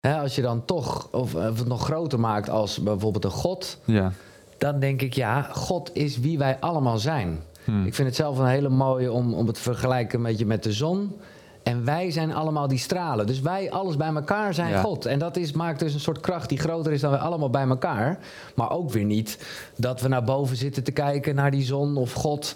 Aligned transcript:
Hè, 0.00 0.18
als 0.18 0.34
je 0.34 0.42
dan 0.42 0.64
toch 0.64 1.08
of, 1.10 1.34
of 1.34 1.58
het 1.58 1.66
nog 1.66 1.84
groter 1.84 2.20
maakt 2.20 2.50
als 2.50 2.82
bijvoorbeeld 2.82 3.24
een 3.24 3.30
God, 3.30 3.78
Ja. 3.84 4.12
dan 4.58 4.80
denk 4.80 5.02
ik 5.02 5.14
ja, 5.14 5.42
God 5.42 5.90
is 5.92 6.18
wie 6.18 6.38
wij 6.38 6.56
allemaal 6.60 6.98
zijn. 6.98 7.40
Hmm. 7.64 7.86
Ik 7.86 7.94
vind 7.94 8.08
het 8.08 8.16
zelf 8.16 8.38
een 8.38 8.46
hele 8.46 8.68
mooie 8.68 9.12
om, 9.12 9.34
om 9.34 9.46
het 9.46 9.54
te 9.54 9.62
vergelijken 9.62 10.18
een 10.18 10.24
beetje 10.24 10.46
met 10.46 10.62
de 10.62 10.72
zon. 10.72 11.16
En 11.62 11.84
wij 11.84 12.10
zijn 12.10 12.34
allemaal 12.34 12.68
die 12.68 12.78
stralen. 12.78 13.26
Dus 13.26 13.40
wij, 13.40 13.70
alles 13.70 13.96
bij 13.96 14.14
elkaar, 14.14 14.54
zijn 14.54 14.70
Ja. 14.70 14.80
God. 14.80 15.06
En 15.06 15.18
dat 15.18 15.36
is, 15.36 15.52
maakt 15.52 15.78
dus 15.78 15.94
een 15.94 16.00
soort 16.00 16.20
kracht 16.20 16.48
die 16.48 16.58
groter 16.58 16.92
is 16.92 17.00
dan 17.00 17.10
wij 17.10 17.20
allemaal 17.20 17.50
bij 17.50 17.66
elkaar. 17.68 18.18
Maar 18.54 18.70
ook 18.70 18.90
weer 18.90 19.04
niet 19.04 19.38
dat 19.76 20.00
we 20.00 20.08
naar 20.08 20.24
boven 20.24 20.56
zitten 20.56 20.82
te 20.84 20.92
kijken 20.92 21.34
naar 21.34 21.50
die 21.50 21.64
zon 21.64 21.96
of 21.96 22.12
God. 22.12 22.54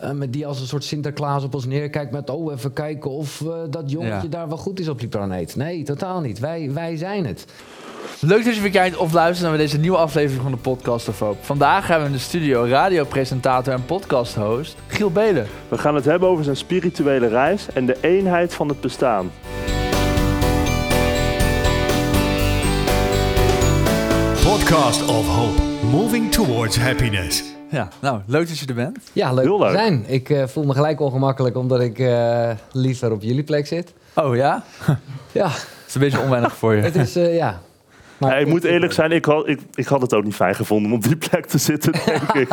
Eh, 0.00 0.10
met 0.10 0.32
die 0.32 0.46
als 0.46 0.60
een 0.60 0.66
soort 0.66 0.84
Sinterklaas 0.84 1.44
op 1.44 1.54
ons 1.54 1.66
neerkijkt 1.66 2.12
met... 2.12 2.30
oh, 2.30 2.52
even 2.52 2.72
kijken 2.72 3.10
of 3.10 3.40
eh, 3.40 3.48
dat 3.70 3.90
jongetje 3.90 4.14
Ja. 4.22 4.28
daar 4.28 4.48
wel 4.48 4.56
goed 4.56 4.80
is 4.80 4.88
op 4.88 4.98
die 5.00 5.08
planeet. 5.08 5.56
Nee, 5.56 5.82
totaal 5.82 6.20
niet. 6.20 6.38
Wij, 6.38 6.70
wij 6.72 6.96
zijn 6.96 7.26
het. 7.26 7.44
Leuk 8.20 8.44
dat 8.44 8.54
je 8.54 8.60
weer 8.60 8.70
kijkt 8.70 8.96
of 8.96 9.12
luistert 9.12 9.48
naar 9.48 9.58
deze 9.58 9.78
nieuwe 9.78 9.96
aflevering 9.96 10.42
van 10.42 10.52
de 10.52 10.56
Podcast 10.58 11.08
of 11.08 11.18
Hope. 11.18 11.36
Vandaag 11.40 11.86
hebben 11.86 12.06
we 12.06 12.12
in 12.12 12.18
de 12.18 12.24
studio 12.24 12.64
radiopresentator 12.66 13.72
en 13.72 13.84
podcast-host 13.84 14.76
Giel 14.86 15.10
Belen. 15.10 15.46
We 15.68 15.78
gaan 15.78 15.94
het 15.94 16.04
hebben 16.04 16.28
over 16.28 16.44
zijn 16.44 16.56
spirituele 16.56 17.26
reis 17.28 17.66
en 17.74 17.86
de 17.86 17.96
eenheid 18.00 18.54
van 18.54 18.68
het 18.68 18.80
bestaan. 18.80 19.30
Podcast 24.42 25.06
of 25.06 25.26
Hope, 25.26 25.60
moving 25.90 26.30
towards 26.32 26.76
happiness. 26.78 27.53
Ja, 27.74 27.88
nou, 28.00 28.20
leuk 28.26 28.48
dat 28.48 28.58
je 28.58 28.66
er 28.66 28.74
bent. 28.74 28.98
Ja, 29.12 29.32
leuk, 29.32 29.44
Heel 29.44 29.58
leuk. 29.58 29.70
te 29.70 29.76
zijn. 29.76 30.04
Ik 30.06 30.30
eh, 30.30 30.46
voel 30.46 30.64
me 30.64 30.72
gelijk 30.72 31.00
ongemakkelijk 31.00 31.56
omdat 31.56 31.80
ik 31.80 31.98
eh, 31.98 32.50
liever 32.72 33.12
op 33.12 33.22
jullie 33.22 33.42
plek 33.44 33.66
zit. 33.66 33.92
Oh 34.14 34.36
ja? 34.36 34.62
Ja, 35.32 35.48
Het 35.48 35.84
is 35.86 35.94
een 35.94 36.00
beetje 36.00 36.20
onwennig 36.20 36.56
voor 36.56 36.74
je. 36.74 36.82
het 36.82 36.96
is, 36.96 37.16
eh, 37.16 37.36
ja. 37.36 37.60
Maar 38.18 38.30
Ja, 38.30 38.36
ik 38.36 38.46
moet 38.46 38.64
eerlijk 38.64 38.92
zijn, 38.92 39.12
ik 39.12 39.24
had, 39.24 39.48
ik, 39.48 39.60
ik 39.74 39.86
had 39.86 40.00
het 40.00 40.14
ook 40.14 40.24
niet 40.24 40.34
fijn 40.34 40.54
gevonden 40.54 40.90
om 40.90 40.96
op 40.96 41.02
die 41.02 41.16
plek 41.16 41.46
te 41.46 41.58
zitten, 41.58 41.92
denk 42.06 42.32
ik. 42.32 42.48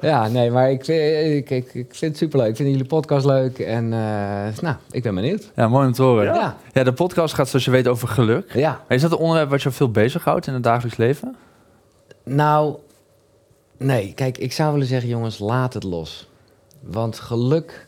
Ja, 0.00 0.28
nee, 0.28 0.50
maar 0.50 0.70
ik, 0.70 0.84
vind- 0.84 1.26
ik, 1.36 1.50
ik, 1.50 1.74
ik 1.74 1.86
vind 1.94 2.00
het 2.00 2.16
superleuk. 2.16 2.48
Ik 2.48 2.56
vind 2.56 2.68
jullie 2.70 2.84
podcast 2.84 3.26
leuk 3.26 3.58
en 3.58 3.84
eh, 3.92 4.60
nou, 4.62 4.76
ik 4.90 5.02
ben 5.02 5.14
benieuwd. 5.14 5.50
Ja, 5.56 5.68
mooi 5.68 5.86
om 5.86 5.92
te 5.92 6.02
horen. 6.02 6.24
Ja. 6.24 6.34
Ja. 6.34 6.56
ja. 6.72 6.84
de 6.84 6.92
podcast 6.92 7.34
gaat 7.34 7.48
zoals 7.48 7.64
je 7.64 7.70
weet 7.70 7.88
over 7.88 8.08
geluk. 8.08 8.52
Is 8.88 9.02
dat 9.02 9.12
een 9.12 9.18
onderwerp 9.18 9.50
wat 9.50 9.62
je 9.62 9.70
veel 9.70 9.90
bezighoudt 9.90 10.46
in 10.46 10.54
het 10.54 10.62
dagelijks 10.62 10.98
leven? 10.98 11.36
Nou, 12.24 12.76
nee, 13.80 14.12
kijk, 14.14 14.38
ik 14.38 14.52
zou 14.52 14.72
willen 14.72 14.86
zeggen, 14.86 15.08
jongens, 15.08 15.38
laat 15.38 15.74
het 15.74 15.82
los. 15.82 16.28
Want 16.80 17.18
geluk 17.18 17.86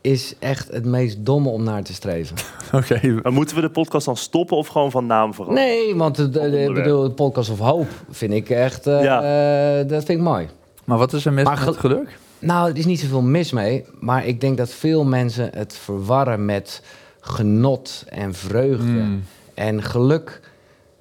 is 0.00 0.34
echt 0.38 0.72
het 0.72 0.84
meest 0.84 1.16
domme 1.24 1.48
om 1.48 1.62
naar 1.62 1.82
te 1.82 1.92
streven. 1.94 2.36
Oké. 2.72 3.20
Maar 3.22 3.32
moeten 3.32 3.56
we 3.56 3.62
de 3.62 3.70
podcast 3.70 4.06
dan 4.06 4.16
stoppen 4.16 4.56
of 4.56 4.66
gewoon 4.66 4.90
van 4.90 5.06
naam 5.06 5.34
veranderen? 5.34 5.68
Nee, 5.68 5.94
want 5.94 6.16
de, 6.16 6.30
de, 6.30 6.70
bedoel, 6.74 7.02
de 7.02 7.10
podcast 7.10 7.50
of 7.50 7.58
hoop 7.58 7.88
vind 8.10 8.32
ik 8.32 8.50
echt, 8.50 8.86
eh, 8.86 9.80
eh, 9.80 9.88
dat 9.88 10.04
vind 10.04 10.18
ik 10.18 10.24
mooi. 10.24 10.48
Maar 10.84 10.98
wat 10.98 11.12
is 11.12 11.24
er 11.24 11.32
mis 11.32 11.44
Maar 11.44 11.54
met 11.54 11.62
gel- 11.62 11.72
geluk? 11.72 12.18
Nou, 12.38 12.70
er 12.70 12.76
is 12.76 12.86
niet 12.86 13.00
zoveel 13.00 13.22
mis 13.22 13.52
mee. 13.52 13.84
Maar 14.00 14.26
ik 14.26 14.40
denk 14.40 14.56
dat 14.56 14.70
veel 14.70 15.04
mensen 15.04 15.50
het 15.54 15.76
verwarren 15.76 16.44
met 16.44 16.82
genot 17.20 18.04
en 18.08 18.34
vreugde. 18.34 18.84
Mm. 18.84 19.22
En 19.54 19.82
geluk 19.82 20.40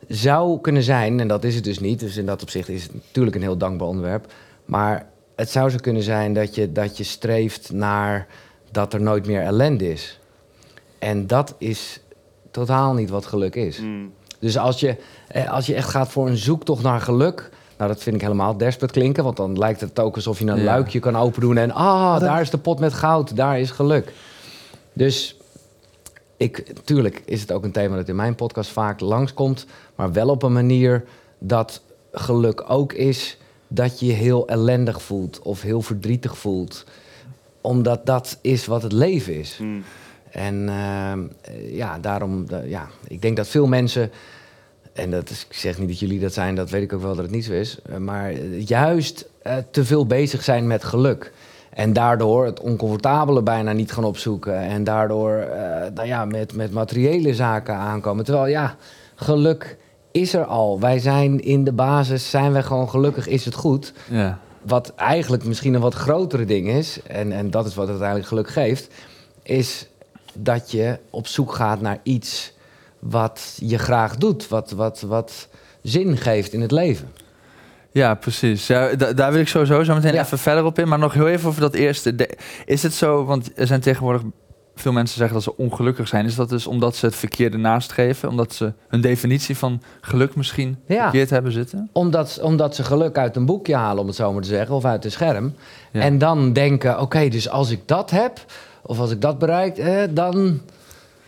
zou 0.08 0.62
kunnen 0.62 0.84
zijn, 0.84 1.20
en 1.20 1.28
dat 1.28 1.44
is 1.44 1.56
het 1.56 1.64
dus 1.64 1.80
niet. 1.80 2.00
Dus 2.00 2.18
in 2.18 2.26
dat 2.26 2.42
opzicht 2.42 2.70
is 2.70 2.84
het 2.84 2.94
natuurlijk 2.94 3.36
een 3.36 3.42
heel 3.42 3.58
dankbaar 3.58 3.88
onderwerp. 3.88 4.34
Maar 4.66 5.08
het 5.36 5.50
zou 5.50 5.70
zo 5.70 5.78
kunnen 5.82 6.04
zijn 6.04 6.34
dat 6.34 6.56
je, 6.56 6.72
dat 6.72 6.98
je 6.98 7.04
streeft 7.04 7.72
naar 7.72 8.28
dat 8.72 8.94
er 8.94 9.02
nooit 9.02 9.26
meer 9.26 9.42
ellende 9.42 9.92
is. 9.92 10.20
En 11.00 11.28
dat 11.28 11.56
is 11.58 12.00
totaal 12.52 12.94
niet 12.94 13.10
wat 13.10 13.26
geluk 13.26 13.56
is. 13.56 13.78
Hmm. 13.78 14.14
Dus 14.40 14.58
als 14.58 14.80
je, 14.80 14.96
eh, 15.28 15.52
als 15.52 15.66
je 15.66 15.76
echt 15.76 15.90
gaat 15.90 16.10
voor 16.10 16.28
een 16.28 16.38
zoektocht 16.38 16.84
naar 16.84 17.02
geluk. 17.02 17.50
Nou, 17.78 17.92
dat 17.92 18.04
vind 18.04 18.16
ik 18.16 18.22
helemaal 18.22 18.58
desperate 18.58 18.94
klinken. 18.94 19.24
Want 19.24 19.38
dan 19.38 19.58
lijkt 19.58 19.82
het 19.82 20.00
ook 20.00 20.16
alsof 20.16 20.40
je 20.40 20.46
een 20.48 20.58
Ja. 20.58 20.64
luikje 20.64 21.00
kan 21.00 21.18
open 21.18 21.42
doen. 21.42 21.58
En 21.58 21.72
ah, 21.72 22.20
daar 22.20 22.42
is 22.42 22.50
de 22.50 22.58
pot 22.58 22.80
met 22.80 22.94
goud. 22.94 23.36
Daar 23.36 23.60
is 23.60 23.72
geluk. 23.72 24.14
Dus 24.94 25.38
ik, 26.38 26.74
tuurlijk 26.84 27.22
is 27.26 27.42
het 27.42 27.52
ook 27.52 27.64
een 27.64 27.72
thema 27.72 27.96
dat 27.96 28.08
in 28.08 28.16
mijn 28.16 28.36
podcast 28.36 28.70
vaak 28.70 29.00
langskomt. 29.00 29.66
Maar 29.96 30.14
wel 30.14 30.30
op 30.30 30.44
een 30.44 30.54
manier 30.54 31.04
dat 31.40 31.82
geluk 32.12 32.64
ook 32.68 32.94
is 32.94 33.38
dat 33.68 34.00
je 34.00 34.06
je 34.06 34.14
heel 34.14 34.48
ellendig 34.48 35.02
voelt. 35.02 35.40
Of 35.40 35.62
heel 35.62 35.82
verdrietig 35.82 36.38
voelt. 36.38 36.86
Omdat 37.62 38.06
dat 38.06 38.38
is 38.42 38.66
wat 38.66 38.84
het 38.84 38.92
leven 38.92 39.40
is. 39.40 39.58
Hmm. 39.58 39.84
En 40.36 40.70
ehm, 40.70 41.20
eh, 41.42 41.76
ja, 41.76 42.00
daarom, 42.00 42.46
ja, 42.66 42.88
ik 43.08 43.22
denk 43.22 43.38
dat 43.38 43.48
veel 43.48 43.68
mensen, 43.68 44.12
en 44.94 45.12
dat 45.12 45.30
is, 45.30 45.46
ik 45.50 45.56
zeg 45.56 45.78
niet 45.78 45.88
dat 45.88 46.00
jullie 46.00 46.20
dat 46.20 46.34
zijn, 46.34 46.56
dat 46.56 46.70
weet 46.70 46.84
ik 46.84 46.94
ook 46.94 47.02
wel 47.02 47.16
dat 47.16 47.24
het 47.24 47.34
niet 47.34 47.46
zo 47.46 47.54
is, 47.54 47.80
eh, 47.86 47.98
maar 47.98 48.34
juist 48.44 49.30
eh, 49.42 49.58
te 49.72 49.86
veel 49.86 50.06
bezig 50.06 50.44
zijn 50.44 50.68
met 50.68 50.84
geluk. 50.84 51.32
En 51.76 51.94
daardoor 51.94 52.46
het 52.46 52.60
oncomfortabele 52.60 53.42
bijna 53.42 53.72
niet 53.72 53.92
gaan 53.92 54.04
opzoeken. 54.04 54.60
En 54.60 54.84
daardoor 54.84 55.34
eh, 55.34 55.92
nou 55.94 56.08
ja, 56.08 56.26
met, 56.26 56.56
met 56.56 56.72
materiële 56.72 57.34
zaken 57.34 57.76
aankomen. 57.76 58.26
Terwijl 58.26 58.48
ja, 58.48 58.76
geluk 59.16 59.78
is 60.12 60.34
er 60.34 60.46
al. 60.46 60.80
Wij 60.80 61.00
zijn 61.00 61.44
in 61.44 61.64
de 61.64 61.72
basis, 61.72 62.30
zijn 62.30 62.52
wij 62.52 62.64
gewoon 62.64 62.90
gelukkig, 62.90 63.28
is 63.28 63.46
het 63.46 63.54
goed. 63.54 63.94
Ja. 64.10 64.40
Wat 64.62 64.94
eigenlijk 64.96 65.46
misschien 65.46 65.74
een 65.74 65.82
wat 65.82 65.94
grotere 65.94 66.46
ding 66.46 66.68
is, 66.68 67.02
en, 67.08 67.32
en 67.32 67.52
dat 67.52 67.66
is 67.66 67.76
wat 67.76 67.88
uiteindelijk 67.88 68.28
geluk 68.28 68.50
geeft, 68.50 68.94
is 69.44 69.88
dat 70.34 70.72
je 70.72 71.00
op 71.10 71.28
zoek 71.28 71.54
gaat 71.54 71.82
naar 71.82 72.00
iets 72.04 72.54
wat 73.00 73.58
je 73.60 73.78
graag 73.78 74.18
doet, 74.18 74.48
wat, 74.48 74.72
wat, 74.72 75.02
wat 75.02 75.48
zin 75.82 76.18
geeft 76.18 76.54
in 76.54 76.62
het 76.62 76.72
leven. 76.72 77.12
Ja, 77.96 78.14
precies. 78.16 78.68
Ja, 78.68 78.96
da- 78.96 79.14
daar 79.14 79.32
wil 79.32 79.42
ik 79.42 79.48
sowieso 79.48 79.84
zo 79.84 79.94
meteen 79.94 80.14
Ja. 80.14 80.22
even 80.24 80.38
verder 80.40 80.64
op 80.66 80.80
in. 80.80 80.88
Maar 80.88 81.00
nog 81.00 81.14
heel 81.14 81.28
even 81.28 81.50
over 81.50 81.62
dat 81.62 81.74
eerste. 81.74 82.16
De- 82.16 82.38
is 82.66 82.84
het 82.84 82.94
zo, 82.94 83.26
want 83.26 83.52
er 83.56 83.68
zijn 83.68 83.80
tegenwoordig 83.82 84.22
veel 84.76 84.92
mensen 84.92 85.18
zeggen 85.18 85.34
dat 85.36 85.44
ze 85.44 85.58
ongelukkig 85.58 86.08
zijn. 86.08 86.26
Is 86.26 86.36
dat 86.36 86.50
dus 86.50 86.68
omdat 86.68 86.96
ze 86.96 87.06
het 87.06 87.16
verkeerde 87.16 87.58
nastreven? 87.58 88.30
Omdat 88.30 88.54
ze 88.54 88.74
hun 88.88 89.02
definitie 89.02 89.58
van 89.58 89.82
geluk 90.02 90.36
misschien 90.36 90.78
Ja. 90.88 91.02
verkeerd 91.02 91.30
hebben 91.30 91.52
zitten? 91.52 91.90
Omdat, 91.94 92.40
omdat 92.42 92.76
ze 92.76 92.84
geluk 92.84 93.18
uit 93.18 93.36
een 93.36 93.46
boekje 93.46 93.76
halen, 93.76 94.02
om 94.02 94.08
het 94.08 94.16
zo 94.16 94.34
maar 94.34 94.42
te 94.42 94.48
zeggen, 94.48 94.76
of 94.76 94.86
uit 94.86 95.06
een 95.06 95.12
scherm. 95.12 95.54
En 95.92 96.18
dan 96.18 96.54
denken, 96.54 97.00
oké, 97.02 97.28
dus 97.30 97.50
als 97.50 97.70
ik 97.72 97.80
dat 97.86 98.10
heb, 98.10 98.46
of 98.84 99.00
als 99.00 99.12
ik 99.12 99.22
dat 99.22 99.40
bereik, 99.40 99.78
eh, 99.78 99.98
dan 100.10 100.62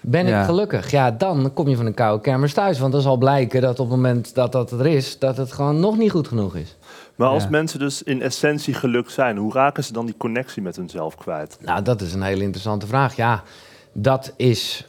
ben 0.09 0.27
ik 0.27 0.45
gelukkig. 0.45 0.91
Ja, 0.91 1.11
dan 1.11 1.53
kom 1.53 1.67
je 1.67 1.75
van 1.75 1.85
een 1.85 1.93
koude 1.93 2.21
kermis 2.23 2.53
thuis. 2.53 2.79
Want 2.79 2.91
dan 2.91 3.01
zal 3.01 3.17
blijken 3.17 3.61
dat 3.61 3.79
op 3.79 3.87
het 3.89 3.95
moment 3.95 4.35
dat 4.35 4.51
dat 4.51 4.71
er 4.71 4.85
is, 4.87 5.19
dat 5.19 5.37
het 5.37 5.51
gewoon 5.51 5.79
nog 5.79 5.97
niet 5.97 6.11
goed 6.11 6.27
genoeg 6.27 6.55
is. 6.55 6.75
Maar 7.15 7.27
als 7.29 7.43
Ja. 7.43 7.49
mensen 7.49 7.79
dus 7.79 8.03
in 8.03 8.21
essentie 8.21 8.73
geluk 8.73 9.09
zijn, 9.09 9.37
hoe 9.37 9.53
raken 9.53 9.83
ze 9.83 9.93
dan 9.93 10.05
die 10.05 10.15
connectie 10.17 10.61
met 10.61 10.75
hunzelf 10.75 11.15
kwijt? 11.15 11.57
Nou, 11.61 11.81
dat 11.81 12.01
is 12.01 12.13
een 12.13 12.21
hele 12.21 12.43
interessante 12.43 12.87
vraag. 12.87 13.15
Ja, 13.15 13.43
dat 13.93 14.33
is 14.35 14.87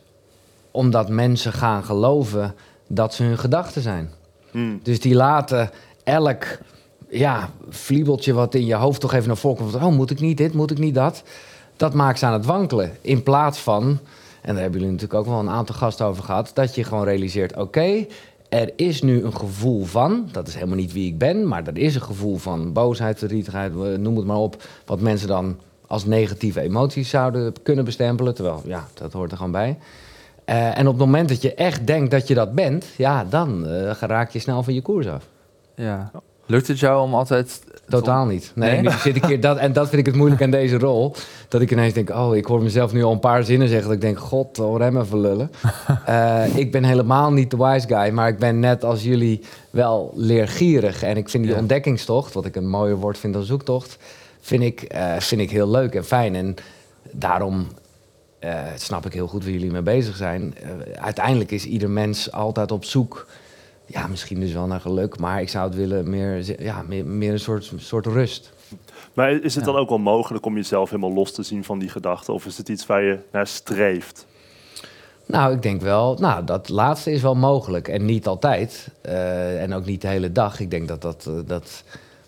omdat 0.71 1.09
mensen 1.09 1.53
gaan 1.53 1.85
geloven 1.85 2.55
dat 2.89 3.15
ze 3.15 3.23
hun 3.23 3.39
gedachten 3.39 3.83
zijn. 3.83 4.11
Hmm. 4.51 4.81
Dus 4.83 5.01
die 5.01 5.15
laten 5.15 5.71
elk 6.05 6.45
ja, 7.09 7.49
vliebeltje 7.69 8.33
wat 8.33 8.55
in 8.55 8.67
je 8.67 8.75
hoofd 8.75 9.01
toch 9.01 9.13
even 9.15 9.27
naar 9.29 9.37
voren 9.37 9.57
komt. 9.59 9.71
van, 9.71 9.83
Oh, 9.85 9.93
moet 9.93 10.11
ik 10.11 10.21
niet 10.21 10.37
dit, 10.37 10.55
moet 10.55 10.71
ik 10.71 10.79
niet 10.79 10.95
dat? 10.95 11.23
Dat 11.77 11.95
maakt 11.95 12.19
ze 12.19 12.27
aan 12.27 12.33
het 12.33 12.45
wankelen. 12.45 12.97
In 13.01 13.23
plaats 13.23 13.59
van, 13.59 13.99
en 14.43 14.53
daar 14.53 14.63
hebben 14.63 14.81
jullie 14.81 14.95
natuurlijk 14.95 15.21
ook 15.21 15.27
wel 15.27 15.39
een 15.39 15.51
aantal 15.51 15.75
gasten 15.75 16.07
over 16.07 16.25
gehad, 16.25 16.51
dat 16.55 16.75
je 16.75 16.85
gewoon 16.85 17.05
realiseert: 17.05 17.57
oké, 17.57 18.07
er 18.49 18.73
is 18.77 19.03
nu 19.03 19.25
een 19.25 19.37
gevoel 19.37 19.85
van, 19.85 20.29
dat 20.33 20.49
is 20.49 20.55
helemaal 20.55 20.77
niet 20.77 20.93
wie 20.93 21.07
ik 21.07 21.19
ben, 21.19 21.49
maar 21.49 21.67
er 21.67 21.79
is 21.79 21.95
een 21.95 22.03
gevoel 22.03 22.37
van 22.37 22.73
boosheid, 22.73 23.19
verdrietigheid, 23.19 23.73
eh, 23.73 23.79
noem 23.79 24.17
het 24.17 24.27
maar 24.27 24.37
op, 24.37 24.63
wat 24.87 25.01
mensen 25.01 25.29
dan 25.29 25.59
als 25.87 26.05
negatieve 26.05 26.61
emoties 26.61 27.11
zouden 27.11 27.55
kunnen 27.63 27.85
bestempelen. 27.85 28.35
Terwijl, 28.35 28.63
ja, 28.65 28.85
dat 28.95 29.13
hoort 29.13 29.31
er 29.31 29.37
gewoon 29.37 29.53
bij. 29.53 29.79
Eh, 30.45 30.79
en 30.79 30.87
op 30.87 30.99
het 30.99 31.07
moment 31.07 31.29
dat 31.29 31.43
je 31.43 31.55
echt 31.55 31.87
denkt 31.87 32.11
dat 32.11 32.29
je 32.29 32.35
dat 32.35 32.53
bent, 32.55 32.87
ja, 32.97 33.25
dan 33.25 33.67
eh, 33.67 33.91
raak 34.01 34.31
je 34.31 34.39
snel 34.39 34.63
van 34.63 34.75
je 34.75 34.83
koers 34.83 35.07
af. 35.09 35.27
Ja. 35.75 36.11
Lukt 36.47 36.69
het 36.69 36.79
jou 36.79 37.03
om 37.03 37.15
altijd... 37.15 37.63
Totaal 37.89 38.27
niet. 38.27 38.53
Nee, 38.55 38.91
zit 38.91 39.17
ik 39.17 39.25
hier 39.25 39.41
dat, 39.41 39.57
en 39.57 39.73
dat 39.73 39.89
vind 39.89 40.01
ik 40.01 40.07
het 40.07 40.15
moeilijk 40.15 40.43
aan 40.43 40.51
deze 40.51 40.79
rol. 40.79 41.15
Dat 41.49 41.61
ik 41.61 41.71
ineens 41.71 41.95
denk, 41.95 42.11
oh, 42.11 42.37
ik 42.37 42.45
hoor 42.45 42.63
mezelf 42.63 42.93
nu 42.93 43.03
al 43.03 43.13
een 43.13 43.19
paar 43.21 43.45
zinnen 43.45 43.69
zeggen. 43.69 43.87
Dat 43.87 43.95
ik 43.97 44.01
denk, 44.01 44.19
god, 44.19 44.57
hoor 44.57 44.81
hem 44.81 45.01
even 45.01 45.21
lullen. 45.21 45.51
Eh, 46.05 46.57
ik 46.57 46.73
ben 46.73 46.85
helemaal 46.85 47.33
niet 47.33 47.51
de 47.51 47.57
wise 47.57 47.87
guy, 47.87 48.11
maar 48.11 48.29
ik 48.29 48.39
ben 48.39 48.61
net 48.61 48.85
als 48.85 49.03
jullie 49.03 49.41
wel 49.71 50.13
leergierig. 50.15 51.03
En 51.03 51.17
ik 51.17 51.29
vind 51.29 51.45
die 51.45 51.53
Ja. 51.53 51.59
ontdekkingstocht, 51.59 52.33
wat 52.35 52.45
ik 52.45 52.57
een 52.57 52.69
mooier 52.69 52.97
woord 52.97 53.19
vind 53.19 53.35
dan 53.35 53.43
zoektocht, 53.43 53.97
vind 54.41 54.63
ik, 54.63 54.83
eh, 54.83 55.13
vind 55.19 55.41
ik 55.41 55.51
heel 55.51 55.69
leuk 55.71 55.95
en 55.95 56.05
fijn. 56.05 56.35
En 56.35 56.55
daarom 57.13 57.67
eh, 58.39 58.59
snap 58.77 59.07
ik 59.07 59.13
heel 59.13 59.27
goed 59.27 59.43
waar 59.45 59.53
jullie 59.53 59.71
mee 59.71 59.83
bezig 59.83 60.17
zijn. 60.17 60.55
Uiteindelijk 61.01 61.51
is 61.51 61.65
ieder 61.65 61.91
mens 61.91 62.33
altijd 62.33 62.73
op 62.73 62.85
zoek 62.85 63.27
ja, 63.89 64.07
misschien 64.07 64.41
dus 64.41 64.53
wel 64.53 64.67
naar 64.67 64.81
geluk, 64.81 65.19
maar 65.19 65.41
ik 65.41 65.49
zou 65.49 65.67
het 65.69 65.75
willen 65.77 66.11
meer, 66.11 66.63
ja, 66.63 66.83
meer, 66.89 67.07
meer 67.07 67.33
een 67.33 67.41
soort, 67.41 67.73
soort 67.77 68.07
rust. 68.07 68.53
Maar 69.15 69.31
is 69.33 69.55
het 69.55 69.65
Ja. 69.65 69.71
dan 69.73 69.81
ook 69.81 69.89
wel 69.89 69.99
mogelijk 69.99 70.47
om 70.47 70.55
jezelf 70.55 70.91
helemaal 70.91 71.13
los 71.13 71.33
te 71.33 71.43
zien 71.43 71.65
van 71.65 71.79
die 71.79 71.89
gedachten? 71.89 72.35
Of 72.35 72.47
is 72.47 72.59
het 72.59 72.69
iets 72.69 72.87
waar 72.87 73.03
je 73.03 73.19
naar 73.33 73.47
streeft? 73.47 74.27
Nou, 75.27 75.53
ik 75.55 75.63
denk 75.63 75.81
wel, 75.81 76.17
nou, 76.21 76.45
dat 76.45 76.69
laatste 76.69 77.11
is 77.13 77.23
wel 77.23 77.35
mogelijk. 77.35 77.89
En 77.89 78.05
niet 78.05 78.27
altijd. 78.27 78.89
eh, 79.01 79.63
en 79.63 79.75
ook 79.75 79.85
niet 79.85 80.01
de 80.01 80.09
hele 80.09 80.33
dag. 80.33 80.61
Ik 80.61 80.71
denk 80.71 80.89
dat 80.89 81.03
dat, 81.03 81.25
eh, 81.29 81.35
dat, 81.47 81.83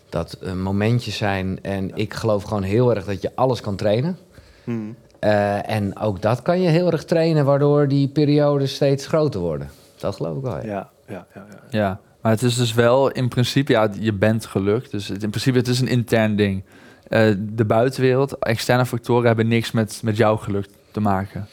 dat 0.09 0.33
eh, 0.33 0.53
momentjes 0.53 1.17
zijn. 1.17 1.59
En 1.63 1.91
ik 1.97 2.15
geloof 2.15 2.43
gewoon 2.43 2.63
heel 2.63 2.95
erg 2.95 3.05
dat 3.05 3.23
je 3.23 3.31
alles 3.35 3.61
kan 3.61 3.77
trainen. 3.77 4.19
Hmm. 4.65 4.95
Eh, 5.19 5.71
en 5.71 5.99
ook 5.99 6.23
dat 6.23 6.43
kan 6.43 6.61
je 6.61 6.69
heel 6.69 6.91
erg 6.93 7.05
trainen, 7.05 7.45
waardoor 7.45 7.89
die 7.89 8.09
periodes 8.09 8.75
steeds 8.75 9.07
groter 9.07 9.41
worden. 9.41 9.71
Dat 9.99 10.17
geloof 10.17 10.37
ik 10.37 10.43
wel. 10.43 10.57
Ja. 10.57 10.65
Ja, 10.65 10.91
ja, 11.11 11.27
ja. 11.35 11.47
ja. 11.71 11.79
Ja, 11.79 12.01
maar 12.21 12.33
het 12.33 12.43
is 12.43 12.57
dus 12.57 12.75
wel 12.75 13.11
in 13.11 13.29
principe, 13.29 13.73
ja, 13.73 13.89
je 13.99 14.13
bent 14.13 14.47
gelukt. 14.47 14.91
Dus 14.91 15.09
het, 15.09 15.23
in 15.23 15.31
principe, 15.31 15.59
het 15.59 15.69
is 15.69 15.81
een 15.81 15.89
intern 15.89 16.37
ding. 16.37 16.63
Eh, 17.09 17.35
de 17.39 17.65
buitenwereld, 17.65 18.39
externe 18.39 18.87
factoren 18.87 19.27
hebben 19.27 19.49
niks 19.49 19.71
met, 19.71 20.01
met 20.03 20.17
jouw 20.17 20.37
geluk 20.37 20.67
te 20.91 21.01
maken. 21.01 21.49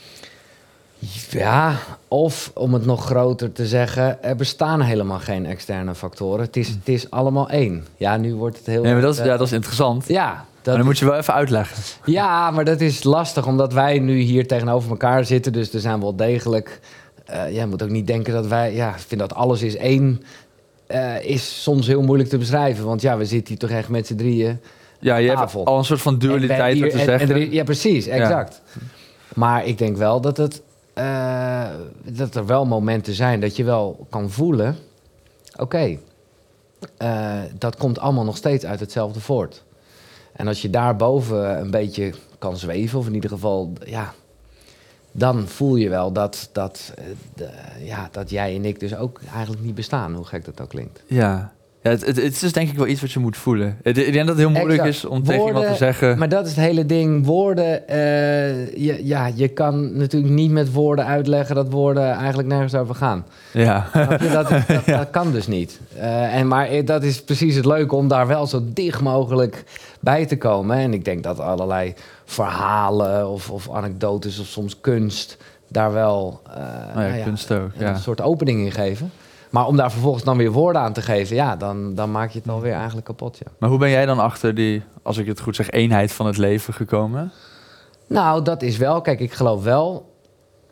Ja, 1.30 1.75
of 2.07 2.51
om 2.54 2.74
het 2.74 2.86
nog 2.86 3.06
groter 3.06 3.51
te 3.51 3.68
zeggen, 3.68 4.24
er 4.24 4.36
bestaan 4.36 4.81
helemaal 4.81 5.19
geen 5.19 5.45
externe 5.45 5.95
factoren. 5.95 6.45
Het 6.45 6.57
is, 6.57 6.68
het 6.68 6.88
is 6.88 7.12
allemaal 7.12 7.50
één. 7.50 7.86
Ja, 7.98 8.18
nu 8.18 8.36
wordt 8.36 8.57
het 8.57 8.65
heel. 8.65 8.81
Nee, 8.81 8.94
maar 8.94 9.01
dat 9.01 9.13
is, 9.13 9.19
ja, 9.19 9.24
eh, 9.24 9.38
dat 9.38 9.48
is 9.48 9.53
interessant. 9.53 10.07
ja, 10.07 10.25
maar 10.33 10.45
dat 10.62 10.75
dan 10.75 10.86
moet 10.86 11.00
je 11.00 11.06
wel 11.06 11.15
even 11.18 11.33
uitleggen. 11.33 11.83
Ja, 12.06 12.51
maar 12.51 12.65
dat 12.65 12.81
is 12.81 13.03
lastig, 13.03 13.45
omdat 13.45 13.74
wij 13.74 14.00
nu 14.00 14.19
hier 14.19 14.48
tegenover 14.48 14.89
elkaar 14.89 15.25
zitten. 15.25 15.53
Dus 15.53 15.74
er 15.74 15.80
zijn 15.80 16.00
wel 16.00 16.15
degelijk... 16.15 16.80
eh 17.27 17.56
je 17.56 17.65
moet 17.65 17.83
ook 17.83 17.89
niet 17.89 18.07
denken 18.07 18.33
dat 18.33 18.47
wij... 18.47 18.74
Ja, 18.75 18.89
ik 18.89 19.00
vind 19.00 19.19
dat 19.21 19.33
alles 19.33 19.62
is 19.62 19.75
één... 19.75 20.21
eh, 20.88 21.24
is 21.25 21.63
soms 21.63 21.88
heel 21.88 22.01
moeilijk 22.01 22.29
te 22.29 22.38
beschrijven. 22.38 22.85
Want 22.85 23.01
ja, 23.01 23.18
we 23.18 23.25
zitten 23.25 23.47
hier 23.47 23.57
toch 23.57 23.77
echt 23.77 23.89
met 23.89 24.07
z'n 24.07 24.15
drieën. 24.15 24.59
Ja, 25.00 25.15
je 25.15 25.29
hebt 25.29 25.56
al 25.56 25.77
een 25.77 25.85
soort 25.85 26.01
van 26.01 26.18
dualiteit 26.19 26.71
te 26.77 26.83
hier- 26.83 26.94
en- 26.94 27.00
en 27.19 27.27
zeggen. 27.27 27.51
ja, 27.51 27.63
precies. 27.63 28.07
Exact. 28.07 28.62
Maar 29.35 29.65
ik 29.65 29.77
denk 29.77 29.97
wel 29.97 30.21
dat, 30.21 30.38
het, 30.38 30.62
eh, 30.94 31.65
dat 32.03 32.35
er 32.35 32.45
wel 32.45 32.65
momenten 32.65 33.13
zijn 33.13 33.39
dat 33.39 33.56
je 33.56 33.63
wel 33.63 34.07
kan 34.09 34.29
voelen... 34.29 34.75
Oké, 35.59 35.97
dat 37.57 37.75
komt 37.77 38.00
allemaal 38.00 38.24
nog 38.24 38.38
steeds 38.38 38.65
uit 38.65 38.79
hetzelfde 38.79 39.19
voort. 39.19 39.63
En 40.33 40.47
als 40.47 40.62
je 40.62 40.69
daarboven 40.69 41.59
een 41.59 41.71
beetje 41.71 42.13
kan 42.39 42.57
zweven, 42.57 43.00
of 43.00 43.07
in 43.07 43.13
ieder 43.13 43.29
geval, 43.29 43.74
ja, 43.85 44.13
dan 45.18 45.48
voel 45.48 45.75
je 45.75 45.90
wel 45.90 46.12
dat, 46.12 46.50
dat, 46.52 46.94
eh, 46.96 47.04
de- 47.36 47.50
ja, 47.84 48.10
dat 48.12 48.30
jij 48.30 48.56
en 48.56 48.66
ik 48.66 48.80
dus 48.80 48.96
ook 48.96 49.19
eigenlijk 49.34 49.64
niet 49.66 49.75
bestaan, 49.75 50.14
hoe 50.14 50.25
gek 50.25 50.46
dat 50.46 50.62
ook 50.62 50.69
klinkt. 50.69 51.04
Ja, 51.08 51.52
ja 51.81 51.90
het, 51.90 52.06
het, 52.06 52.16
het 52.22 52.42
is 52.42 52.54
denk 52.54 52.69
ik 52.69 52.78
wel 52.78 52.88
iets 52.88 53.02
wat 53.02 53.12
je 53.12 53.19
moet 53.19 53.38
voelen. 53.38 53.78
Het- 53.84 53.98
Ik 53.98 54.04
denk 54.14 54.18
dat 54.28 54.28
het 54.28 54.38
heel 54.38 54.50
moeilijk 54.50 54.80
Exact. 54.80 54.96
is 54.96 55.06
om 55.06 55.24
tegen 55.24 55.46
iemand 55.48 55.68
te 55.68 55.75
zeggen... 55.75 56.18
Maar 56.18 56.30
dat 56.30 56.46
is 56.48 56.56
het 56.56 56.66
hele 56.66 56.86
ding. 56.86 57.25
Woorden, 57.25 57.88
eh, 57.88 57.98
je, 58.86 59.00
ja, 59.06 59.30
je 59.36 59.48
kan 59.48 59.98
natuurlijk 59.98 60.34
niet 60.34 60.52
met 60.52 60.72
woorden 60.74 61.06
uitleggen 61.06 61.56
dat 61.56 61.72
woorden 61.72 62.12
eigenlijk 62.12 62.48
nergens 62.48 62.75
over 62.75 62.96
gaan. 62.96 63.25
Ja? 63.54 63.88
Dat, 64.31 64.50
dat, 64.50 64.86
dat 64.86 65.10
kan 65.10 65.31
dus 65.31 65.48
niet. 65.48 65.80
Eh, 65.98 66.36
en, 66.36 66.48
maar 66.48 66.68
eh, 66.68 66.86
dat 66.86 67.04
is 67.04 67.22
precies 67.24 67.56
het 67.56 67.66
leuke 67.66 67.96
om 67.96 68.08
daar 68.08 68.28
wel 68.28 68.48
zo 68.48 68.62
dicht 68.66 69.02
mogelijk 69.02 69.63
bij 70.00 70.25
te 70.25 70.38
komen. 70.38 70.78
En 70.78 70.94
ik 70.94 71.06
denk 71.06 71.24
dat 71.24 71.40
allerlei 71.40 71.94
verhalen 72.27 73.29
of, 73.29 73.50
of 73.51 73.71
anekdotes 73.71 74.39
of 74.39 74.45
soms 74.45 74.79
kunst 74.81 75.38
daar 75.68 75.94
wel 75.94 76.41
eh, 76.50 76.56
nou 76.94 77.06
ja, 77.06 77.12
nou 77.12 77.24
kunst 77.24 77.51
ook. 77.51 77.71
een 77.77 77.97
soort 78.00 78.21
opening 78.21 78.65
in 78.65 78.71
geven. 78.71 79.12
Maar 79.50 79.65
om 79.68 79.77
daar 79.77 79.91
vervolgens 79.91 80.24
dan 80.24 80.38
weer 80.38 80.51
woorden 80.51 80.81
aan 80.81 80.94
te 80.94 81.01
geven, 81.01 81.35
ja, 81.35 81.56
dan, 81.56 81.95
dan 81.95 82.12
maak 82.12 82.31
je 82.31 82.39
het 82.39 82.50
alweer 82.50 82.74
eigenlijk 82.74 83.06
kapot. 83.06 83.38
Ja. 83.38 83.51
Maar 83.59 83.69
hoe 83.69 83.79
ben 83.79 83.89
jij 83.89 84.06
dan 84.06 84.19
achter 84.19 84.56
die, 84.56 84.83
als 85.01 85.18
ik 85.18 85.25
het 85.27 85.39
goed 85.39 85.56
zeg, 85.56 85.69
eenheid 85.69 86.12
van 86.12 86.25
het 86.25 86.38
leven 86.38 86.74
gekomen? 86.74 87.31
Nou, 88.07 88.44
dat 88.44 88.62
is 88.62 88.77
wel. 88.77 89.01
Kijk, 89.01 89.19
ik 89.19 89.33
geloof 89.33 89.63
wel 89.63 90.12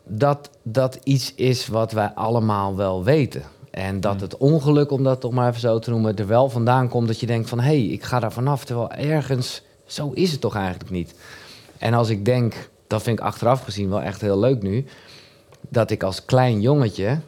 dat 0.04 0.50
dat 0.62 0.98
iets 1.02 1.34
is 1.34 1.66
wat 1.66 1.92
wij 1.92 2.10
allemaal 2.14 2.76
wel 2.76 3.04
weten. 3.04 3.42
En 3.70 4.00
dat 4.00 4.12
Hmm. 4.12 4.22
het 4.22 4.36
ongeluk, 4.36 4.90
om 4.90 5.02
dat 5.04 5.20
toch 5.20 5.32
maar 5.32 5.48
even 5.48 5.60
zo 5.60 5.78
te 5.78 5.90
noemen, 5.90 6.16
er 6.16 6.26
wel 6.26 6.48
vandaan 6.50 6.88
komt 6.88 7.06
dat 7.06 7.20
je 7.20 7.26
denkt 7.26 7.48
van 7.48 7.58
hé, 7.60 7.64
hey, 7.64 7.84
ik 7.86 8.02
ga 8.02 8.20
daar 8.20 8.32
vanaf. 8.32 8.64
Terwijl 8.64 8.90
ergens, 8.90 9.62
zo 9.86 10.10
is 10.14 10.30
het 10.32 10.40
toch 10.40 10.56
eigenlijk 10.56 10.90
niet. 10.90 11.14
En 11.78 11.94
als 11.94 12.08
ik 12.08 12.24
denk, 12.24 12.68
dat 12.86 13.02
vind 13.02 13.18
ik 13.18 13.24
achteraf 13.24 13.62
gezien 13.62 13.88
wel 13.88 14.02
echt 14.02 14.20
heel 14.20 14.38
leuk 14.38 14.62
nu, 14.62 14.84
dat 15.68 15.90
ik 15.90 16.02
als 16.02 16.24
klein 16.24 16.60
jongetje 16.60 17.18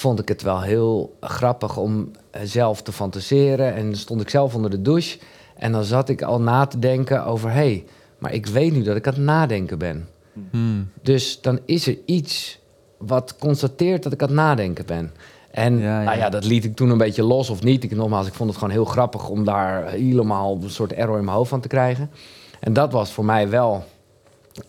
vond 0.00 0.18
ik 0.18 0.28
het 0.28 0.42
wel 0.42 0.60
heel 0.60 1.16
grappig 1.20 1.76
om 1.76 2.10
zelf 2.42 2.82
te 2.82 2.92
fantaseren. 2.92 3.74
En 3.74 3.84
dan 3.84 3.96
stond 3.96 4.20
ik 4.20 4.30
zelf 4.30 4.54
onder 4.54 4.70
de 4.70 4.82
douche. 4.82 5.18
En 5.56 5.72
dan 5.72 5.84
zat 5.84 6.08
ik 6.08 6.22
al 6.22 6.40
na 6.40 6.66
te 6.66 6.78
denken 6.78 7.24
over... 7.24 7.50
hé, 7.50 7.54
hey, 7.54 7.84
maar 8.18 8.32
ik 8.32 8.46
weet 8.46 8.72
nu 8.72 8.82
dat 8.82 8.96
ik 8.96 9.06
aan 9.06 9.14
het 9.14 9.22
nadenken 9.22 9.78
ben. 9.78 10.08
Hmm. 10.50 10.90
Dus 11.02 11.40
dan 11.40 11.58
is 11.64 11.86
er 11.86 11.98
iets 12.04 12.58
wat 12.98 13.36
constateert 13.38 14.02
dat 14.02 14.12
ik 14.12 14.22
aan 14.22 14.28
het 14.28 14.36
nadenken 14.36 14.86
ben. 14.86 15.12
En 15.50 15.78
Ja, 15.78 15.98
ja. 15.98 16.04
Nou 16.04 16.18
ja, 16.18 16.28
dat 16.28 16.44
liet 16.44 16.64
ik 16.64 16.76
toen 16.76 16.90
een 16.90 16.98
beetje 16.98 17.22
los 17.22 17.50
of 17.50 17.62
niet. 17.62 17.84
Ik, 17.84 17.90
nogmaals, 17.90 18.26
ik 18.26 18.34
vond 18.34 18.48
het 18.48 18.58
gewoon 18.58 18.74
heel 18.74 18.84
grappig 18.84 19.28
om 19.28 19.44
daar 19.44 19.90
helemaal 19.90 20.58
een 20.62 20.70
soort 20.70 20.92
error 20.92 21.18
in 21.18 21.24
mijn 21.24 21.36
hoofd 21.36 21.50
van 21.50 21.60
te 21.60 21.68
krijgen. 21.68 22.10
En 22.60 22.72
dat 22.72 22.92
was 22.92 23.12
voor 23.12 23.24
mij 23.24 23.48
wel... 23.48 23.84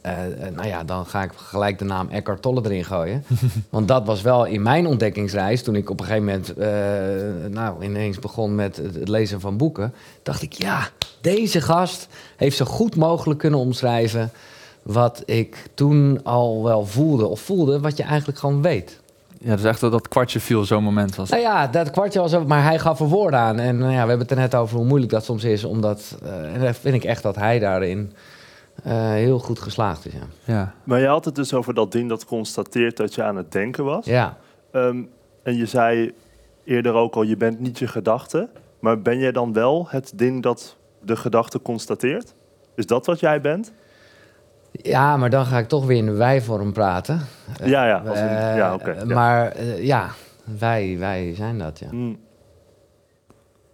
eh, 0.01 0.47
eh, 0.47 0.53
nou 0.55 0.67
ja, 0.67 0.83
dan 0.83 1.05
ga 1.05 1.23
ik 1.23 1.31
gelijk 1.35 1.79
de 1.79 1.85
naam 1.85 2.09
Eckhart 2.09 2.41
Tolle 2.41 2.61
erin 2.63 2.85
gooien. 2.85 3.23
Want 3.69 3.87
dat 3.87 4.05
was 4.05 4.21
wel 4.21 4.45
in 4.45 4.61
mijn 4.61 4.87
ontdekkingsreis... 4.87 5.63
toen 5.63 5.75
ik 5.75 5.89
op 5.89 5.99
een 5.99 6.05
gegeven 6.05 6.25
moment 6.25 6.53
eh, 6.53 7.49
nou, 7.49 7.83
ineens 7.83 8.19
begon 8.19 8.55
met 8.55 8.77
het, 8.77 8.95
het 8.95 9.07
lezen 9.07 9.39
van 9.39 9.57
boeken... 9.57 9.93
dacht 10.23 10.41
ik, 10.41 10.53
ja, 10.53 10.89
deze 11.21 11.61
gast 11.61 12.07
heeft 12.35 12.57
zo 12.57 12.65
goed 12.65 12.95
mogelijk 12.95 13.39
kunnen 13.39 13.59
omschrijven... 13.59 14.31
wat 14.81 15.23
ik 15.25 15.69
toen 15.73 16.23
al 16.23 16.63
wel 16.63 16.85
voelde. 16.85 17.27
Of 17.27 17.39
voelde 17.39 17.79
wat 17.79 17.97
je 17.97 18.03
eigenlijk 18.03 18.39
gewoon 18.39 18.61
weet. 18.61 18.99
Ja, 19.43 19.55
dus 19.55 19.65
echt 19.65 19.79
dat 19.79 19.91
dat 19.91 20.07
kwartje 20.07 20.39
viel, 20.39 20.65
zo'n 20.65 20.83
moment 20.83 21.15
was. 21.15 21.29
Nou 21.29 21.41
ja, 21.41 21.67
dat 21.67 21.91
kwartje 21.91 22.19
was 22.19 22.33
ook, 22.33 22.47
maar 22.47 22.63
hij 22.63 22.79
gaf 22.79 22.99
er 22.99 23.05
woorden 23.05 23.39
aan. 23.39 23.59
En 23.59 23.77
nou 23.77 23.91
ja, 23.91 24.01
we 24.01 24.09
hebben 24.09 24.19
het 24.19 24.31
er 24.31 24.37
net 24.37 24.55
over 24.55 24.77
hoe 24.77 24.85
moeilijk 24.85 25.11
dat 25.11 25.25
soms 25.25 25.43
is. 25.43 25.63
Omdat, 25.63 26.17
eh, 26.23 26.53
en 26.53 26.59
dan 26.59 26.73
vind 26.73 26.95
ik 26.95 27.03
echt 27.03 27.23
dat 27.23 27.35
hij 27.35 27.59
daarin 27.59 28.13
eh, 28.83 28.93
heel 29.11 29.39
goed 29.39 29.59
geslaagd 29.59 30.05
is. 30.05 30.13
Ja. 30.13 30.53
Ja. 30.53 30.73
Maar 30.83 30.99
je 30.99 31.07
had 31.07 31.25
het 31.25 31.35
dus 31.35 31.53
over 31.53 31.73
dat 31.73 31.91
ding 31.91 32.09
dat 32.09 32.25
constateert 32.25 32.97
dat 32.97 33.15
je 33.15 33.23
aan 33.23 33.35
het 33.35 33.51
denken 33.51 33.83
was. 33.83 34.05
ja. 34.05 34.37
Ehm, 34.71 35.03
en 35.43 35.55
je 35.55 35.65
zei 35.65 36.11
eerder 36.63 36.93
ook 36.93 37.15
al, 37.15 37.23
je 37.23 37.37
bent 37.37 37.59
niet 37.59 37.79
je 37.79 37.87
gedachte. 37.87 38.49
Maar 38.79 39.01
ben 39.01 39.19
jij 39.19 39.31
dan 39.31 39.53
wel 39.53 39.85
het 39.89 40.11
ding 40.15 40.43
dat 40.43 40.77
de 41.01 41.15
gedachte 41.15 41.61
constateert? 41.61 42.33
Is 42.75 42.85
dat 42.85 43.05
wat 43.05 43.19
jij 43.19 43.41
bent? 43.41 43.71
Ja, 44.71 45.17
maar 45.17 45.29
dan 45.29 45.45
ga 45.45 45.57
ik 45.57 45.67
toch 45.67 45.85
weer 45.85 45.97
in 45.97 46.05
de 46.05 46.11
wij-vorm 46.11 46.73
praten. 46.73 47.21
ja, 47.63 47.87
ja. 47.87 48.03
Als 48.07 48.17
Eh, 48.19 48.55
ja, 48.55 48.73
oké. 48.73 48.91
ja. 48.91 49.05
Maar 49.05 49.51
eh, 49.51 49.83
ja, 49.85 50.09
wij, 50.59 50.95
wij 50.99 51.33
zijn 51.35 51.57
dat, 51.57 51.79
ja. 51.79 51.89
Hmm. 51.89 52.19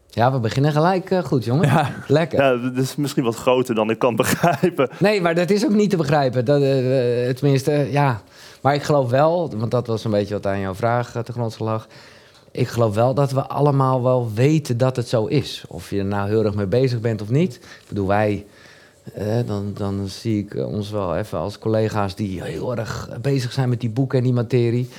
Ja, 0.09 0.31
we 0.31 0.39
beginnen 0.39 0.71
gelijk 0.71 1.11
eh, 1.11 1.23
goed, 1.23 1.45
jongen. 1.45 1.67
Ja. 1.67 1.89
Lekker. 2.07 2.43
Ja, 2.43 2.69
dat 2.69 2.83
is 2.83 2.95
misschien 2.95 3.23
wat 3.23 3.35
groter 3.35 3.75
dan 3.75 3.89
ik 3.89 3.99
kan 3.99 4.15
begrijpen. 4.25 4.89
Nee, 4.99 5.21
maar 5.21 5.35
dat 5.35 5.49
is 5.49 5.65
ook 5.65 5.73
niet 5.73 5.89
te 5.89 5.97
begrijpen. 5.97 6.45
Dat, 6.45 6.61
eh, 6.61 7.29
tenminste, 7.29 7.87
ja. 7.91 8.21
Maar 8.61 8.73
ik 8.73 8.83
geloof 8.83 9.09
wel, 9.09 9.51
want 9.57 9.71
dat 9.71 9.87
was 9.87 10.03
een 10.03 10.11
beetje 10.11 10.33
wat 10.33 10.45
aan 10.45 10.59
jouw 10.59 10.75
vraag 10.75 11.11
te 11.23 11.31
grondslag 11.31 11.69
lag. 11.69 11.87
Ik 12.51 12.67
geloof 12.67 12.95
wel 12.95 13.13
dat 13.13 13.31
we 13.31 13.41
allemaal 13.47 14.03
wel 14.03 14.31
weten 14.33 14.77
dat 14.77 14.95
het 14.95 15.07
zo 15.07 15.25
is. 15.25 15.65
Of 15.67 15.89
je 15.89 15.99
er 15.99 16.05
nou 16.05 16.29
heel 16.29 16.45
erg 16.45 16.55
mee 16.55 16.65
bezig 16.65 16.99
bent 16.99 17.21
of 17.21 17.29
niet. 17.29 17.55
Ik 17.55 17.85
bedoel, 17.87 18.07
wij, 18.07 18.45
eh, 19.13 19.37
dan, 19.45 19.71
dan 19.73 20.07
zie 20.07 20.39
ik 20.43 20.53
eh, 20.53 20.67
ons 20.67 20.89
wel 20.89 21.15
even 21.15 21.39
als 21.39 21.59
collega's 21.59 22.15
die 22.15 22.43
heel 22.43 22.75
erg 22.77 23.09
bezig 23.21 23.51
zijn 23.51 23.69
met 23.69 23.79
die 23.81 23.89
boeken 23.89 24.17
en 24.17 24.23
die 24.23 24.33
materie. 24.33 24.89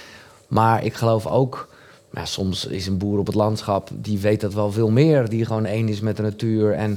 Maar 0.49 0.85
ik 0.85 0.95
geloof 0.95 1.27
ook, 1.27 1.69
ja, 2.13 2.25
soms 2.25 2.67
is 2.67 2.87
een 2.87 2.99
boer 2.99 3.19
op 3.19 3.27
het 3.27 3.35
landschap, 3.35 3.91
die 3.95 4.19
weet 4.19 4.41
dat 4.41 4.55
wel 4.55 4.73
veel 4.73 4.91
meer. 4.91 5.29
Die 5.29 5.45
gewoon 5.45 5.65
één 5.67 5.89
is 5.89 6.01
met 6.01 6.17
de 6.17 6.23
natuur. 6.23 6.73
En 6.73 6.93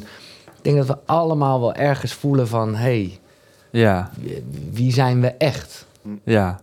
ik 0.57 0.61
denk 0.61 0.77
dat 0.77 0.87
we 0.87 0.97
allemaal 1.05 1.59
wel 1.59 1.73
ergens 1.73 2.13
voelen 2.13 2.47
van, 2.47 2.75
hé, 2.75 2.79
hey, 2.81 3.19
Ja. 3.71 4.11
wie 4.71 4.93
zijn 4.93 5.21
we 5.21 5.27
echt? 5.27 5.85
Ja. 6.23 6.61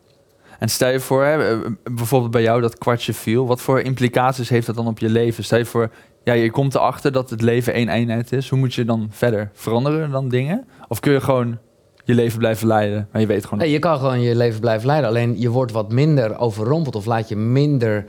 En 0.59 0.69
stel 0.69 0.91
je 0.91 1.01
voor, 1.01 1.25
hè, 1.25 1.51
eh, 1.53 1.71
bijvoorbeeld 1.85 2.31
bij 2.31 2.43
jou 2.43 2.61
dat 2.61 2.79
kwartje 2.79 3.15
viel. 3.15 3.47
Wat 3.47 3.61
voor 3.61 3.81
implicaties 3.81 4.49
heeft 4.49 4.67
dat 4.67 4.77
dan 4.77 4.87
op 4.87 4.99
je 4.99 5.09
leven? 5.09 5.45
Stel 5.45 5.59
je 5.59 5.65
voor, 5.65 5.91
ja, 6.25 6.33
je 6.33 6.51
komt 6.51 6.75
erachter 6.75 7.13
dat 7.13 7.31
het 7.31 7.43
leven 7.43 7.73
één 7.73 7.89
eenheid 7.89 8.33
is. 8.33 8.49
Hoe 8.49 8.59
moet 8.59 8.75
je 8.75 8.85
dan 8.85 9.09
verder? 9.11 9.51
Veranderen 9.53 10.11
dan 10.11 10.29
dingen? 10.29 10.67
Of 10.89 11.01
kun 11.01 11.13
je 11.13 11.21
gewoon 11.21 11.59
je 12.05 12.15
leven 12.15 12.39
blijven 12.39 12.67
leiden? 12.67 13.09
Maar 13.13 13.21
je 13.21 13.27
weet 13.27 13.45
gewoon... 13.45 13.59
Nee, 13.59 13.71
je 13.71 13.79
kan 13.79 13.99
gewoon 13.99 14.21
je 14.21 14.37
leven 14.37 14.61
blijven 14.61 14.87
leiden. 14.87 15.09
Alleen 15.09 15.41
je 15.41 15.51
wordt 15.51 15.73
wat 15.73 15.93
minder 15.93 16.39
overrompeld 16.39 16.97
of 16.97 17.07
laat 17.07 17.29
je 17.29 17.37
minder 17.37 18.05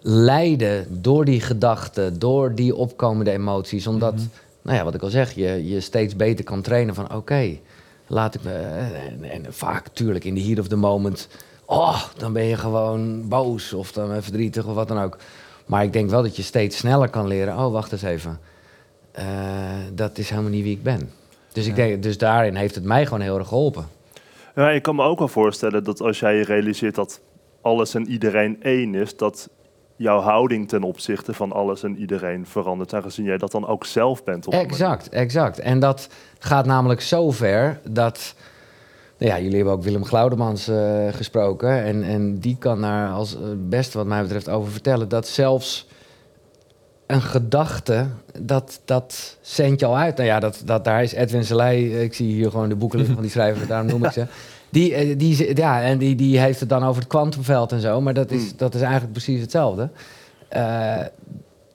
leiden 0.00 1.02
door 1.02 1.24
die 1.24 1.40
gedachten, 1.40 2.18
door 2.18 2.54
die 2.54 2.74
opkomende 2.76 3.30
emoties. 3.30 3.86
Omdat, 3.86 4.14
nou 4.62 4.76
ja, 4.76 4.84
wat 4.84 4.94
ik 4.94 5.02
al 5.02 5.10
zeg, 5.10 5.32
je, 5.32 5.68
je 5.68 5.80
steeds 5.80 6.16
beter 6.16 6.44
kan 6.44 6.62
trainen 6.62 6.94
van 6.94 7.14
oké, 7.14 7.56
laat 8.06 8.34
ik 8.34 8.42
me. 8.42 8.52
En, 8.52 9.30
en 9.30 9.44
vaak, 9.48 9.88
tuurlijk, 9.88 10.24
in 10.24 10.34
de 10.34 10.42
heat 10.42 10.58
of 10.58 10.68
the 10.68 10.76
moment. 10.76 11.28
Oh, 11.72 12.02
dan 12.16 12.32
ben 12.32 12.44
je 12.44 12.56
gewoon 12.56 13.28
boos 13.28 13.72
of 13.72 13.92
dan 13.92 14.06
ben 14.06 14.16
je 14.16 14.22
verdrietig 14.22 14.66
of 14.66 14.74
wat 14.74 14.88
dan 14.88 14.98
ook. 14.98 15.16
Maar 15.66 15.82
ik 15.82 15.92
denk 15.92 16.10
wel 16.10 16.22
dat 16.22 16.36
je 16.36 16.42
steeds 16.42 16.76
sneller 16.76 17.08
kan 17.08 17.26
leren. 17.26 17.58
Oh, 17.58 17.72
wacht 17.72 17.92
eens 17.92 18.02
even. 18.02 18.40
Eh, 19.12 19.24
dat 19.92 20.18
is 20.18 20.30
helemaal 20.30 20.50
niet 20.50 20.62
wie 20.62 20.76
ik 20.76 20.82
ben. 20.82 21.10
Dus, 21.52 21.66
ik 21.66 21.74
denk, 21.74 22.02
dus 22.02 22.18
daarin 22.18 22.54
heeft 22.54 22.74
het 22.74 22.84
mij 22.84 23.04
gewoon 23.04 23.20
heel 23.20 23.38
erg 23.38 23.48
geholpen. 23.48 23.86
Ja, 24.54 24.70
ik 24.70 24.82
kan 24.82 24.96
me 24.96 25.02
ook 25.02 25.18
wel 25.18 25.28
voorstellen 25.28 25.84
dat 25.84 26.00
als 26.00 26.18
jij 26.18 26.36
je 26.36 26.44
realiseert 26.44 26.94
dat 26.94 27.20
alles 27.60 27.94
en 27.94 28.08
iedereen 28.08 28.62
één 28.62 28.94
is, 28.94 29.16
dat 29.16 29.48
jouw 29.96 30.20
houding 30.20 30.68
ten 30.68 30.82
opzichte 30.82 31.34
van 31.34 31.52
alles 31.52 31.82
en 31.82 31.96
iedereen 31.96 32.46
verandert, 32.46 32.94
aangezien 32.94 33.24
jij 33.24 33.38
dat 33.38 33.52
dan 33.52 33.66
ook 33.66 33.84
zelf 33.84 34.24
bent. 34.24 34.46
Op 34.46 34.52
Exact, 34.52 35.08
exact. 35.08 35.58
En 35.58 35.80
dat 35.80 36.08
gaat 36.38 36.66
namelijk 36.66 37.00
zo 37.00 37.30
ver 37.30 37.80
dat... 37.88 38.34
Nou 39.22 39.34
ja, 39.34 39.40
jullie 39.40 39.56
hebben 39.56 39.74
ook 39.74 39.82
Willem 39.82 40.04
Glaudemans 40.04 40.68
eh, 40.68 41.08
gesproken. 41.10 41.84
En, 41.84 42.02
en 42.02 42.38
die 42.38 42.56
kan 42.58 42.80
daar 42.80 43.10
als 43.10 43.30
het 43.30 43.68
beste 43.68 43.98
wat 43.98 44.06
mij 44.06 44.22
betreft 44.22 44.48
over 44.48 44.72
vertellen... 44.72 45.08
dat 45.08 45.28
zelfs 45.28 45.86
een 47.06 47.22
gedachte, 47.22 48.06
dat, 48.40 48.80
dat 48.84 49.36
zendt 49.40 49.80
je 49.80 49.86
al 49.86 49.96
uit. 49.96 50.16
Nou 50.16 50.28
ja, 50.28 50.40
dat, 50.40 50.62
dat, 50.64 50.84
daar 50.84 51.02
is 51.02 51.12
Edwin 51.12 51.44
Selei... 51.44 52.00
Ik 52.02 52.14
zie 52.14 52.32
hier 52.32 52.50
gewoon 52.50 52.68
de 52.68 52.74
boeken 52.74 53.06
van 53.06 53.22
die 53.22 53.30
schrijver, 53.30 53.66
daarom 53.66 53.86
noem 53.86 54.04
ik 54.04 54.10
ze. 54.12 54.26
Die, 54.70 54.94
eh, 54.94 55.18
die, 55.18 55.56
ja, 55.56 55.82
en 55.82 55.98
die, 55.98 56.14
die 56.14 56.38
heeft 56.38 56.60
het 56.60 56.68
dan 56.68 56.84
over 56.84 57.00
het 57.00 57.10
kwantumveld 57.10 57.72
en 57.72 57.80
zo. 57.80 58.00
Maar 58.00 58.14
dat 58.14 58.30
is, 58.30 58.42
Hmm. 58.48 58.56
dat 58.56 58.74
is 58.74 58.80
eigenlijk 58.80 59.12
precies 59.12 59.40
hetzelfde. 59.40 59.90
Eh, 60.48 61.00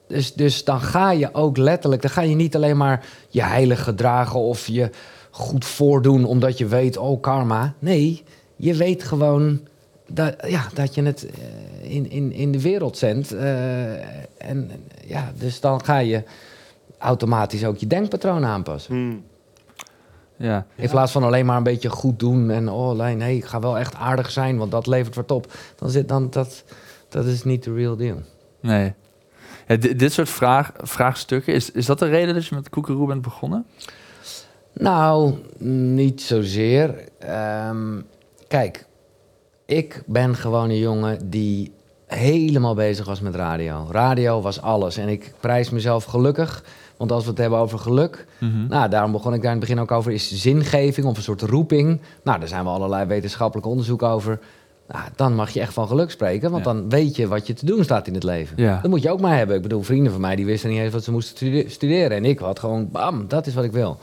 dus, 0.08 0.34
dus 0.34 0.64
dan 0.64 0.80
ga 0.80 1.10
je 1.10 1.34
ook 1.34 1.56
letterlijk, 1.56 2.02
dan 2.02 2.10
ga 2.10 2.20
je 2.20 2.34
niet 2.34 2.56
alleen 2.56 2.76
maar 2.76 3.04
je 3.28 3.42
heilig 3.42 3.82
gedragen 3.84 4.40
of 4.40 4.66
je 4.66 4.90
goed 5.38 5.64
voordoen 5.64 6.24
omdat 6.24 6.58
je 6.58 6.66
weet, 6.66 6.96
oh 6.96 7.20
karma. 7.20 7.74
Nee, 7.78 8.22
je 8.56 8.74
weet 8.74 9.02
gewoon 9.02 9.60
dat, 10.06 10.34
ja, 10.46 10.66
dat 10.74 10.94
je 10.94 11.02
het 11.02 11.26
eh, 11.26 11.94
in, 11.94 12.10
in, 12.10 12.32
in 12.32 12.52
de 12.52 12.60
wereld 12.60 12.96
zendt. 12.98 13.32
Eh, 13.32 13.92
en 14.50 14.70
ja, 15.06 15.32
dus 15.38 15.60
dan 15.60 15.84
ga 15.84 15.98
je 15.98 16.22
automatisch 16.98 17.64
ook 17.64 17.76
je 17.76 17.86
denkpatroon 17.86 18.44
aanpassen. 18.44 18.94
Hmm. 18.94 19.22
Ja. 20.36 20.66
In 20.74 20.88
plaats 20.88 21.12
van 21.12 21.22
alleen 21.22 21.46
maar 21.46 21.56
een 21.56 21.62
beetje 21.62 21.90
goed 21.90 22.18
doen 22.18 22.50
en 22.50 22.68
oh 22.68 22.98
nee, 22.98 23.14
nee, 23.14 23.36
ik 23.36 23.44
ga 23.44 23.60
wel 23.60 23.78
echt 23.78 23.94
aardig 23.94 24.30
zijn, 24.30 24.58
want 24.58 24.70
dat 24.70 24.86
levert 24.86 25.14
wat 25.14 25.30
op. 25.30 25.52
Dan 25.76 25.90
zit 25.90 26.08
dan 26.08 26.30
dat, 26.30 26.64
dat 27.08 27.24
is 27.24 27.44
niet 27.44 27.64
de 27.64 27.74
real 27.74 27.96
deal. 27.96 28.18
Nee. 28.60 28.92
Ja, 29.68 29.76
di- 29.76 29.96
dit 29.96 30.12
soort 30.12 30.28
vraag, 30.28 30.72
vraagstukken, 30.76 31.54
is, 31.54 31.70
is 31.70 31.86
dat 31.86 31.98
de 31.98 32.08
reden 32.08 32.34
dat 32.34 32.46
je 32.46 32.54
met 32.54 32.68
Koekeroe 32.68 33.06
bent 33.06 33.22
begonnen? 33.22 33.66
Nou, 34.78 35.34
niet 35.98 36.22
zozeer. 36.22 36.94
Ehm, 37.18 38.00
kijk, 38.48 38.86
ik 39.66 40.02
ben 40.06 40.34
gewoon 40.34 40.70
een 40.70 40.78
jongen 40.78 41.30
die 41.30 41.72
helemaal 42.06 42.74
bezig 42.74 43.06
was 43.06 43.20
met 43.20 43.34
radio. 43.34 43.86
Radio 43.90 44.40
was 44.40 44.60
alles 44.60 44.96
en 44.96 45.08
ik 45.08 45.32
prijs 45.40 45.70
mezelf 45.70 46.04
gelukkig. 46.04 46.64
Want 46.96 47.12
als 47.12 47.24
we 47.24 47.30
het 47.30 47.38
hebben 47.38 47.58
over 47.58 47.78
geluk, 47.78 48.26
nou, 48.68 48.88
daarom 48.90 49.12
begon 49.12 49.34
ik 49.34 49.42
daar 49.42 49.52
in 49.52 49.58
het 49.58 49.68
begin 49.68 49.82
ook 49.82 49.90
over, 49.92 50.12
is 50.12 50.32
zingeving 50.34 51.06
of 51.06 51.16
een 51.16 51.22
soort 51.22 51.42
roeping. 51.42 52.00
Nou, 52.22 52.38
daar 52.38 52.48
zijn 52.48 52.64
we 52.64 52.70
allerlei 52.70 53.06
wetenschappelijke 53.06 53.70
onderzoek 53.70 54.02
over. 54.02 54.38
Nou, 54.88 55.04
dan 55.16 55.34
mag 55.34 55.50
je 55.50 55.60
echt 55.60 55.72
van 55.72 55.86
geluk 55.88 56.10
spreken, 56.10 56.50
want 56.50 56.64
Ja. 56.64 56.72
dan 56.72 56.88
weet 56.88 57.16
je 57.16 57.28
wat 57.28 57.46
je 57.46 57.52
te 57.54 57.66
doen 57.66 57.84
staat 57.84 58.06
in 58.06 58.14
het 58.14 58.22
leven. 58.22 58.56
Ja. 58.62 58.78
Dat 58.82 58.90
moet 58.90 59.02
je 59.02 59.10
ook 59.10 59.20
maar 59.20 59.36
hebben. 59.36 59.56
Ik 59.56 59.62
bedoel, 59.62 59.82
vrienden 59.82 60.12
van 60.12 60.20
mij 60.20 60.36
die 60.36 60.46
wisten 60.46 60.70
niet 60.70 60.78
eens 60.78 60.92
wat 60.92 61.04
ze 61.04 61.10
moesten 61.10 61.36
stude- 61.36 61.68
studeren. 61.70 62.16
En 62.16 62.24
ik 62.24 62.38
had 62.38 62.58
gewoon, 62.58 62.88
bam, 62.92 63.24
dat 63.28 63.46
is 63.46 63.54
wat 63.54 63.64
ik 63.64 63.72
wil. 63.72 63.98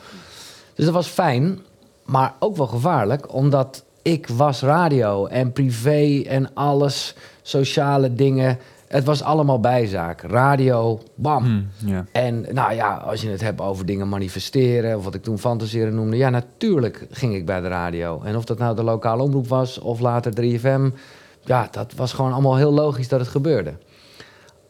Dus 0.76 0.86
dat 0.86 0.94
was 0.94 1.08
fijn, 1.08 1.60
maar 2.06 2.34
ook 2.40 2.58
wel 2.58 2.68
gevaarlijk, 2.68 3.34
omdat 3.34 3.84
ik 4.02 4.28
was 4.28 4.62
radio 4.62 5.26
en 5.26 5.52
privé 5.52 6.22
en 6.28 6.54
alles, 6.54 7.16
sociale 7.42 8.14
dingen. 8.14 8.58
Het 8.88 9.04
was 9.04 9.24
allemaal 9.24 9.60
bijzaak. 9.60 10.22
Radio, 10.22 11.02
bam. 11.16 11.44
Hm, 11.44 11.88
ja. 11.88 12.06
En 12.12 12.46
nou 12.52 12.74
ja, 12.74 12.96
als 12.96 13.22
je 13.22 13.30
het 13.30 13.42
hebt 13.42 13.62
over 13.62 13.86
dingen 13.86 14.10
manifesteren, 14.10 14.98
of 14.98 15.04
wat 15.04 15.14
ik 15.14 15.24
toen 15.24 15.40
fantaseren 15.40 15.96
noemde, 15.96 16.18
ja, 16.18 16.30
natuurlijk 16.30 17.08
ging 17.12 17.36
ik 17.36 17.46
bij 17.46 17.62
de 17.62 17.68
radio. 17.68 18.22
En 18.24 18.36
of 18.36 18.46
dat 18.46 18.58
nou 18.58 18.76
de 18.76 18.84
lokale 18.84 19.24
omroep 19.24 19.48
was 19.48 19.80
of 19.80 20.00
later 20.00 20.34
3FM, 20.42 20.96
ja, 21.42 21.68
dat 21.72 21.94
was 21.94 22.14
gewoon 22.14 22.34
allemaal 22.34 22.58
heel 22.58 22.74
logisch 22.74 23.08
dat 23.08 23.20
het 23.20 23.30
gebeurde. 23.30 23.74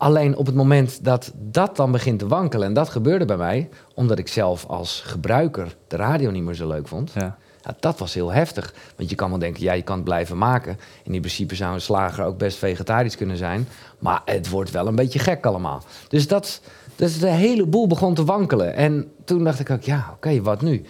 Alleen 0.06 0.36
op 0.36 0.46
het 0.46 0.56
moment 0.56 1.04
dat 1.04 1.32
dat 1.36 1.76
dan 1.76 1.92
begint 1.92 2.20
te 2.20 2.28
wankelen, 2.28 2.68
en 2.68 2.74
dat 2.74 2.90
gebeurde 2.90 3.26
bij 3.26 3.38
mij, 3.38 3.70
omdat 3.94 4.20
ik 4.20 4.28
zelf 4.28 4.66
als 4.66 5.02
gebruiker 5.02 5.76
de 5.88 5.96
radio 5.96 6.32
niet 6.32 6.44
meer 6.44 6.54
zo 6.54 6.68
leuk 6.68 6.88
vond. 6.88 7.12
Ja. 7.16 7.38
Ja, 7.62 7.76
dat 7.80 8.00
was 8.00 8.14
heel 8.14 8.32
heftig. 8.32 8.74
Want 8.96 9.10
je 9.10 9.16
kan 9.16 9.30
wel 9.30 9.40
denken, 9.40 9.64
ja, 9.64 9.74
je 9.74 9.82
kan 9.82 9.96
het 9.96 10.04
blijven 10.04 10.38
maken. 10.38 10.78
En 11.06 11.14
in 11.14 11.20
principe 11.20 11.56
zou 11.56 11.74
een 11.74 11.82
slager 11.82 12.26
ook 12.26 12.38
best 12.38 12.58
vegetarisch 12.58 13.16
kunnen 13.16 13.38
zijn. 13.38 13.68
Maar 14.00 14.22
het 14.26 14.50
wordt 14.50 14.72
wel 14.72 14.88
een 14.88 14.96
beetje 14.96 15.20
gek 15.20 15.46
allemaal. 15.46 15.84
Dus, 16.08 16.28
dat, 16.28 16.62
dus 16.96 17.20
de 17.20 17.30
hele 17.30 17.66
boel 17.66 17.88
begon 17.88 18.14
te 18.14 18.26
wankelen. 18.26 18.76
En 18.76 19.12
toen 19.24 19.44
dacht 19.44 19.60
ik 19.60 19.70
ook, 19.70 19.84
ja, 19.84 20.10
oké, 20.14 20.42
wat 20.42 20.62
nu? 20.62 20.86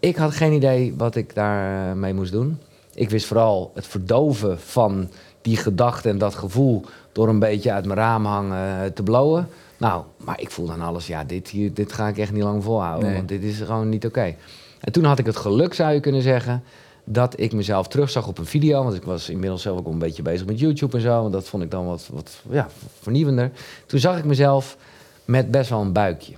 Ik 0.00 0.16
had 0.16 0.34
geen 0.34 0.52
idee 0.52 0.94
wat 0.96 1.16
ik 1.16 1.34
daarmee 1.34 1.94
mee 1.94 2.14
moest 2.14 2.32
doen. 2.32 2.58
Ik 2.94 3.10
wist 3.10 3.26
vooral 3.26 3.70
het 3.74 3.86
verdoven 3.86 4.60
van 4.60 5.10
die 5.46 5.56
gedachte 5.56 6.08
en 6.08 6.18
dat 6.18 6.34
gevoel... 6.34 6.84
door 7.12 7.28
een 7.28 7.38
beetje 7.38 7.72
uit 7.72 7.84
mijn 7.84 7.98
raam 7.98 8.24
hangen 8.24 8.82
eh, 8.82 8.90
te 8.90 9.02
blowen. 9.02 9.48
Nou, 9.76 10.04
maar 10.24 10.40
ik 10.40 10.50
voel 10.50 10.66
dan 10.66 10.80
alles, 10.80 11.06
ja, 11.06 11.24
dit, 11.24 11.48
hier, 11.48 11.74
dit 11.74 11.92
ga 11.92 12.08
ik 12.08 12.18
echt 12.18 12.32
niet 12.32 12.42
lang 12.42 12.64
volhouden. 12.64 13.06
Nee. 13.08 13.16
Want 13.16 13.28
dit 13.28 13.42
is 13.42 13.60
gewoon 13.60 13.88
niet 13.88 14.06
oké. 14.06 14.34
En 14.80 14.92
toen 14.92 15.04
had 15.04 15.18
ik 15.18 15.26
het 15.26 15.36
geluk, 15.36 15.74
zou 15.74 15.92
je 15.92 16.00
kunnen 16.00 16.22
zeggen, 16.22 16.62
dat 17.04 17.40
ik 17.40 17.52
mezelf 17.52 17.88
terugzag 17.88 18.28
op 18.28 18.38
een 18.38 18.46
video. 18.46 18.82
Want 18.82 18.94
ik 18.94 19.02
was 19.02 19.28
inmiddels 19.28 19.62
zelf 19.62 19.78
ook 19.78 19.86
een 19.86 19.98
beetje 19.98 20.22
bezig 20.22 20.46
met 20.46 20.58
YouTube 20.58 20.96
en 20.96 21.02
zo. 21.02 21.20
Want 21.20 21.32
dat 21.32 21.48
vond 21.48 21.62
ik 21.62 21.70
dan 21.70 21.86
wat, 21.86 22.08
wat 22.12 22.42
ja, 22.50 22.68
vernieuwender. 23.00 23.50
Toen 23.86 24.00
zag 24.00 24.18
ik 24.18 24.24
mezelf 24.24 24.76
met 25.24 25.50
best 25.50 25.70
wel 25.70 25.80
een 25.80 25.92
buikje, 25.92 26.34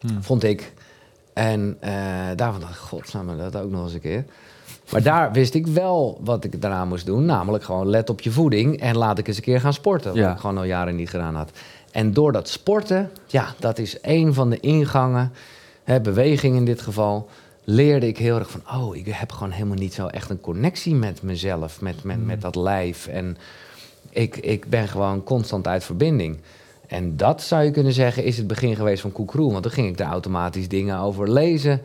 Hm. 0.00 0.20
vond 0.20 0.42
ik. 0.42 0.72
En 1.32 1.76
eh, 1.80 1.92
daarvan 2.36 2.60
dacht 2.60 2.72
ik, 2.72 2.78
godsamme, 2.78 3.36
dat 3.36 3.56
ook 3.56 3.70
nog 3.70 3.82
eens 3.82 3.94
een 3.94 4.00
keer. 4.00 4.24
Maar 4.92 5.02
daar 5.02 5.32
wist 5.32 5.54
ik 5.54 5.66
wel 5.66 6.20
wat 6.24 6.44
ik 6.44 6.60
daaraan 6.62 6.88
moest 6.88 7.06
doen. 7.06 7.24
Namelijk 7.24 7.64
gewoon 7.64 7.88
let 7.88 8.10
op 8.10 8.20
je 8.20 8.30
voeding 8.30 8.80
en 8.80 8.96
laat 8.96 9.18
ik 9.18 9.28
eens 9.28 9.36
een 9.36 9.42
keer 9.42 9.60
gaan 9.60 9.72
sporten. 9.72 10.10
Wat 10.10 10.20
Ja. 10.20 10.32
ik 10.32 10.38
gewoon 10.38 10.58
al 10.58 10.64
jaren 10.64 10.96
niet 10.96 11.10
gedaan 11.10 11.34
had. 11.34 11.50
En 11.90 12.12
door 12.12 12.32
dat 12.32 12.48
sporten, 12.48 13.10
ja, 13.26 13.54
dat 13.58 13.78
is 13.78 13.98
een 14.02 14.34
van 14.34 14.50
de 14.50 14.60
ingangen, 14.60 15.32
hè, 15.84 16.00
beweging 16.00 16.56
in 16.56 16.64
dit 16.64 16.80
geval, 16.80 17.28
leerde 17.64 18.06
ik 18.06 18.18
heel 18.18 18.38
erg 18.38 18.50
van, 18.50 18.60
oh, 18.74 18.96
ik 18.96 19.06
heb 19.08 19.32
gewoon 19.32 19.52
helemaal 19.52 19.76
niet 19.76 19.94
zo 19.94 20.06
echt 20.06 20.30
een 20.30 20.40
connectie 20.40 20.94
met 20.94 21.22
mezelf, 21.22 21.80
met, 21.80 22.04
met, 22.04 22.24
met 22.26 22.40
dat 22.40 22.56
lijf. 22.56 23.06
En 23.06 23.36
ik, 24.10 24.36
ik 24.36 24.68
ben 24.68 24.88
gewoon 24.88 25.22
constant 25.22 25.66
uit 25.66 25.84
verbinding. 25.84 26.38
En 26.86 27.16
dat 27.16 27.42
zou 27.42 27.62
je 27.62 27.70
kunnen 27.70 27.92
zeggen 27.92 28.24
is 28.24 28.36
het 28.36 28.46
begin 28.46 28.76
geweest 28.76 29.00
van 29.00 29.12
Koekroe. 29.12 29.50
Want 29.50 29.62
dan 29.62 29.72
ging 29.72 29.88
ik 29.88 29.96
daar 29.96 30.10
automatisch 30.10 30.68
dingen 30.68 30.98
over 30.98 31.32
lezen. 31.32 31.80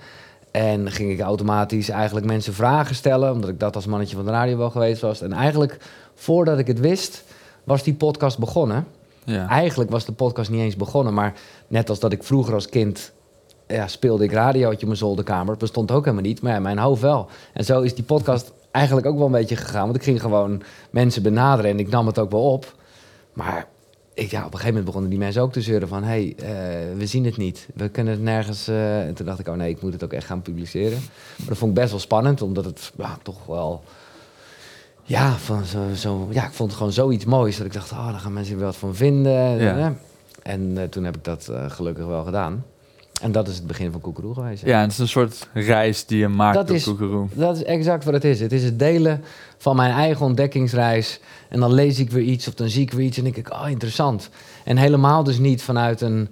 En 0.51 0.91
ging 0.91 1.11
ik 1.11 1.19
automatisch 1.19 1.89
eigenlijk 1.89 2.25
mensen 2.25 2.53
vragen 2.53 2.95
stellen. 2.95 3.31
Omdat 3.31 3.49
ik 3.49 3.59
dat 3.59 3.75
als 3.75 3.85
mannetje 3.85 4.15
van 4.15 4.25
de 4.25 4.31
radio 4.31 4.57
wel 4.57 4.69
geweest 4.69 5.01
was. 5.01 5.21
En 5.21 5.33
eigenlijk, 5.33 5.77
voordat 6.15 6.59
ik 6.59 6.67
het 6.67 6.79
wist, 6.79 7.23
was 7.63 7.83
die 7.83 7.93
podcast 7.93 8.39
begonnen. 8.39 8.87
Ja. 9.23 9.47
Eigenlijk 9.47 9.89
was 9.89 10.05
de 10.05 10.11
podcast 10.11 10.49
niet 10.49 10.61
eens 10.61 10.75
begonnen. 10.75 11.13
Maar 11.13 11.33
net 11.67 11.89
als 11.89 11.99
dat 11.99 12.11
ik 12.11 12.23
vroeger 12.23 12.53
als 12.53 12.69
kind 12.69 13.11
ja, 13.67 13.87
speelde 13.87 14.23
ik 14.23 14.31
radiootje 14.31 14.79
op 14.79 14.85
mijn 14.85 14.97
zolderkamer. 14.97 15.47
Dat 15.47 15.57
bestond 15.57 15.91
ook 15.91 16.03
helemaal 16.03 16.25
niet, 16.25 16.41
maar 16.41 16.53
ja, 16.53 16.59
mijn 16.59 16.77
hoofd 16.77 17.01
wel. 17.01 17.27
En 17.53 17.65
zo 17.65 17.81
is 17.81 17.95
die 17.95 18.03
podcast 18.03 18.53
eigenlijk 18.71 19.07
ook 19.07 19.17
wel 19.17 19.25
een 19.25 19.31
beetje 19.31 19.55
gegaan. 19.55 19.83
Want 19.83 19.95
ik 19.95 20.03
ging 20.03 20.21
gewoon 20.21 20.61
mensen 20.89 21.23
benaderen 21.23 21.71
en 21.71 21.79
ik 21.79 21.89
nam 21.89 22.07
het 22.07 22.19
ook 22.19 22.31
wel 22.31 22.51
op. 22.51 22.75
Maar 23.33 23.67
ik, 24.13 24.31
ja, 24.31 24.39
op 24.39 24.45
een 24.45 24.51
gegeven 24.51 24.67
moment 24.67 24.85
begonnen 24.85 25.09
die 25.09 25.19
mensen 25.19 25.41
ook 25.41 25.51
te 25.51 25.61
zeuren 25.61 25.87
van... 25.87 26.03
hé, 26.03 26.09
hey, 26.09 26.35
eh, 26.37 26.97
we 26.97 27.05
zien 27.05 27.25
het 27.25 27.37
niet. 27.37 27.67
We 27.75 27.89
kunnen 27.89 28.13
het 28.13 28.21
nergens... 28.21 28.67
eh, 28.67 29.07
En 29.07 29.13
toen 29.13 29.25
dacht 29.25 29.39
ik, 29.39 29.47
oh 29.47 29.55
nee, 29.55 29.69
ik 29.69 29.81
moet 29.81 29.93
het 29.93 30.03
ook 30.03 30.13
echt 30.13 30.25
gaan 30.25 30.41
publiceren. 30.41 30.99
Maar 31.37 31.47
dat 31.47 31.57
vond 31.57 31.71
ik 31.71 31.77
best 31.77 31.91
wel 31.91 31.99
spannend, 31.99 32.41
omdat 32.41 32.65
het 32.65 32.91
ja, 32.97 33.17
toch 33.23 33.45
wel... 33.45 33.83
Ja, 35.03 35.31
van 35.37 35.65
zo, 35.65 35.93
zo, 35.95 36.27
ja, 36.31 36.45
ik 36.45 36.51
vond 36.53 36.69
het 36.69 36.77
gewoon 36.77 36.93
zoiets 36.93 37.25
moois. 37.25 37.57
Dat 37.57 37.65
ik 37.65 37.73
dacht, 37.73 37.91
oh, 37.91 38.07
daar 38.11 38.19
gaan 38.19 38.33
mensen 38.33 38.55
weer 38.55 38.65
wat 38.65 38.75
van 38.75 38.95
vinden. 38.95 39.57
Ja. 39.59 39.95
En 40.43 40.77
eh, 40.77 40.83
toen 40.83 41.03
heb 41.03 41.15
ik 41.15 41.23
dat 41.23 41.51
gelukkig 41.67 42.05
wel 42.05 42.23
gedaan. 42.23 42.65
En 43.21 43.31
dat 43.31 43.47
is 43.47 43.55
het 43.55 43.67
begin 43.67 43.91
van 43.91 44.01
Koekeroe 44.01 44.33
geweest. 44.33 44.65
ja, 44.65 44.81
het 44.81 44.91
is 44.91 44.97
een 44.97 45.07
soort 45.07 45.47
reis 45.53 46.05
die 46.05 46.17
je 46.17 46.27
maakt 46.27 46.55
Dat 46.55 46.67
door 46.67 46.75
is- 46.75 46.83
Koekeroe. 46.83 47.27
Dat 47.33 47.55
is 47.55 47.63
exact 47.63 48.03
wat 48.03 48.13
het 48.13 48.23
is. 48.23 48.39
Het 48.39 48.51
is 48.51 48.63
het 48.63 48.79
delen 48.79 49.23
van 49.57 49.75
mijn 49.75 49.91
eigen 49.91 50.25
ontdekkingsreis. 50.25 51.19
En 51.49 51.59
dan 51.59 51.73
lees 51.73 51.99
ik 51.99 52.11
weer 52.11 52.23
iets 52.23 52.47
of 52.47 52.53
dan 52.53 52.69
zie 52.69 52.81
ik 52.81 52.91
weer 52.91 53.05
iets 53.05 53.17
en 53.17 53.23
denk 53.23 53.35
ik, 53.37 53.51
oh, 53.51 53.69
interessant. 53.69 54.29
En 54.63 54.77
helemaal 54.77 55.23
dus 55.23 55.37
niet 55.39 55.63
vanuit 55.63 56.01
een, 56.01 56.29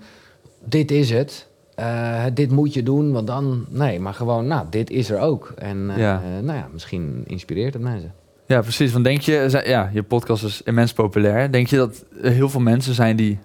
dit 0.66 0.92
is 0.92 1.10
het. 1.10 1.48
eh, 1.76 2.24
dit 2.34 2.52
moet 2.52 2.74
je 2.74 2.84
doen, 2.84 3.12
want 3.12 3.28
dan... 3.28 3.66
Nee, 3.70 4.00
maar 4.00 4.14
gewoon, 4.14 4.48
nou, 4.48 4.66
dit 4.70 4.90
is 4.90 5.10
er 5.10 5.20
ook. 5.20 5.54
En 5.58 5.90
eh, 5.90 5.98
Ja. 5.98 6.22
nou 6.42 6.58
ja, 6.58 6.68
misschien 6.74 7.24
inspireert 7.28 7.74
het 7.74 7.82
mensen. 7.84 8.14
Ja, 8.48 8.62
precies. 8.62 8.92
Want 8.92 9.04
denk 9.04 9.22
je, 9.22 9.62
ja, 9.66 9.90
je 9.94 10.04
podcast 10.04 10.44
is 10.44 10.62
immens 10.66 10.94
populair. 10.94 11.52
Denk 11.52 11.68
je 11.68 11.76
dat 11.78 12.04
er 12.24 12.32
heel 12.32 12.50
veel 12.50 12.60
mensen 12.60 12.94
zijn 12.94 13.16
die 13.16 13.40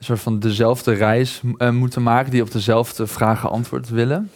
een 0.00 0.06
soort 0.06 0.20
van 0.20 0.38
dezelfde 0.38 0.92
reis 0.92 1.40
eh, 1.56 1.70
moeten 1.70 2.02
maken, 2.02 2.30
die 2.30 2.42
op 2.42 2.52
dezelfde 2.52 3.06
vragen 3.06 3.50
antwoord 3.50 3.88
willen? 3.88 4.30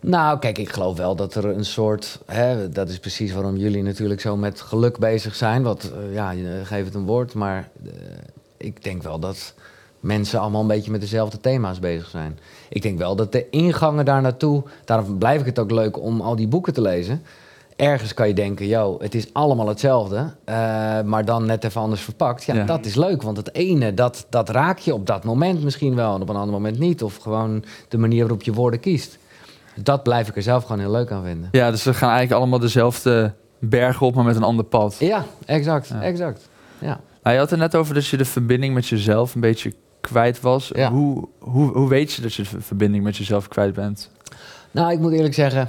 Nou, 0.00 0.38
kijk, 0.38 0.58
ik 0.58 0.72
geloof 0.72 0.96
wel 0.96 1.16
dat 1.16 1.34
er 1.34 1.44
een 1.44 1.64
soort... 1.64 2.20
Hè, 2.26 2.68
dat 2.68 2.88
is 2.88 2.98
precies 2.98 3.32
waarom 3.32 3.56
jullie 3.56 3.82
natuurlijk 3.82 4.20
zo 4.20 4.36
met 4.36 4.60
geluk 4.60 4.98
bezig 4.98 5.34
zijn. 5.34 5.62
Wat, 5.62 5.92
eh, 5.94 6.14
ja, 6.14 6.30
je 6.30 6.60
geeft 6.64 6.84
het 6.84 6.94
een 6.94 7.04
woord, 7.04 7.34
maar 7.34 7.68
eh, 7.84 7.92
ik 8.56 8.84
denk 8.84 9.02
wel 9.02 9.18
dat 9.18 9.54
mensen 10.00 10.40
allemaal 10.40 10.60
een 10.60 10.66
beetje 10.66 10.90
met 10.90 11.00
dezelfde 11.00 11.40
thema's 11.40 11.78
bezig 11.78 12.08
zijn. 12.08 12.38
Ik 12.68 12.82
denk 12.82 12.98
wel 12.98 13.16
dat 13.16 13.32
de 13.32 13.50
ingangen 13.50 14.04
daar 14.04 14.22
naartoe... 14.22 14.62
Daarom 14.84 15.18
blijf 15.18 15.40
ik 15.40 15.46
het 15.46 15.58
ook 15.58 15.70
leuk 15.70 16.00
om 16.00 16.20
al 16.20 16.36
die 16.36 16.48
boeken 16.48 16.72
te 16.72 16.80
lezen. 16.80 17.22
Ergens 17.76 18.14
kan 18.14 18.28
je 18.28 18.34
denken, 18.34 18.66
yo, 18.66 18.96
het 19.00 19.14
is 19.14 19.32
allemaal 19.32 19.68
hetzelfde, 19.68 20.30
eh, 20.44 20.54
maar 21.02 21.24
dan 21.24 21.46
net 21.46 21.64
even 21.64 21.80
anders 21.80 22.00
verpakt. 22.00 22.44
Ja, 22.44 22.54
Ja. 22.54 22.64
dat 22.64 22.84
is 22.86 22.94
leuk, 22.94 23.22
want 23.22 23.36
het 23.36 23.54
ene, 23.54 23.94
dat, 23.94 24.26
dat 24.30 24.48
raak 24.48 24.78
je 24.78 24.94
op 24.94 25.06
dat 25.06 25.24
moment 25.24 25.62
misschien 25.62 25.94
wel, 25.94 26.14
en 26.14 26.20
op 26.20 26.28
een 26.28 26.36
ander 26.36 26.52
moment 26.52 26.78
niet. 26.78 27.02
Of 27.02 27.16
gewoon 27.16 27.64
de 27.88 27.98
manier 27.98 28.20
waarop 28.20 28.42
je 28.42 28.52
woorden 28.52 28.80
kiest. 28.80 29.18
Dat 29.74 30.02
blijf 30.02 30.28
ik 30.28 30.36
er 30.36 30.42
zelf 30.42 30.64
gewoon 30.64 30.80
heel 30.80 30.90
leuk 30.90 31.10
aan 31.10 31.24
vinden. 31.24 31.48
Ja, 31.52 31.70
dus 31.70 31.82
we 31.84 31.94
gaan 31.94 32.10
eigenlijk 32.10 32.40
allemaal 32.40 32.58
dezelfde 32.58 33.32
bergen 33.58 34.06
op, 34.06 34.14
maar 34.14 34.24
met 34.24 34.36
een 34.36 34.42
ander 34.42 34.64
pad. 34.64 34.96
Ja, 34.98 35.24
exact, 35.46 35.88
Ja. 35.88 36.02
exact. 36.02 36.48
Ja. 36.78 37.00
Nou, 37.22 37.34
je 37.34 37.42
had 37.42 37.50
het 37.50 37.58
net 37.58 37.74
over 37.74 37.94
dat 37.94 38.06
je 38.06 38.16
de 38.16 38.24
verbinding 38.24 38.74
met 38.74 38.86
jezelf 38.86 39.34
een 39.34 39.40
beetje 39.40 39.74
kwijt 40.00 40.40
was. 40.40 40.70
Ja. 40.74 40.90
Hoe, 40.90 41.28
hoe, 41.38 41.72
hoe 41.72 41.88
weet 41.88 42.12
je 42.12 42.22
dat 42.22 42.34
je 42.34 42.42
de 42.42 42.60
verbinding 42.60 43.04
met 43.04 43.16
jezelf 43.16 43.48
kwijt 43.48 43.74
bent? 43.74 44.10
Nou, 44.70 44.92
ik 44.92 44.98
moet 44.98 45.12
eerlijk 45.12 45.34
zeggen, 45.34 45.68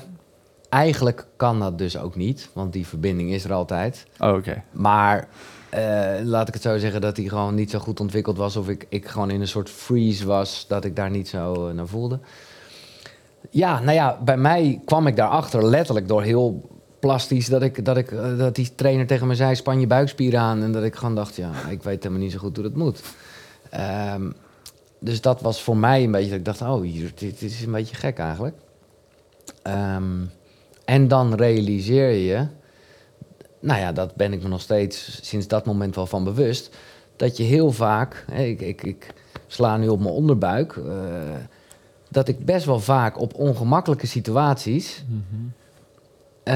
eigenlijk 0.70 1.28
kan 1.36 1.60
dat 1.60 1.78
dus 1.78 1.98
ook 1.98 2.16
niet, 2.16 2.50
want 2.54 2.74
die 2.74 2.88
verbinding 2.88 3.32
is 3.32 3.44
er 3.44 3.54
altijd. 3.54 4.06
Oh, 4.20 4.34
oké. 4.34 4.64
Maar 4.72 5.28
eh, 5.70 6.14
laat 6.24 6.48
ik 6.48 6.54
het 6.54 6.64
zo 6.64 6.78
zeggen 6.78 7.02
dat 7.02 7.16
die 7.16 7.30
gewoon 7.30 7.56
niet 7.56 7.72
zo 7.72 7.80
goed 7.80 8.00
ontwikkeld 8.00 8.38
was. 8.38 8.56
Of 8.56 8.70
ik, 8.70 8.86
ik 8.90 9.08
gewoon 9.08 9.30
in 9.30 9.42
een 9.42 9.48
soort 9.48 9.70
freeze 9.70 10.26
was 10.26 10.66
dat 10.68 10.86
ik 10.86 10.96
daar 10.96 11.10
niet 11.10 11.28
zo 11.28 11.68
eh, 11.68 11.74
naar 11.74 11.88
voelde. 11.88 12.20
Ja, 13.50 13.80
nou 13.80 13.94
ja, 13.94 14.20
bij 14.24 14.38
mij 14.38 14.82
kwam 14.86 15.08
ik 15.08 15.16
daarachter 15.16 15.66
letterlijk 15.66 16.08
door 16.08 16.22
heel 16.22 16.70
plastisch 17.00 17.48
dat, 17.48 17.62
ik, 17.62 17.86
dat, 17.86 17.98
ik, 17.98 18.12
eh, 18.12 18.38
dat 18.38 18.56
die 18.56 18.76
trainer 18.76 19.08
tegen 19.08 19.28
me 19.28 19.36
zei: 19.36 19.56
span 19.56 19.80
je 19.80 19.88
buikspieren 19.88 20.40
aan. 20.40 20.64
En 20.64 20.72
dat 20.72 20.84
ik 20.84 20.96
gewoon 20.96 21.16
dacht: 21.16 21.36
ja, 21.36 21.52
ik 21.70 21.84
weet 21.84 22.04
helemaal 22.04 22.24
niet 22.24 22.32
zo 22.32 22.40
goed 22.40 22.56
hoe 22.56 22.66
dat 22.66 22.76
moet. 22.76 23.02
Ehm, 23.70 24.32
dus 25.00 25.22
dat 25.22 25.42
was 25.42 25.64
voor 25.64 25.78
mij 25.78 26.04
een 26.04 26.12
beetje 26.12 26.30
dat 26.30 26.40
ik 26.40 26.46
dacht: 26.46 26.62
oh, 26.62 26.82
hier, 26.82 27.12
dit, 27.16 27.40
dit 27.40 27.52
is 27.52 27.66
een 27.66 27.72
beetje 27.72 27.96
gek 27.96 28.18
eigenlijk. 28.18 28.56
Ehm, 29.62 30.24
en 30.88 31.08
dan 31.08 31.36
realiseer 31.36 32.12
je 32.12 32.48
nou 33.60 33.80
ja, 33.80 33.92
dat 33.92 34.16
ben 34.16 34.34
ik 34.34 34.44
me 34.44 34.48
nog 34.48 34.62
steeds 34.62 35.20
sinds 35.22 35.48
dat 35.48 35.66
moment 35.66 35.96
wel 35.96 36.06
van 36.06 36.24
bewust. 36.24 36.76
Dat 37.16 37.38
je 37.38 37.44
heel 37.44 37.72
vaak, 37.72 38.26
ik, 38.32 38.62
ik, 38.62 38.84
ik 38.84 39.14
sla 39.48 39.78
nu 39.78 39.88
op 39.88 40.00
mijn 40.00 40.14
onderbuik, 40.14 40.76
eh, 40.76 40.84
dat 42.10 42.28
ik 42.28 42.46
best 42.46 42.66
wel 42.66 42.80
vaak 42.80 43.20
op 43.20 43.34
ongemakkelijke 43.34 44.08
situaties, 44.08 45.04
eh, 46.44 46.56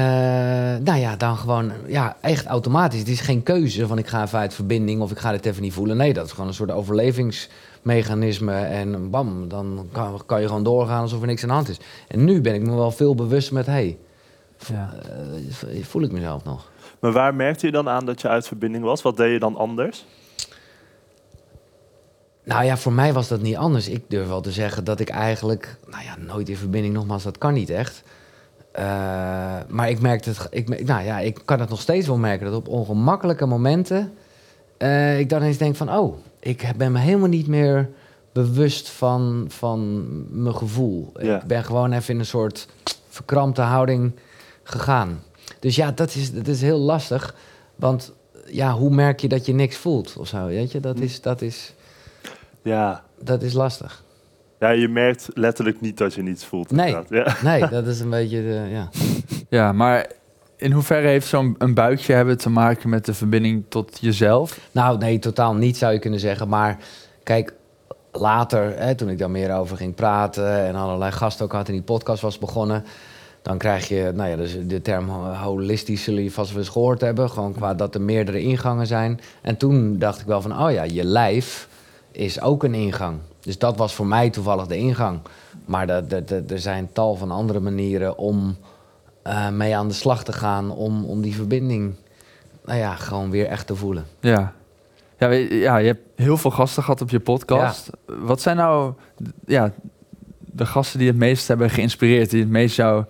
nou 0.84 0.98
ja, 0.98 1.16
dan 1.16 1.36
gewoon, 1.36 1.72
ja, 1.86 2.16
echt 2.20 2.46
automatisch. 2.46 2.98
Het 2.98 3.08
is 3.08 3.20
geen 3.20 3.42
keuze 3.42 3.86
van 3.86 3.98
ik 3.98 4.06
ga 4.06 4.22
even 4.22 4.38
uit 4.38 4.54
verbinding 4.54 5.00
of 5.00 5.10
ik 5.10 5.18
ga 5.18 5.30
dit 5.30 5.46
even 5.46 5.62
niet 5.62 5.72
voelen. 5.72 5.96
Nee, 5.96 6.12
dat 6.12 6.26
is 6.26 6.32
gewoon 6.32 6.46
een 6.46 6.54
soort 6.54 6.70
overlevingsmechanisme 6.70 8.54
en 8.54 9.10
bam, 9.10 9.48
dan 9.48 9.88
kan, 9.92 10.22
kan 10.26 10.40
je 10.40 10.46
gewoon 10.46 10.64
doorgaan 10.64 11.02
alsof 11.02 11.20
er 11.20 11.26
niks 11.26 11.42
aan 11.42 11.48
de 11.48 11.54
hand 11.54 11.68
is. 11.68 11.80
En 12.08 12.24
nu 12.24 12.40
ben 12.40 12.54
ik 12.54 12.62
me 12.62 12.74
wel 12.74 12.90
veel 12.90 13.14
bewust 13.14 13.52
met, 13.52 13.66
hé, 13.66 13.96
Ja. 14.68 14.90
hey, 15.66 15.82
voel 15.82 16.02
ik 16.02 16.12
mezelf 16.12 16.44
nog? 16.44 16.70
Maar 17.00 17.12
waar 17.12 17.34
merkte 17.34 17.66
je 17.66 17.72
dan 17.72 17.88
aan 17.88 18.06
dat 18.06 18.20
je 18.20 18.28
uit 18.28 18.46
verbinding 18.46 18.84
was? 18.84 19.02
Wat 19.02 19.16
deed 19.16 19.32
je 19.32 19.38
dan 19.38 19.56
anders? 19.56 20.04
Nou 22.44 22.64
ja, 22.64 22.76
voor 22.76 22.92
mij 22.92 23.12
was 23.12 23.28
dat 23.28 23.40
niet 23.40 23.56
anders. 23.56 23.88
Ik 23.88 24.04
durf 24.08 24.28
wel 24.28 24.40
te 24.40 24.52
zeggen 24.52 24.84
dat 24.84 25.00
ik 25.00 25.08
eigenlijk, 25.08 25.76
nou 25.86 26.04
ja, 26.04 26.16
nooit 26.18 26.48
in 26.48 26.56
verbinding, 26.56 26.94
nogmaals, 26.94 27.22
dat 27.22 27.38
kan 27.38 27.54
niet 27.54 27.70
echt. 27.70 28.02
Eh, 28.72 28.84
maar 29.68 29.90
ik 29.90 30.00
merkte 30.00 30.28
het, 30.28 30.46
ik, 30.50 30.86
nou 30.86 31.04
ja, 31.04 31.18
ik 31.18 31.40
kan 31.44 31.60
het 31.60 31.68
nog 31.68 31.80
steeds 31.80 32.06
wel 32.06 32.16
merken 32.16 32.46
dat 32.46 32.54
op 32.54 32.68
ongemakkelijke 32.68 33.46
momenten 33.46 34.12
eh, 34.76 35.18
ik 35.18 35.28
dan 35.28 35.42
eens 35.42 35.58
denk 35.58 35.76
van, 35.76 35.92
oh, 35.92 36.16
ik 36.40 36.72
ben 36.76 36.92
me 36.92 36.98
helemaal 36.98 37.28
niet 37.28 37.46
meer 37.46 37.88
bewust 38.32 38.88
van, 38.88 39.44
van 39.48 40.04
mijn 40.42 40.56
gevoel. 40.56 41.12
Ja. 41.20 41.40
Ik 41.40 41.46
ben 41.46 41.64
gewoon 41.64 41.92
even 41.92 42.14
in 42.14 42.20
een 42.20 42.26
soort 42.26 42.68
verkrampte 43.08 43.62
houding 43.62 44.12
gegaan. 44.62 45.22
Dus 45.60 45.76
ja, 45.76 45.90
dat 45.92 46.14
is, 46.14 46.32
dat 46.32 46.46
is 46.46 46.60
heel 46.62 46.78
lastig. 46.78 47.34
Want 47.76 48.12
ja, 48.46 48.72
hoe 48.72 48.90
merk 48.94 49.20
je 49.20 49.28
dat 49.28 49.46
je 49.46 49.52
niks 49.54 49.76
voelt 49.76 50.16
of 50.18 50.28
zo, 50.28 50.46
weet 50.46 50.72
je? 50.72 50.80
Dat 50.80 50.98
is, 50.98 51.20
dat 51.20 51.42
is, 51.42 51.74
Ja. 52.62 53.02
dat 53.20 53.42
is 53.42 53.52
lastig. 53.52 54.04
ja, 54.58 54.70
je 54.70 54.88
merkt 54.88 55.28
letterlijk 55.34 55.80
niet 55.80 55.98
dat 55.98 56.14
je 56.14 56.22
niets 56.22 56.44
voelt. 56.44 56.70
Nee. 56.70 56.96
Ja. 57.08 57.36
Nee, 57.42 57.68
dat 57.68 57.86
is 57.86 58.00
een 58.00 58.10
beetje, 58.10 58.42
de, 58.42 58.66
ja. 58.70 58.88
Ja, 59.58 59.72
maar 59.72 60.06
in 60.56 60.72
hoeverre 60.72 61.06
heeft 61.08 61.26
zo'n 61.26 61.54
een 61.58 61.74
buikje 61.74 62.12
hebben 62.12 62.38
te 62.38 62.50
maken 62.50 62.88
met 62.88 63.04
de 63.04 63.14
verbinding 63.14 63.64
tot 63.68 63.98
jezelf? 64.00 64.60
Nou, 64.72 64.98
nee, 64.98 65.18
totaal 65.18 65.54
niet 65.54 65.76
zou 65.76 65.92
je 65.92 65.98
kunnen 65.98 66.20
zeggen. 66.20 66.48
Maar 66.48 66.78
kijk, 67.22 67.54
later, 68.12 68.78
hè, 68.78 68.94
toen 68.94 69.08
ik 69.08 69.18
daar 69.18 69.30
meer 69.30 69.54
over 69.54 69.76
ging 69.76 69.94
praten 69.94 70.58
en 70.66 70.74
allerlei 70.74 71.12
gasten 71.12 71.44
ook 71.44 71.52
had 71.52 71.68
in 71.68 71.74
die 71.74 71.82
podcast 71.82 72.22
was 72.22 72.38
begonnen, 72.38 72.84
dan 73.42 73.58
krijg 73.58 73.88
je, 73.88 74.12
nou 74.14 74.30
ja, 74.30 74.36
dus 74.36 74.56
de 74.66 74.82
term 74.82 75.08
ho- 75.08 75.32
holistisch 75.32 76.02
zullen 76.02 76.22
je 76.22 76.30
vast 76.30 76.50
wel 76.50 76.58
eens 76.60 76.68
gehoord 76.68 77.00
hebben, 77.00 77.30
gewoon 77.30 77.52
qua 77.52 77.74
dat 77.74 77.94
er 77.94 78.00
meerdere 78.02 78.40
ingangen 78.40 78.86
zijn. 78.86 79.20
En 79.42 79.56
toen 79.56 79.98
dacht 79.98 80.20
ik 80.20 80.26
wel 80.26 80.40
van, 80.42 80.62
oh 80.62 80.70
ja, 80.72 80.82
je 80.82 81.04
lijf 81.04 81.68
is 82.12 82.40
ook 82.40 82.64
een 82.64 82.74
ingang. 82.74 83.18
Dus 83.40 83.58
dat 83.58 83.76
was 83.76 83.94
voor 83.94 84.06
mij 84.06 84.30
toevallig 84.30 84.66
de 84.66 84.76
ingang. 84.76 85.20
Maar 85.64 85.86
dat- 85.86 86.10
dat- 86.10 86.28
dat- 86.28 86.50
er 86.50 86.58
zijn 86.58 86.88
tal 86.92 87.14
van 87.14 87.30
andere 87.30 87.60
manieren 87.60 88.18
om 88.18 88.56
eh, 89.22 89.48
mee 89.48 89.76
aan 89.76 89.88
de 89.88 89.94
slag 89.94 90.24
te 90.24 90.32
gaan, 90.32 90.70
om, 90.70 91.04
om 91.04 91.20
die 91.22 91.34
verbinding, 91.34 91.94
nou 92.64 92.78
ja, 92.78 92.94
gewoon 92.94 93.30
weer 93.30 93.46
echt 93.46 93.66
te 93.66 93.74
voelen. 93.76 94.04
Ja. 94.20 94.52
Ja, 95.18 95.30
ja, 95.30 95.76
je 95.76 95.86
hebt 95.86 96.00
heel 96.16 96.36
veel 96.36 96.50
gasten 96.50 96.82
gehad 96.82 97.00
op 97.00 97.10
je 97.10 97.20
podcast. 97.20 97.90
Wat 98.06 98.40
zijn 98.40 98.56
nou 98.56 98.92
ja, 99.46 99.72
de 100.38 100.66
gasten 100.66 100.98
die 100.98 101.08
het 101.08 101.16
meest 101.16 101.48
hebben 101.48 101.70
geïnspireerd, 101.70 102.30
die 102.30 102.40
het 102.40 102.50
meest 102.50 102.76
jou 102.76 103.04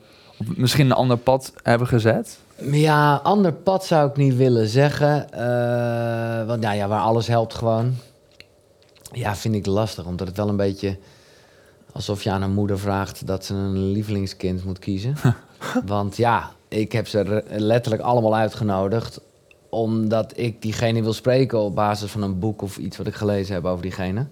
op 0.49 0.57
misschien 0.57 0.87
een 0.87 0.93
ander 0.93 1.17
pad 1.17 1.53
hebben 1.63 1.87
gezet? 1.89 2.39
Ja, 2.71 3.15
ander 3.15 3.53
pad 3.53 3.85
zou 3.85 4.11
ik 4.11 4.17
niet 4.17 4.37
willen 4.37 4.69
zeggen. 4.69 5.33
eh, 5.33 6.47
want 6.47 6.61
nou 6.61 6.77
ja, 6.77 6.89
waar 6.89 7.01
alles 7.01 7.27
helpt 7.27 7.55
gewoon. 7.55 7.95
Ja, 9.13 9.37
vind 9.37 9.55
ik 9.55 9.67
lastig, 9.67 10.05
omdat 10.05 10.27
het 10.27 10.37
wel 10.37 10.49
een 10.49 10.57
beetje 10.57 10.99
alsof 11.93 12.23
je 12.23 12.31
aan 12.31 12.43
een 12.43 12.53
moeder 12.53 12.79
vraagt 12.79 13.27
dat 13.27 13.45
ze 13.45 13.55
een 13.55 13.93
lievelingskind 13.93 14.65
moet 14.65 14.79
kiezen. 14.79 15.17
want 15.87 16.17
ja, 16.17 16.51
ik 16.69 16.93
heb 16.93 17.09
ze 17.09 17.45
letterlijk 17.49 18.03
allemaal 18.03 18.37
uitgenodigd 18.37 19.21
omdat 19.69 20.33
ik 20.37 20.63
diegene 20.63 21.03
wil 21.03 21.13
spreken 21.13 21.59
op 21.59 21.75
basis 21.75 22.11
van 22.11 22.23
een 22.23 22.39
boek 22.39 22.63
of 22.63 22.77
iets 22.77 22.97
wat 22.97 23.07
ik 23.07 23.15
gelezen 23.15 23.55
heb 23.55 23.65
over 23.65 23.83
diegene. 23.83 24.27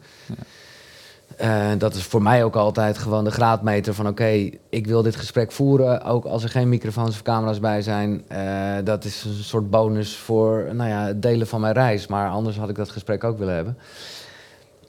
Eh, 1.40 1.70
dat 1.79 1.94
is 1.94 2.03
voor 2.03 2.22
mij 2.22 2.44
ook 2.44 2.57
altijd 2.57 2.98
gewoon 2.98 3.24
de 3.24 3.31
graadmeter 3.31 3.94
van 3.94 4.09
oké, 4.09 4.50
ik 4.68 4.87
wil 4.87 5.03
dit 5.03 5.16
gesprek 5.16 5.53
voeren, 5.53 6.03
ook 6.03 6.24
als 6.24 6.42
er 6.42 6.48
geen 6.48 6.68
microfoons 6.68 7.11
of 7.11 7.22
camera's 7.22 7.61
bij 7.61 7.83
zijn. 7.83 8.24
Eh, 8.29 8.76
dat 8.85 9.05
is 9.05 9.24
een 9.24 9.44
soort 9.44 9.70
bonus 9.70 10.16
voor 10.16 10.68
nou 10.72 10.88
ja, 10.90 11.05
het 11.05 11.22
delen 11.22 11.46
van 11.46 11.61
mijn 11.61 11.72
reis, 11.72 12.07
maar 12.07 12.31
anders 12.31 12.57
had 12.57 12.68
ik 12.68 12.76
dat 12.76 12.90
gesprek 12.90 13.24
ook 13.24 13.38
willen 13.38 13.55
hebben. 13.55 13.79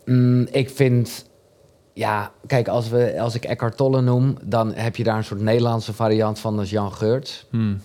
Mm, 0.06 0.48
ik 0.52 0.70
vind, 0.70 1.26
ja, 1.94 2.32
kijk, 2.48 2.68
als, 2.68 2.90
we, 2.90 3.22
als 3.22 3.36
ik 3.36 3.44
Eckhart 3.44 3.78
Tolle 3.78 4.02
noem, 4.02 4.38
dan 4.44 4.74
heb 4.74 4.96
je 4.96 5.04
daar 5.04 5.18
een 5.18 5.24
soort 5.24 5.42
Nederlandse 5.42 5.94
variant 5.94 6.40
van, 6.40 6.56
dat 6.56 6.66
is 6.66 6.72
Jan 6.72 6.94
Geurts. 6.94 7.46
Hmm. 7.50 7.82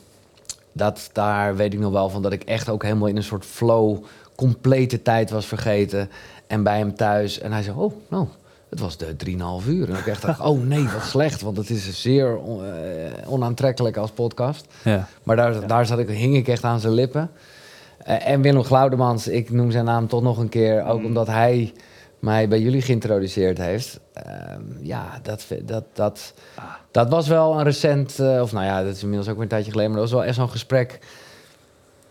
Dat, 0.72 1.10
daar 1.12 1.56
weet 1.56 1.72
ik 1.72 1.80
nog 1.80 1.92
wel 1.92 2.08
van 2.08 2.22
dat 2.22 2.32
ik 2.32 2.42
echt 2.42 2.68
ook 2.68 2.82
helemaal 2.82 3.08
in 3.08 3.16
een 3.16 3.22
soort 3.22 3.44
flow 3.44 4.04
complete 4.36 5.02
tijd 5.02 5.30
was 5.30 5.46
vergeten. 5.46 6.10
En 6.46 6.62
bij 6.62 6.78
hem 6.78 6.94
thuis. 6.94 7.38
En 7.38 7.52
hij 7.52 7.62
zei, 7.62 7.76
oh, 7.76 7.92
nou, 8.08 8.26
het 8.70 8.80
was 8.80 8.96
de 8.96 9.16
3,5 9.62 9.68
uur. 9.68 9.88
En 9.90 9.96
ik 9.96 10.06
echt 10.06 10.22
dacht, 10.22 10.40
oh 10.50 10.62
nee, 10.62 10.88
wat 10.88 11.02
slecht. 11.02 11.40
Want 11.42 11.56
het 11.56 11.70
is 11.70 12.02
zeer 12.02 12.36
on- 12.36 12.64
eh, 12.64 13.32
onaantrekkelijk 13.32 13.96
als 13.96 14.10
podcast. 14.10 14.66
Ja. 14.84 15.08
Maar 15.22 15.36
daar, 15.36 15.66
daar 15.66 15.86
zat 15.86 15.98
ik, 15.98 16.08
hing 16.08 16.36
ik 16.36 16.48
echt 16.48 16.64
aan 16.64 16.80
zijn 16.80 16.92
lippen. 16.92 17.30
Eh, 17.98 18.28
en 18.28 18.40
Willem 18.40 18.62
Glaudemans, 18.64 19.28
ik 19.28 19.50
noem 19.50 19.70
zijn 19.70 19.84
naam 19.84 20.08
toch 20.08 20.22
nog 20.22 20.38
een 20.38 20.48
keer. 20.48 20.84
Ook 20.84 20.98
Mm. 21.00 21.04
omdat 21.06 21.26
hij 21.26 21.72
mij 22.18 22.48
bij 22.48 22.60
jullie 22.60 22.82
geïntroduceerd 22.82 23.58
heeft. 23.58 24.00
Ehm, 24.12 24.60
ja, 24.82 25.20
dat, 25.22 25.46
dat, 25.64 25.84
dat, 25.92 26.34
dat 26.90 27.08
was 27.10 27.28
wel 27.28 27.58
een 27.58 27.64
recent... 27.64 28.18
eh, 28.18 28.40
of 28.42 28.52
nou 28.52 28.64
ja, 28.64 28.82
dat 28.84 28.94
is 28.94 29.02
inmiddels 29.02 29.28
ook 29.28 29.34
weer 29.34 29.42
een 29.44 29.48
tijdje 29.50 29.70
geleden. 29.70 29.90
Maar 29.92 30.00
dat 30.00 30.10
was 30.10 30.18
wel 30.18 30.28
echt 30.28 30.36
zo'n 30.38 30.50
gesprek... 30.50 30.98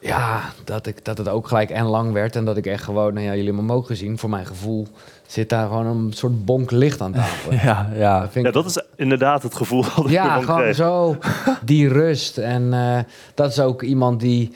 Ja, 0.05 0.41
dat, 0.63 0.85
ik, 0.87 1.05
dat 1.05 1.17
het 1.17 1.27
ook 1.29 1.47
gelijk 1.47 1.69
en 1.69 1.85
lang 1.85 2.11
werd. 2.11 2.35
En 2.35 2.45
dat 2.45 2.57
ik 2.57 2.65
echt 2.65 2.83
gewoon, 2.83 3.13
nou 3.13 3.25
ja, 3.25 3.31
jullie 3.31 3.45
hebben 3.45 3.65
hem 3.65 3.75
ook 3.75 3.85
gezien. 3.85 4.17
Voor 4.17 4.29
mijn 4.29 4.45
gevoel 4.45 4.87
zit 5.27 5.49
daar 5.49 5.67
gewoon 5.67 5.85
een 5.85 6.13
soort 6.13 6.45
bonk 6.45 6.71
licht 6.71 7.01
aan 7.01 7.11
tafel. 7.11 7.53
Ja, 7.63 7.89
ja. 7.95 8.19
Dat 8.21 8.31
vind 8.31 8.43
ja, 8.45 8.49
ik- 8.51 8.55
dat 8.55 8.65
is 8.65 8.81
inderdaad 8.95 9.43
het 9.43 9.55
gevoel 9.55 9.81
dat 9.81 9.97
ik 10.05 10.09
ja, 10.11 10.23
ervan 10.25 10.43
gewoon 10.43 10.59
kreeg. 10.61 10.75
zo 10.75 11.15
die 11.65 11.87
rust. 11.89 12.37
En 12.37 12.73
eh, 12.73 12.99
dat 13.33 13.49
is 13.51 13.59
ook 13.59 13.81
iemand 13.81 14.19
die, 14.19 14.53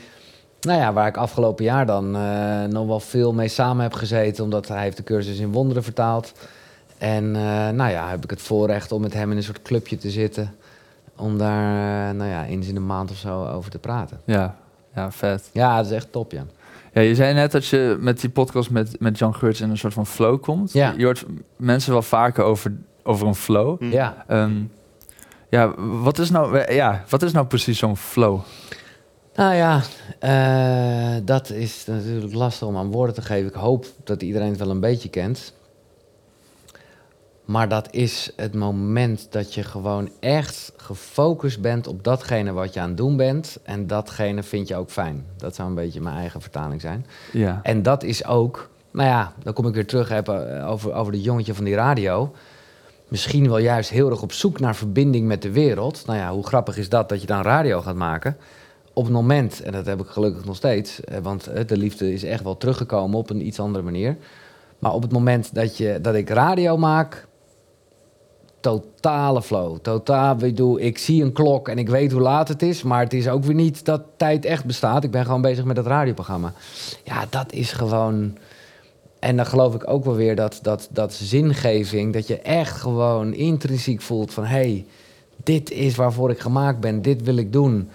nou 0.61 0.79
ja, 0.79 0.93
waar 0.93 1.07
ik 1.07 1.17
afgelopen 1.17 1.63
jaar 1.65 1.85
dan 1.85 2.15
eh, 2.15 2.63
nog 2.63 2.87
wel 2.87 2.99
veel 2.99 3.33
mee 3.33 3.47
samen 3.47 3.83
heb 3.83 3.93
gezeten, 3.93 4.43
omdat 4.43 4.67
hij 4.67 4.81
heeft 4.81 4.97
de 4.97 5.03
cursus 5.03 5.39
in 5.39 5.51
wonderen 5.51 5.83
vertaald. 5.83 6.33
En 6.97 7.35
eh, 7.35 7.41
nou 7.69 7.91
ja, 7.91 8.09
heb 8.09 8.23
ik 8.23 8.29
het 8.29 8.41
voorrecht 8.41 8.91
om 8.91 9.01
met 9.01 9.13
hem 9.13 9.31
in 9.31 9.37
een 9.37 9.43
soort 9.43 9.61
clubje 9.61 9.97
te 9.97 10.09
zitten, 10.09 10.55
om 11.17 11.37
daar, 11.37 12.15
nou 12.15 12.29
ja, 12.29 12.45
eens 12.45 12.67
in 12.67 12.73
de 12.73 12.79
maand 12.79 13.11
of 13.11 13.17
zo 13.17 13.45
over 13.45 13.71
te 13.71 13.79
praten. 13.79 14.19
Ja, 14.25 14.55
ja, 14.95 15.11
vet. 15.11 15.49
Ja, 15.53 15.77
dat 15.77 15.85
is 15.85 15.91
echt 15.91 16.11
top, 16.11 16.31
ja. 16.31 16.45
Ja, 16.93 17.01
je 17.01 17.15
zei 17.15 17.33
net 17.33 17.51
dat 17.51 17.67
je 17.67 17.97
met 17.99 18.21
die 18.21 18.29
podcast 18.29 18.69
met, 18.69 18.99
met 18.99 19.17
Jan 19.17 19.35
Geurts 19.35 19.61
in 19.61 19.69
een 19.69 19.77
soort 19.77 19.93
van 19.93 20.05
flow 20.05 20.41
komt. 20.41 20.73
Ja. 20.73 20.93
Je 20.97 21.03
hoort 21.05 21.25
mensen 21.55 21.91
wel 21.91 22.01
vaker 22.01 22.43
over, 22.43 22.73
over 23.03 23.27
een 23.27 23.35
flow. 23.35 23.79
Hm. 23.79 23.91
Ja, 23.91 24.23
Ehm, 24.27 24.61
Ja, 25.49 25.73
wat 26.01 26.19
is 26.19 26.29
nou, 26.29 26.73
ja, 26.73 27.03
wat 27.09 27.21
is 27.23 27.31
nou 27.31 27.45
precies 27.45 27.77
zo'n 27.79 27.97
flow? 27.97 28.39
Nou 29.35 29.55
ja, 29.55 29.81
eh, 30.19 31.21
dat 31.23 31.49
is 31.49 31.83
natuurlijk 31.87 32.33
lastig 32.33 32.67
om 32.67 32.77
aan 32.77 32.91
woorden 32.91 33.15
te 33.15 33.21
geven. 33.21 33.47
Ik 33.49 33.53
hoop 33.55 33.85
dat 34.03 34.21
iedereen 34.21 34.49
het 34.49 34.59
wel 34.59 34.69
een 34.69 34.79
beetje 34.79 35.09
kent. 35.09 35.53
Maar 37.49 37.69
dat 37.69 37.87
is 37.91 38.31
het 38.35 38.53
moment 38.53 39.27
dat 39.29 39.53
je 39.53 39.63
gewoon 39.63 40.09
echt 40.19 40.73
gefocust 40.77 41.61
bent 41.61 41.87
op 41.87 42.03
datgene 42.03 42.51
wat 42.51 42.73
je 42.73 42.79
aan 42.79 42.87
het 42.87 42.97
doen 42.97 43.17
bent. 43.17 43.59
En 43.63 43.87
datgene 43.87 44.43
vind 44.43 44.67
je 44.67 44.75
ook 44.75 44.89
fijn. 44.89 45.25
Dat 45.37 45.55
zou 45.55 45.69
een 45.69 45.75
beetje 45.75 46.01
mijn 46.01 46.15
eigen 46.15 46.41
vertaling 46.41 46.81
zijn. 46.81 47.05
Ja. 47.31 47.59
En 47.63 47.83
dat 47.83 48.03
is 48.03 48.25
ook, 48.25 48.69
nou 48.91 49.09
ja, 49.09 49.33
dan 49.43 49.53
kom 49.53 49.67
ik 49.67 49.73
weer 49.73 49.85
terug 49.85 50.09
hebben 50.09 50.63
over, 50.65 50.93
over 50.93 51.13
het 51.13 51.23
jongetje 51.23 51.53
van 51.53 51.63
die 51.63 51.75
radio. 51.75 52.31
Misschien 53.07 53.47
wel 53.47 53.57
juist 53.57 53.89
heel 53.89 54.09
erg 54.09 54.21
op 54.21 54.31
zoek 54.31 54.59
naar 54.59 54.75
verbinding 54.75 55.27
met 55.27 55.41
de 55.41 55.51
wereld. 55.51 56.03
Nou 56.05 56.19
ja, 56.19 56.31
hoe 56.31 56.47
grappig 56.47 56.77
is 56.77 56.89
dat 56.89 57.09
dat 57.09 57.21
je 57.21 57.27
dan 57.27 57.41
radio 57.41 57.81
gaat 57.81 57.95
maken? 57.95 58.37
Op 58.93 59.03
het 59.03 59.13
moment, 59.13 59.61
en 59.61 59.71
dat 59.71 59.85
heb 59.85 59.99
ik 59.99 60.07
gelukkig 60.07 60.45
nog 60.45 60.55
steeds, 60.55 61.03
eh, 61.03 61.17
want 61.21 61.47
eh, 61.47 61.67
de 61.67 61.77
liefde 61.77 62.13
is 62.13 62.23
echt 62.23 62.43
wel 62.43 62.57
teruggekomen 62.57 63.19
op 63.19 63.29
een 63.29 63.45
iets 63.45 63.59
andere 63.59 63.83
manier. 63.83 64.17
Maar 64.79 64.93
op 64.93 65.01
het 65.01 65.11
moment 65.11 65.55
dat, 65.55 65.77
je, 65.77 65.99
dat 66.01 66.15
ik 66.15 66.29
radio 66.29 66.77
maak, 66.77 67.27
totale 68.59 69.41
flow. 69.41 69.77
Totaal, 69.81 70.33
ik, 70.33 70.39
bedoel, 70.39 70.79
ik 70.79 70.97
zie 70.97 71.23
een 71.23 71.31
klok 71.31 71.67
en 71.67 71.77
ik 71.77 71.89
weet 71.89 72.11
hoe 72.11 72.21
laat 72.21 72.47
het 72.47 72.61
is, 72.61 72.83
maar 72.83 73.03
het 73.03 73.13
is 73.13 73.27
ook 73.27 73.43
weer 73.43 73.55
niet 73.55 73.85
dat 73.85 74.01
tijd 74.17 74.45
echt 74.45 74.65
bestaat. 74.65 75.03
Ik 75.03 75.11
ben 75.11 75.25
gewoon 75.25 75.41
bezig 75.41 75.65
met 75.65 75.75
dat 75.75 75.85
radioprogramma. 75.85 76.53
Ja, 77.03 77.25
dat 77.29 77.51
is 77.53 77.71
gewoon. 77.71 78.37
En 79.19 79.35
dan 79.35 79.45
geloof 79.45 79.75
ik 79.75 79.89
ook 79.89 80.05
wel 80.05 80.15
weer 80.15 80.35
dat, 80.35 80.59
dat, 80.61 80.89
dat 80.91 81.13
zingeving, 81.13 82.13
dat 82.13 82.27
je 82.27 82.39
echt 82.39 82.77
gewoon 82.77 83.33
intrinsiek 83.33 84.01
voelt 84.01 84.33
van 84.33 84.43
hé, 84.43 84.55
hey, 84.55 84.85
dit 85.43 85.71
is 85.71 85.95
waarvoor 85.95 86.29
ik 86.29 86.39
gemaakt 86.39 86.79
ben, 86.79 87.01
dit 87.01 87.23
wil 87.23 87.37
ik 87.37 87.53
doen. 87.53 87.89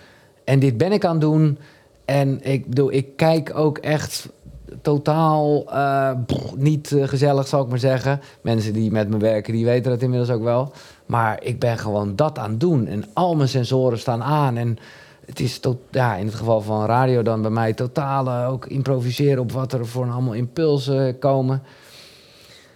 En 0.45 0.59
dit 0.59 0.77
ben 0.77 0.93
ik 0.93 1.05
aan 1.05 1.13
het 1.13 1.21
doen. 1.21 1.59
En 2.05 2.43
ik 2.43 2.67
bedoel, 2.67 2.93
ik 2.93 3.17
kijk 3.17 3.57
ook 3.57 3.79
echt 3.79 4.29
totaal 4.83 5.65
uh, 5.69 6.11
niet 6.57 6.91
uh, 6.91 7.09
gezellig, 7.09 7.49
zal 7.49 7.63
ik 7.63 7.69
maar 7.69 7.79
zeggen. 7.79 8.21
Mensen 8.41 8.73
die 8.73 8.91
met 8.91 9.09
me 9.09 9.19
werken, 9.19 9.53
die 9.53 9.65
weten 9.65 9.91
dat 9.91 10.03
inmiddels 10.03 10.31
ook 10.31 10.43
wel. 10.43 10.73
Maar 11.07 11.43
ik 11.43 11.59
ben 11.59 11.79
gewoon 11.79 12.17
dat 12.17 12.39
aan 12.39 12.51
het 12.51 12.61
doen. 12.61 12.87
En 12.87 13.05
al 13.13 13.37
mijn 13.37 13.49
sensoren 13.49 13.99
staan 13.99 14.23
aan. 14.23 14.57
En 14.57 14.79
het 15.27 15.41
is 15.41 15.59
tot, 15.59 15.77
ja, 15.91 16.15
in 16.17 16.27
het 16.27 16.35
geval 16.35 16.61
van 16.61 16.87
radio 16.87 17.23
dan 17.23 17.43
bij 17.43 17.51
mij 17.51 17.73
totaal 17.73 18.27
uh, 18.27 18.49
ook 18.51 18.67
improviseren 18.67 19.43
op 19.43 19.53
wat 19.53 19.73
er 19.73 19.87
voor 19.87 20.05
een 20.05 20.13
allemaal 20.13 20.33
impulsen 20.33 21.19
komen. 21.19 21.63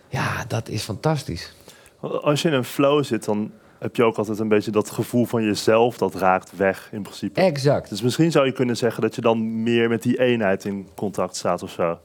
Ja, 0.08 0.44
dat 0.48 0.68
is 0.68 0.82
fantastisch. 0.82 1.52
Als 2.00 2.42
je 2.42 2.48
in 2.48 2.54
een 2.54 2.64
flow 2.64 3.04
zit, 3.04 3.24
dan 3.24 3.50
heb 3.78 3.96
je 3.96 4.04
ook 4.04 4.16
altijd 4.16 4.38
een 4.38 4.48
beetje 4.48 4.70
dat 4.70 4.90
gevoel 4.90 5.24
van 5.24 5.42
jezelf, 5.44 5.98
dat 5.98 6.14
raakt 6.14 6.56
weg 6.56 6.88
in 6.92 7.02
principe. 7.02 7.40
Exact. 7.40 7.88
Dus 7.88 8.02
misschien 8.02 8.30
zou 8.30 8.46
je 8.46 8.52
kunnen 8.52 8.76
zeggen 8.76 9.02
dat 9.02 9.14
je 9.14 9.20
dan 9.20 9.62
meer 9.62 9.88
met 9.88 10.02
die 10.02 10.20
eenheid 10.20 10.64
in 10.64 10.86
contact 10.94 11.36
staat 11.36 11.62
of 11.62 11.70
zo. 11.70 11.98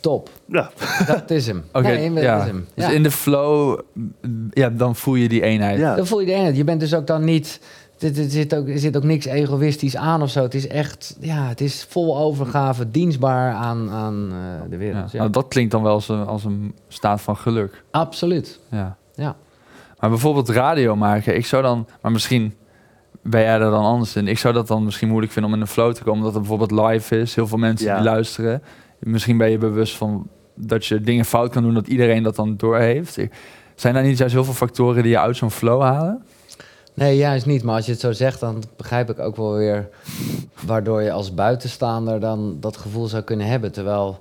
Top. 0.00 0.30
Ja. 0.48 0.70
Dat 1.06 1.30
is 1.30 1.46
hem. 1.46 1.64
Oké, 1.72 1.88
nee, 1.88 2.12
ja. 2.12 2.44
Dus 2.44 2.54
Ja. 2.74 2.90
in 2.90 3.02
de 3.02 3.10
flow, 3.10 3.80
ja, 4.50 4.70
dan 4.70 4.96
voel 4.96 5.14
je 5.14 5.28
die 5.28 5.42
eenheid. 5.42 5.78
Ja. 5.78 5.94
Dan 5.94 6.06
voel 6.06 6.20
je 6.20 6.26
de 6.26 6.32
eenheid. 6.32 6.56
Je 6.56 6.64
bent 6.64 6.80
dus 6.80 6.94
ook 6.94 7.06
dan 7.06 7.24
niet... 7.24 7.60
Er, 7.98 8.10
zit 8.14 8.54
ook, 8.54 8.68
er 8.68 8.78
zit 8.78 8.96
ook 8.96 9.02
niks 9.04 9.24
egoïstisch 9.26 9.96
aan 9.96 10.22
of 10.22 10.30
zo. 10.30 10.42
Het 10.42 10.54
is 10.54 10.66
echt... 10.68 11.16
Ja, 11.20 11.48
het 11.48 11.60
is 11.60 11.86
vol 11.88 12.18
overgave, 12.18 12.90
dienstbaar 12.90 13.52
aan, 13.54 13.90
aan 13.90 14.28
eh, 14.32 14.36
de 14.70 14.70
Ja. 14.70 14.76
wereld. 14.78 15.10
Ja. 15.12 15.18
Nou, 15.18 15.30
dat 15.30 15.48
klinkt 15.48 15.70
dan 15.70 15.82
wel 15.82 15.92
als 15.92 16.08
een, 16.08 16.26
als 16.26 16.44
een 16.44 16.74
staat 16.88 17.20
van 17.20 17.36
geluk. 17.36 17.82
Absoluut. 17.90 18.60
Ja. 18.70 18.96
Ja. 19.14 19.36
Maar 19.98 20.10
bijvoorbeeld 20.10 20.48
radio 20.48 20.96
maken, 20.96 21.36
ik 21.36 21.46
zou 21.46 21.62
dan, 21.62 21.88
maar 22.02 22.12
misschien 22.12 22.54
ben 23.22 23.40
jij 23.40 23.52
er 23.52 23.70
dan 23.70 23.84
anders 23.84 24.16
in. 24.16 24.28
Ik 24.28 24.38
zou 24.38 24.54
dat 24.54 24.66
dan 24.68 24.84
misschien 24.84 25.08
moeilijk 25.08 25.32
vinden 25.32 25.50
om 25.50 25.56
in 25.56 25.62
een 25.62 25.72
flow 25.72 25.92
te 25.94 26.02
komen, 26.02 26.18
omdat 26.18 26.34
het 26.34 26.48
bijvoorbeeld 26.48 26.88
live 26.90 27.18
is, 27.20 27.34
heel 27.34 27.46
veel 27.46 27.58
mensen 27.58 27.86
Ja. 27.86 27.94
die 27.94 28.04
luisteren. 28.04 28.62
Misschien 28.98 29.38
ben 29.38 29.50
je 29.50 29.58
bewust 29.58 29.96
van 29.96 30.28
dat 30.54 30.86
je 30.86 31.00
dingen 31.00 31.24
fout 31.24 31.50
kan 31.52 31.62
doen, 31.62 31.74
dat 31.74 31.86
iedereen 31.86 32.22
dat 32.22 32.36
dan 32.36 32.56
doorheeft. 32.56 33.18
Zijn 33.74 33.94
daar 33.94 34.02
niet 34.02 34.18
juist 34.18 34.34
heel 34.34 34.44
veel 34.44 34.54
factoren 34.54 35.02
die 35.02 35.12
je 35.12 35.18
uit 35.18 35.36
zo'n 35.36 35.50
flow 35.50 35.82
halen? 35.82 36.24
Nee, 36.94 37.16
juist 37.16 37.46
niet. 37.46 37.62
Maar 37.62 37.74
als 37.74 37.86
je 37.86 37.92
het 37.92 38.00
zo 38.00 38.12
zegt, 38.12 38.40
dan 38.40 38.62
begrijp 38.76 39.10
ik 39.10 39.18
ook 39.18 39.36
wel 39.36 39.54
weer... 39.54 39.88
waardoor 40.60 41.02
je 41.02 41.12
als 41.12 41.34
buitenstaander 41.34 42.20
dan 42.20 42.56
dat 42.60 42.76
gevoel 42.76 43.06
zou 43.06 43.22
kunnen 43.22 43.46
hebben. 43.46 43.72
Terwijl, 43.72 44.20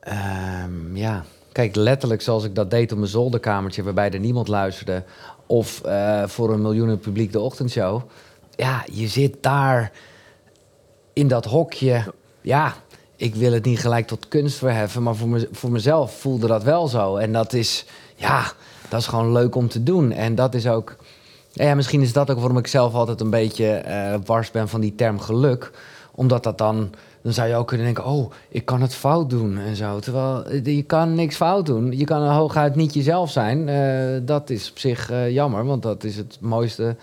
ehm, 0.00 0.96
ja... 0.96 1.24
Kijk, 1.58 1.74
letterlijk 1.74 2.22
zoals 2.22 2.44
ik 2.44 2.54
dat 2.54 2.70
deed 2.70 2.92
op 2.92 2.98
mijn 2.98 3.10
zolderkamertje... 3.10 3.82
waarbij 3.82 4.10
er 4.10 4.20
niemand 4.20 4.48
luisterde... 4.48 5.04
of 5.46 5.80
eh, 5.80 6.22
voor 6.26 6.52
een 6.52 6.62
miljoenen 6.62 6.98
publiek 6.98 7.32
de 7.32 7.40
ochtendshow... 7.40 8.02
ja, 8.56 8.84
je 8.92 9.08
zit 9.08 9.36
daar 9.40 9.92
in 11.12 11.28
dat 11.28 11.44
hokje... 11.44 12.14
ja, 12.40 12.74
ik 13.16 13.34
wil 13.34 13.52
het 13.52 13.64
niet 13.64 13.78
gelijk 13.78 14.06
tot 14.06 14.28
kunst 14.28 14.58
verheffen... 14.58 15.02
maar 15.02 15.14
voor, 15.16 15.28
me, 15.28 15.48
voor 15.52 15.70
mezelf 15.70 16.20
voelde 16.20 16.46
dat 16.46 16.62
wel 16.62 16.88
zo. 16.88 17.16
En 17.16 17.32
dat 17.32 17.52
is, 17.52 17.84
ja, 18.14 18.52
dat 18.88 19.00
is 19.00 19.06
gewoon 19.06 19.32
leuk 19.32 19.54
om 19.54 19.68
te 19.68 19.82
doen. 19.82 20.12
En 20.12 20.34
dat 20.34 20.54
is 20.54 20.66
ook... 20.66 20.96
Ja, 21.52 21.74
misschien 21.74 22.02
is 22.02 22.12
dat 22.12 22.30
ook 22.30 22.38
waarom 22.38 22.58
ik 22.58 22.66
zelf 22.66 22.94
altijd 22.94 23.20
een 23.20 23.30
beetje 23.30 23.66
eh, 23.66 24.14
wars 24.24 24.50
ben 24.50 24.68
van 24.68 24.80
die 24.80 24.94
term 24.94 25.20
geluk. 25.20 25.70
Omdat 26.14 26.42
dat 26.42 26.58
dan... 26.58 26.90
Dan 27.22 27.32
zou 27.32 27.48
je 27.48 27.54
ook 27.54 27.66
kunnen 27.66 27.86
denken, 27.86 28.04
oh, 28.04 28.32
ik 28.48 28.64
kan 28.64 28.80
het 28.80 28.94
fout 28.94 29.30
doen 29.30 29.58
en 29.58 29.76
zo. 29.76 29.98
Terwijl 29.98 30.44
eh, 30.46 30.76
je 30.76 30.82
kan 30.82 31.14
niks 31.14 31.36
fout 31.36 31.66
doen. 31.66 31.98
Je 31.98 32.04
kan 32.04 32.28
hooguit 32.28 32.74
niet 32.74 32.94
jezelf 32.94 33.30
zijn. 33.30 33.68
Eh, 33.68 34.20
dat 34.22 34.50
is 34.50 34.70
op 34.70 34.78
zich 34.78 35.10
eh, 35.10 35.30
jammer, 35.30 35.64
want 35.64 35.82
dat 35.82 36.04
is 36.04 36.16
het 36.16 36.38
mooiste 36.40 36.96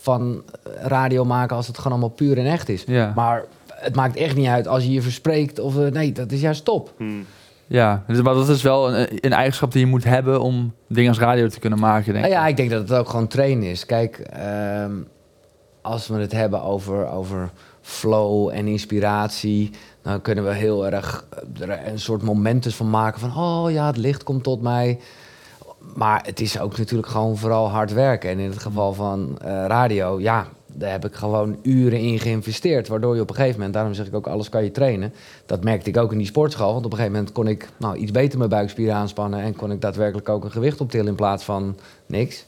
van 0.00 0.42
radio 0.80 1.24
maken... 1.24 1.56
als 1.56 1.66
het 1.66 1.76
gewoon 1.76 1.92
allemaal 1.92 2.14
puur 2.16 2.38
en 2.38 2.46
echt 2.46 2.68
is. 2.68 2.84
Ja. 2.86 3.12
Maar 3.14 3.44
het 3.66 3.94
maakt 3.94 4.16
echt 4.16 4.36
niet 4.36 4.46
uit 4.46 4.68
als 4.68 4.84
je 4.84 4.92
je 4.92 5.02
verspreekt 5.02 5.58
of... 5.58 5.74
nee, 5.90 6.12
dat 6.12 6.32
is 6.32 6.40
juist 6.40 6.64
top. 6.64 6.92
Hmm. 6.96 7.24
Ja, 7.66 8.04
dus- 8.06 8.22
maar 8.22 8.34
dat 8.34 8.48
is 8.48 8.62
wel 8.62 8.94
een, 8.94 9.08
een 9.20 9.32
eigenschap 9.32 9.72
die 9.72 9.80
je 9.80 9.86
moet 9.86 10.04
hebben 10.04 10.40
om 10.40 10.74
dingen 10.88 11.08
als 11.08 11.18
radio 11.18 11.48
te 11.48 11.58
kunnen 11.60 11.78
maken, 11.78 12.12
denk 12.12 12.24
Nou 12.24 12.36
ik. 12.36 12.40
ja, 12.40 12.46
ik 12.46 12.56
denk 12.56 12.70
dat 12.70 12.88
het 12.88 12.98
ook 12.98 13.08
gewoon 13.08 13.26
trainen 13.26 13.70
is. 13.70 13.86
Kijk, 13.86 14.18
ehm, 14.18 14.92
als 15.82 16.06
we 16.06 16.18
het 16.18 16.32
hebben 16.32 16.62
over, 16.62 17.08
over 17.08 17.50
flow 17.80 18.48
en 18.48 18.66
inspiratie, 18.66 19.70
dan 20.02 20.20
kunnen 20.20 20.44
we 20.44 20.54
heel 20.54 20.86
erg 20.86 21.26
eh, 21.60 21.86
een 21.86 22.00
soort 22.00 22.22
momentus 22.22 22.74
van 22.74 22.90
maken 22.90 23.20
van, 23.20 23.36
oh 23.36 23.70
ja, 23.70 23.86
het 23.86 23.96
licht 23.96 24.22
komt 24.22 24.42
tot 24.42 24.62
mij. 24.62 24.98
Maar 25.94 26.22
het 26.26 26.40
is 26.40 26.60
ook 26.60 26.78
natuurlijk 26.78 27.08
gewoon 27.08 27.36
vooral 27.36 27.68
hard 27.68 27.92
werken. 27.92 28.30
En 28.30 28.38
in 28.38 28.50
het 28.50 28.62
geval 28.62 28.92
van 28.92 29.38
eh, 29.40 29.64
radio, 29.66 30.20
ja, 30.20 30.46
daar 30.66 30.90
heb 30.90 31.04
ik 31.04 31.14
gewoon 31.14 31.58
uren 31.62 31.98
in 31.98 32.18
geïnvesteerd. 32.18 32.88
Waardoor 32.88 33.14
je 33.14 33.20
op 33.20 33.28
een 33.28 33.34
gegeven 33.34 33.56
moment, 33.56 33.74
daarom 33.74 33.94
zeg 33.94 34.06
ik 34.06 34.14
ook, 34.14 34.26
alles 34.26 34.48
kan 34.48 34.64
je 34.64 34.70
trainen. 34.70 35.14
Dat 35.46 35.64
merkte 35.64 35.90
ik 35.90 35.96
ook 35.96 36.12
in 36.12 36.18
die 36.18 36.26
sportschool. 36.26 36.72
Want 36.72 36.84
op 36.84 36.90
een 36.90 36.98
gegeven 36.98 37.16
moment 37.16 37.34
kon 37.34 37.48
ik 37.48 37.68
nou, 37.76 37.96
iets 37.96 38.10
beter 38.10 38.38
mijn 38.38 38.50
buikspieren 38.50 38.94
aanspannen. 38.94 39.40
En 39.40 39.56
kon 39.56 39.72
ik 39.72 39.80
daadwerkelijk 39.80 40.28
ook 40.28 40.44
een 40.44 40.50
gewicht 40.50 40.80
optillen 40.80 41.06
in 41.06 41.14
plaats 41.14 41.44
van 41.44 41.76
niks. 42.06 42.46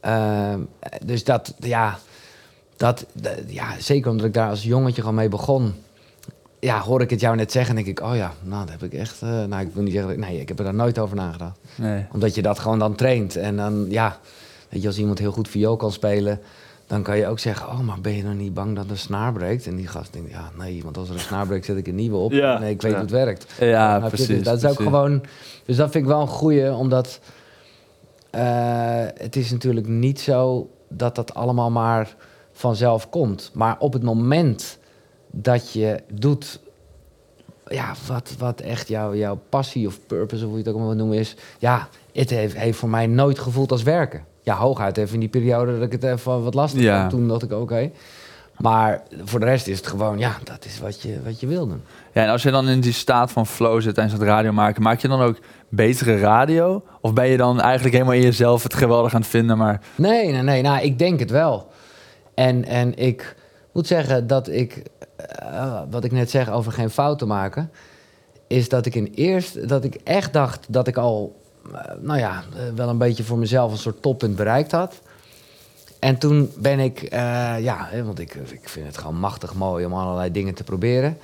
Ehm, 0.00 0.60
dus 1.04 1.24
dat, 1.24 1.54
ja, 1.58 1.98
dat, 2.76 3.06
dat- 3.12 3.38
ja, 3.46 3.66
zeker 3.78 4.10
omdat 4.10 4.26
ik 4.26 4.34
daar 4.34 4.48
als 4.50 4.62
jongetje 4.62 5.00
gewoon 5.00 5.16
mee 5.16 5.28
begon. 5.28 5.74
Ja, 6.58 6.80
hoor 6.80 7.00
ik 7.00 7.10
het 7.10 7.20
jou 7.20 7.36
net 7.36 7.52
zeggen 7.52 7.76
en 7.76 7.84
denk 7.84 7.98
ik, 7.98 8.04
oh 8.06 8.16
ja, 8.16 8.32
nou, 8.42 8.60
dat 8.66 8.70
heb 8.80 8.92
ik 8.92 8.98
echt... 8.98 9.22
eh, 9.22 9.28
nou, 9.44 9.62
ik 9.66 9.68
wil 9.74 9.82
niet 9.82 9.92
zeggen, 9.92 10.20
nee, 10.20 10.40
ik 10.40 10.48
heb 10.48 10.58
er 10.58 10.64
daar 10.64 10.74
nooit 10.74 10.98
over 10.98 11.16
nagedacht 11.16 11.58
Nee. 11.74 12.04
omdat 12.12 12.34
je 12.34 12.42
dat 12.42 12.58
gewoon 12.58 12.78
dan 12.78 12.94
traint. 12.94 13.36
En 13.36 13.56
dan, 13.56 13.86
ja, 13.88 14.18
weet 14.68 14.80
je, 14.82 14.88
als 14.88 14.98
iemand 14.98 15.18
heel 15.18 15.32
goed 15.32 15.48
viool 15.48 15.76
kan 15.76 15.92
spelen... 15.92 16.40
dan 16.86 17.02
kan 17.02 17.16
je 17.16 17.26
ook 17.26 17.38
zeggen, 17.38 17.66
oh, 17.68 17.80
maar 17.80 18.00
ben 18.00 18.12
je 18.16 18.22
dan 18.22 18.36
niet 18.36 18.54
bang 18.54 18.76
dat 18.76 18.90
een 18.90 18.98
snaar 18.98 19.32
breekt? 19.32 19.66
En 19.66 19.76
die 19.76 19.86
gast 19.86 20.12
denkt, 20.12 20.30
ja, 20.30 20.50
nee, 20.58 20.80
want 20.82 20.96
als 20.96 21.08
er 21.08 21.14
een 21.14 21.20
snaar 21.20 21.46
breekt, 21.46 21.64
zet 21.64 21.76
ik 21.76 21.86
een 21.86 21.94
nieuwe 21.94 22.16
op. 22.16 22.32
Ja. 22.32 22.58
Nee, 22.58 22.70
ik 22.70 22.82
weet 22.82 22.90
Ja. 22.92 22.96
hoe 22.96 23.06
het 23.06 23.16
werkt. 23.16 23.46
Ja, 23.60 23.94
je? 23.96 24.08
precies. 24.08 24.26
Dus 24.26 24.42
dat 24.42 24.62
is 24.62 24.70
ook 24.70 24.76
gewoon... 24.80 25.22
Dus 25.64 25.76
dat 25.76 25.90
vind 25.90 26.04
ik 26.04 26.10
wel 26.10 26.20
een 26.20 26.26
goeie, 26.28 26.74
omdat... 26.74 27.20
eh, 28.30 29.04
het 29.16 29.36
is 29.36 29.50
natuurlijk 29.50 29.86
niet 29.88 30.20
zo 30.20 30.70
dat 30.88 31.14
dat 31.14 31.34
allemaal 31.34 31.70
maar 31.70 32.14
vanzelf 32.56 33.10
komt. 33.10 33.50
Maar 33.54 33.76
op 33.78 33.92
het 33.92 34.02
moment 34.02 34.78
dat 35.30 35.72
je 35.72 36.02
doet... 36.12 36.60
Ja, 37.66 37.94
wat, 38.06 38.34
wat 38.38 38.60
echt 38.60 38.88
jouw 38.88 39.14
jouw 39.14 39.38
passie 39.48 39.86
of 39.86 39.98
purpose, 40.06 40.42
of 40.44 40.50
hoe 40.50 40.58
je 40.58 40.64
het 40.64 40.72
ook 40.72 40.78
maar 40.78 40.88
wil 40.88 40.96
noemen, 40.96 41.18
is... 41.18 41.36
Ja, 41.58 41.88
het 42.12 42.30
heeft, 42.30 42.56
heeft 42.56 42.78
voor 42.78 42.88
mij 42.88 43.06
nooit 43.06 43.38
gevoeld 43.38 43.70
als 43.72 43.82
werken. 43.82 44.24
Ja, 44.42 44.54
hooguit 44.56 44.96
even 44.96 45.14
in 45.14 45.20
die 45.20 45.28
periode 45.28 45.72
dat 45.72 45.82
ik 45.82 45.92
het 45.92 46.04
even 46.04 46.42
wat 46.42 46.54
lastig 46.54 46.80
Ja. 46.82 46.98
vond. 46.98 47.10
Toen 47.10 47.28
dacht 47.28 47.42
ik, 47.42 47.52
oké. 47.52 47.90
Maar 48.56 49.02
voor 49.24 49.40
de 49.40 49.46
rest 49.46 49.66
is 49.66 49.76
het 49.76 49.86
gewoon, 49.86 50.18
ja, 50.18 50.36
dat 50.44 50.64
is 50.64 50.78
wat 50.78 51.02
je, 51.02 51.20
wat 51.24 51.40
je 51.40 51.46
wil 51.46 51.66
doen. 51.68 51.82
Ja, 52.12 52.22
en 52.22 52.28
als 52.28 52.42
je 52.42 52.50
dan 52.50 52.68
in 52.68 52.80
die 52.80 52.92
staat 52.92 53.32
van 53.32 53.46
flow 53.46 53.80
zit 53.80 53.94
tijdens 53.94 54.18
het 54.18 54.28
radio 54.28 54.52
maken, 54.52 54.82
maak 54.82 55.00
je 55.00 55.08
dan 55.08 55.20
ook 55.20 55.38
betere 55.68 56.18
radio? 56.18 56.82
Of 57.00 57.12
ben 57.12 57.26
je 57.26 57.36
dan 57.36 57.60
eigenlijk 57.60 57.94
helemaal 57.94 58.14
in 58.14 58.22
jezelf 58.22 58.62
het 58.62 58.74
geweldig 58.74 59.14
aan 59.14 59.20
het 59.20 59.30
vinden, 59.30 59.58
maar... 59.58 59.80
Nee, 59.94 60.32
nee, 60.32 60.42
nee. 60.42 60.62
Nou, 60.62 60.82
ik 60.82 60.98
denk 60.98 61.20
het 61.20 61.30
wel. 61.30 61.68
En, 62.36 62.64
en 62.64 62.96
ik 62.98 63.36
moet 63.72 63.86
zeggen 63.86 64.26
dat 64.26 64.48
ik, 64.48 64.82
eh, 65.16 65.80
wat 65.90 66.04
ik 66.04 66.12
net 66.12 66.30
zeg 66.30 66.50
over 66.50 66.72
geen 66.72 66.90
fouten 66.90 67.26
maken, 67.28 67.70
is 68.46 68.68
dat 68.68 68.86
ik 68.86 68.94
in 68.94 69.12
eerst, 69.14 69.68
dat 69.68 69.84
ik 69.84 69.94
echt 69.94 70.32
dacht 70.32 70.66
dat 70.68 70.86
ik 70.86 70.96
al, 70.96 71.40
eh, 71.72 71.80
nou 72.00 72.18
ja, 72.18 72.42
eh, 72.56 72.62
wel 72.74 72.88
een 72.88 72.98
beetje 72.98 73.24
voor 73.24 73.38
mezelf 73.38 73.72
een 73.72 73.78
soort 73.78 74.02
toppunt 74.02 74.36
bereikt 74.36 74.72
had. 74.72 75.00
En 75.98 76.18
toen 76.18 76.50
ben 76.58 76.78
ik, 76.78 77.10
ja, 77.60 77.88
want 78.04 78.18
ik, 78.18 78.34
ik 78.34 78.68
vind 78.68 78.86
het 78.86 78.98
gewoon 78.98 79.18
machtig 79.18 79.54
mooi 79.54 79.84
om 79.84 79.94
allerlei 79.94 80.30
dingen 80.30 80.54
te 80.54 80.64
proberen. 80.64 81.18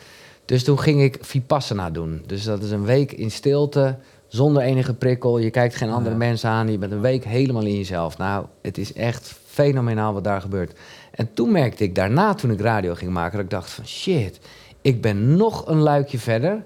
Dus 0.44 0.64
toen 0.64 0.78
ging 0.78 1.02
ik 1.02 1.18
Vipassana 1.20 1.90
doen. 1.90 2.22
Dus 2.26 2.44
dat 2.44 2.62
is 2.62 2.70
een 2.70 2.84
week 2.84 3.12
in 3.12 3.30
stilte, 3.30 3.96
zonder 4.28 4.62
enige 4.62 4.94
prikkel. 4.94 5.38
Je 5.38 5.50
kijkt 5.50 5.74
geen 5.74 5.90
andere 5.90 6.10
Ja. 6.10 6.16
mensen 6.16 6.50
aan. 6.50 6.70
Je 6.70 6.78
bent 6.78 6.92
een 6.92 7.00
week 7.00 7.24
helemaal 7.24 7.62
in 7.62 7.76
jezelf. 7.76 8.18
Nou, 8.18 8.46
het 8.62 8.78
is 8.78 8.92
echt 8.92 9.34
fenomenaal 9.46 10.12
wat 10.12 10.24
daar 10.24 10.40
gebeurt. 10.40 10.78
En 11.12 11.34
toen 11.34 11.52
merkte 11.52 11.84
ik 11.84 11.94
daarna, 11.94 12.34
toen 12.34 12.50
ik 12.50 12.60
radio 12.60 12.94
ging 12.94 13.12
maken, 13.12 13.36
dat 13.36 13.44
ik 13.44 13.50
dacht 13.50 13.70
van 13.70 13.86
shit, 13.86 14.40
ik 14.80 15.00
ben 15.00 15.36
nog 15.36 15.66
een 15.68 15.80
luikje 15.80 16.18
verder. 16.18 16.62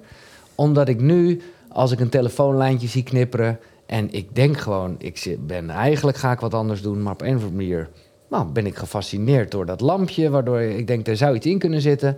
Omdat 0.54 0.88
ik 0.88 1.00
nu, 1.00 1.40
als 1.68 1.92
ik 1.92 2.00
een 2.00 2.08
telefoonlijntje 2.08 2.88
zie 2.88 3.02
knipperen 3.02 3.58
en 3.86 4.12
ik 4.12 4.34
denk 4.34 4.58
gewoon, 4.58 4.94
ik 4.98 5.36
ben 5.40 5.70
eigenlijk 5.70 6.16
ga 6.16 6.32
ik 6.32 6.40
wat 6.40 6.54
anders 6.54 6.82
doen, 6.82 7.02
maar 7.02 7.12
op 7.12 7.20
een 7.20 7.36
of 7.36 7.42
andere 7.42 7.52
manier 7.52 7.88
nou, 8.28 8.46
ben 8.46 8.66
ik 8.66 8.76
gefascineerd 8.76 9.50
door 9.50 9.66
dat 9.66 9.80
lampje, 9.80 10.30
waardoor 10.30 10.60
ik 10.60 10.86
denk, 10.86 11.06
er 11.06 11.16
zou 11.16 11.34
iets 11.34 11.46
in 11.46 11.58
kunnen 11.58 11.80
zitten. 11.80 12.16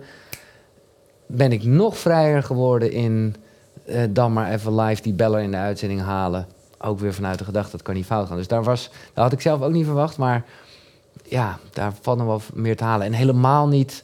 Ben 1.25 1.51
ik 1.51 1.63
nog 1.63 1.97
vrijer 1.97 2.43
geworden 2.43 2.91
in 2.91 3.35
eh, 3.85 4.03
dan 4.09 4.33
maar 4.33 4.51
even 4.51 4.75
live 4.75 5.01
die 5.01 5.13
beller 5.13 5.41
in 5.41 5.51
de 5.51 5.57
uitzending 5.57 6.01
halen. 6.01 6.47
Ook 6.79 6.99
weer 6.99 7.13
vanuit 7.13 7.37
de 7.37 7.43
gedachte, 7.43 7.71
dat 7.71 7.81
kan 7.81 7.95
niet 7.95 8.05
fout 8.05 8.27
gaan. 8.27 8.37
Dus 8.37 8.47
daar, 8.47 8.63
was, 8.63 8.91
dat 9.13 9.23
had 9.23 9.33
ik 9.33 9.41
zelf 9.41 9.61
ook 9.61 9.71
niet 9.71 9.85
verwacht, 9.85 10.17
maar 10.17 10.45
ja, 11.25 11.59
daar 11.73 11.93
valt 12.01 12.17
nog 12.17 12.27
wel 12.27 12.41
meer 12.53 12.75
te 12.77 12.83
halen. 12.83 13.05
En 13.05 13.13
helemaal 13.13 13.67
niet, 13.67 14.03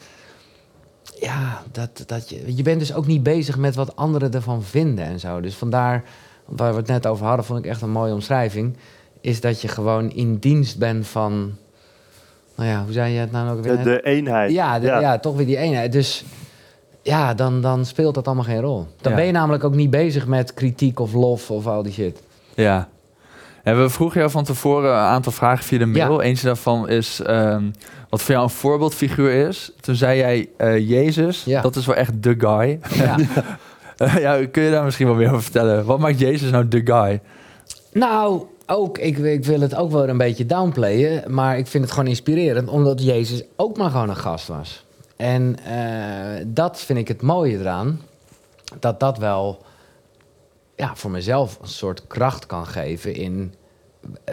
ja, 1.19 1.63
dat, 1.71 2.03
dat 2.05 2.29
je, 2.29 2.55
je 2.55 2.63
bent 2.63 2.79
dus 2.79 2.93
ook 2.93 3.07
niet 3.07 3.23
bezig 3.23 3.57
met 3.57 3.75
wat 3.75 3.95
anderen 3.95 4.33
ervan 4.33 4.63
vinden 4.63 5.05
en 5.05 5.19
zo. 5.19 5.41
Dus 5.41 5.55
vandaar, 5.55 6.03
waar 6.45 6.71
we 6.71 6.77
het 6.77 6.87
net 6.87 7.07
over 7.07 7.25
hadden, 7.25 7.45
vond 7.45 7.59
ik 7.59 7.65
echt 7.65 7.81
een 7.81 7.89
mooie 7.91 8.13
omschrijving. 8.13 8.77
Is 9.21 9.41
dat 9.41 9.61
je 9.61 9.67
gewoon 9.67 10.11
in 10.11 10.35
dienst 10.37 10.77
bent 10.77 11.07
van, 11.07 11.55
nou 12.55 12.69
ja, 12.69 12.83
hoe 12.83 12.93
zei 12.93 13.13
je 13.13 13.19
het 13.19 13.31
nou 13.31 13.57
ook 13.57 13.63
weer? 13.63 13.77
De, 13.77 13.83
de 13.83 14.01
eenheid. 14.01 14.51
Ja, 14.51 14.79
de- 14.79 14.85
ja. 14.85 15.19
toch 15.19 15.35
weer 15.35 15.45
die 15.45 15.57
eenheid. 15.57 15.91
Dus 15.91 16.23
ja, 17.01 17.33
dan, 17.33 17.61
dan 17.61 17.85
speelt 17.85 18.15
dat 18.15 18.25
allemaal 18.25 18.43
geen 18.45 18.61
rol. 18.61 18.87
Dan 19.01 19.11
Ja. 19.11 19.17
ben 19.17 19.25
je 19.27 19.31
namelijk 19.31 19.63
ook 19.63 19.75
niet 19.75 19.89
bezig 19.89 20.27
met 20.27 20.53
kritiek 20.53 20.99
of 20.99 21.13
lof 21.13 21.51
of 21.51 21.67
al 21.67 21.83
die 21.83 21.93
shit. 21.93 22.21
Ja. 22.53 22.89
En 23.65 23.81
we 23.81 23.89
vroegen 23.89 24.19
jou 24.19 24.31
van 24.31 24.43
tevoren 24.43 24.89
een 24.91 24.97
aantal 24.97 25.31
vragen 25.31 25.63
via 25.65 25.77
de 25.77 25.85
mail. 25.85 26.21
Ja. 26.21 26.27
Eentje 26.27 26.45
daarvan 26.45 26.89
is 26.89 27.19
ehm, 27.21 27.63
wat 28.09 28.21
voor 28.21 28.31
jou 28.31 28.43
een 28.43 28.49
voorbeeldfiguur 28.49 29.47
is. 29.47 29.71
Toen 29.79 29.95
zei 29.95 30.17
jij 30.17 30.49
eh, 30.57 30.89
Jezus, 30.89 31.43
Ja. 31.43 31.61
dat 31.61 31.75
is 31.75 31.85
wel 31.85 31.95
echt 31.95 32.23
de 32.23 32.35
guy. 32.37 32.79
Ja. 32.93 33.15
Eh, 33.95 34.17
ja, 34.17 34.45
kun 34.47 34.63
je 34.63 34.71
daar 34.71 34.83
misschien 34.83 35.05
wel 35.07 35.15
meer 35.15 35.29
over 35.29 35.43
vertellen? 35.43 35.85
Wat 35.85 35.99
maakt 35.99 36.19
Jezus 36.19 36.51
nou 36.51 36.67
de 36.67 36.81
guy? 36.85 37.21
nou, 37.93 38.43
ook, 38.65 38.97
ik, 38.97 39.17
ik 39.17 39.45
wil 39.45 39.59
het 39.61 39.75
ook 39.75 39.91
wel 39.91 40.09
een 40.09 40.17
beetje 40.17 40.45
downplayen, 40.45 41.33
maar 41.33 41.57
ik 41.57 41.67
vind 41.67 41.83
het 41.83 41.93
gewoon 41.93 42.09
inspirerend, 42.09 42.69
omdat 42.69 43.03
Jezus 43.03 43.43
ook 43.55 43.77
maar 43.77 43.89
gewoon 43.89 44.09
een 44.09 44.15
gast 44.15 44.47
was. 44.47 44.85
En 45.15 45.55
eh, 45.65 46.43
dat 46.47 46.79
vind 46.79 46.99
ik 46.99 47.07
het 47.07 47.21
mooie 47.21 47.59
eraan, 47.59 48.01
dat 48.79 48.99
dat 48.99 49.17
wel 49.17 49.64
ja, 50.75 50.95
voor 50.95 51.11
mezelf 51.11 51.57
een 51.61 51.67
soort 51.67 52.07
kracht 52.07 52.45
kan 52.45 52.65
geven 52.67 53.15
in 53.15 53.53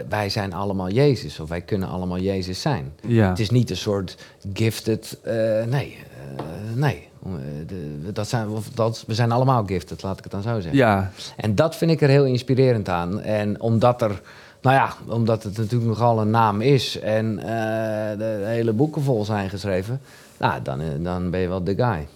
wij 0.09 0.29
zijn 0.29 0.53
allemaal 0.53 0.89
Jezus 0.89 1.39
of 1.39 1.49
wij 1.49 1.61
kunnen 1.61 1.87
allemaal 1.89 2.19
Jezus 2.19 2.61
zijn. 2.61 2.93
Ja. 3.07 3.29
Het 3.29 3.39
is 3.39 3.49
niet 3.49 3.69
een 3.69 3.77
soort 3.77 4.17
gifted. 4.53 5.17
eh, 5.23 5.33
nee, 5.67 5.97
eh, 6.37 6.43
nee. 6.75 7.07
Eh, 7.25 7.31
de- 7.67 8.11
dat 8.11 8.27
zijn, 8.29 8.47
of 8.47 8.69
dat, 8.69 9.03
we 9.07 9.13
zijn 9.13 9.31
allemaal 9.31 9.63
gifted, 9.65 10.03
laat 10.03 10.17
ik 10.17 10.23
het 10.23 10.31
dan 10.31 10.41
zo 10.41 10.53
zeggen. 10.53 10.75
Ja, 10.75 11.11
En 11.37 11.55
dat 11.55 11.75
vind 11.75 11.91
ik 11.91 12.01
er 12.01 12.09
heel 12.09 12.25
inspirerend 12.25 12.89
aan. 12.89 13.21
En 13.21 13.61
omdat 13.61 14.01
er, 14.01 14.21
nou 14.61 14.75
ja, 14.75 14.93
omdat 15.07 15.43
het 15.43 15.57
natuurlijk 15.57 15.89
nogal 15.89 16.21
een 16.21 16.29
naam 16.29 16.61
is 16.61 16.99
en 16.99 17.35
de 18.17 18.43
hele 18.45 18.73
boeken 18.73 19.01
vol 19.01 19.25
zijn 19.25 19.49
geschreven, 19.49 20.01
nou, 20.39 20.61
dan, 20.61 20.81
dan 20.99 21.29
ben 21.29 21.39
je 21.39 21.47
wel 21.47 21.63
de 21.63 21.75
guy. 21.75 22.07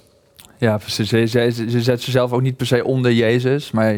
ja 0.58 0.78
precies. 0.78 1.10
Je, 1.10 1.18
je, 1.18 1.70
je 1.72 1.82
zet 1.82 2.04
jezelf 2.04 2.32
ook 2.32 2.42
niet 2.42 2.58
per 2.58 2.66
se 2.66 2.84
onder 2.86 3.12
Jezus, 3.14 3.72
maar 3.72 3.96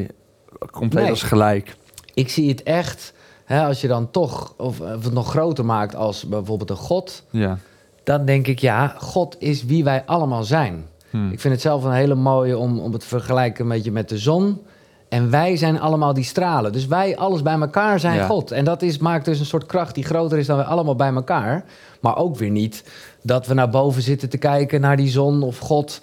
compleet 0.71 1.01
Nee. 1.01 1.11
als 1.11 1.23
gelijk. 1.23 1.75
Ik 2.13 2.29
zie 2.29 2.49
het 2.49 2.63
echt, 2.63 3.13
hè, 3.45 3.65
als 3.65 3.81
je 3.81 3.87
dan 3.87 4.11
toch, 4.11 4.53
of, 4.57 4.79
of 4.79 5.03
het 5.03 5.13
nog 5.13 5.29
groter 5.29 5.65
maakt 5.65 5.95
als 5.95 6.27
bijvoorbeeld 6.27 6.69
een 6.69 6.75
God, 6.75 7.23
Ja. 7.29 7.57
dan 8.03 8.25
denk 8.25 8.47
ik, 8.47 8.59
ja, 8.59 8.87
God 8.97 9.35
is 9.39 9.65
wie 9.65 9.83
wij 9.83 10.03
allemaal 10.05 10.43
zijn. 10.43 10.85
Hm. 11.09 11.31
Ik 11.31 11.39
vind 11.39 11.53
het 11.53 11.61
zelf 11.63 11.83
een 11.83 11.91
hele 11.91 12.15
mooie 12.15 12.57
om, 12.57 12.79
om 12.79 12.91
het 12.91 13.01
te 13.01 13.07
vergelijken 13.07 13.63
een 13.63 13.69
beetje 13.69 13.91
met 13.91 14.09
de 14.09 14.17
zon. 14.17 14.61
En 15.09 15.29
wij 15.29 15.55
zijn 15.57 15.79
allemaal 15.79 16.13
die 16.13 16.23
stralen. 16.23 16.71
Dus 16.71 16.87
wij, 16.87 17.17
alles 17.17 17.41
bij 17.41 17.59
elkaar, 17.59 17.99
zijn 17.99 18.15
Ja. 18.15 18.25
God. 18.25 18.51
En 18.51 18.65
dat 18.65 18.81
is, 18.81 18.97
maakt 18.97 19.25
dus 19.25 19.39
een 19.39 19.45
soort 19.45 19.65
kracht 19.65 19.95
die 19.95 20.03
groter 20.03 20.37
is 20.37 20.45
dan 20.47 20.57
wij 20.57 20.65
allemaal 20.65 20.95
bij 20.95 21.13
elkaar. 21.13 21.63
Maar 22.01 22.17
ook 22.17 22.35
weer 22.37 22.49
niet 22.49 22.83
dat 23.23 23.47
we 23.47 23.53
naar 23.53 23.69
boven 23.69 24.01
zitten 24.01 24.29
te 24.29 24.37
kijken 24.37 24.81
naar 24.81 24.97
die 24.97 25.09
zon 25.09 25.41
of 25.43 25.57
God. 25.59 26.01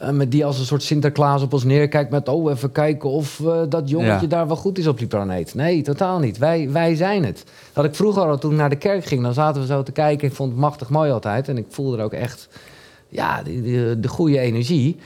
Eh, 0.00 0.10
met 0.10 0.30
die 0.30 0.44
als 0.44 0.58
een 0.58 0.64
soort 0.64 0.82
Sinterklaas 0.82 1.42
op 1.42 1.52
ons 1.52 1.64
neerkijkt 1.64 2.10
met... 2.10 2.28
oh, 2.28 2.50
even 2.52 2.72
kijken 2.72 3.10
of 3.10 3.40
eh, 3.40 3.60
dat 3.68 3.88
jongetje 3.90 4.12
Ja. 4.20 4.26
daar 4.26 4.46
wel 4.46 4.56
goed 4.56 4.78
is 4.78 4.86
op 4.86 4.98
die 4.98 5.06
planeet. 5.06 5.54
Nee, 5.54 5.82
totaal 5.82 6.18
niet. 6.18 6.38
Wij, 6.38 6.70
wij 6.70 6.94
zijn 6.94 7.24
het. 7.24 7.44
Dat 7.72 7.84
ik 7.84 7.94
vroeger 7.94 8.22
al, 8.22 8.38
toen 8.38 8.50
ik 8.50 8.56
naar 8.56 8.70
de 8.70 8.76
kerk 8.76 9.04
ging... 9.04 9.22
dan 9.22 9.34
zaten 9.34 9.60
we 9.60 9.66
zo 9.66 9.82
te 9.82 9.92
kijken. 9.92 10.28
Ik 10.28 10.34
vond 10.34 10.50
het 10.50 10.60
machtig 10.60 10.88
mooi 10.88 11.10
altijd. 11.10 11.48
En 11.48 11.56
ik 11.58 11.66
voelde 11.68 11.96
er 11.98 12.04
ook 12.04 12.12
echt 12.12 12.48
ja, 13.08 13.42
die- 13.42 14.00
de 14.00 14.08
goede 14.08 14.38
energie. 14.38 14.96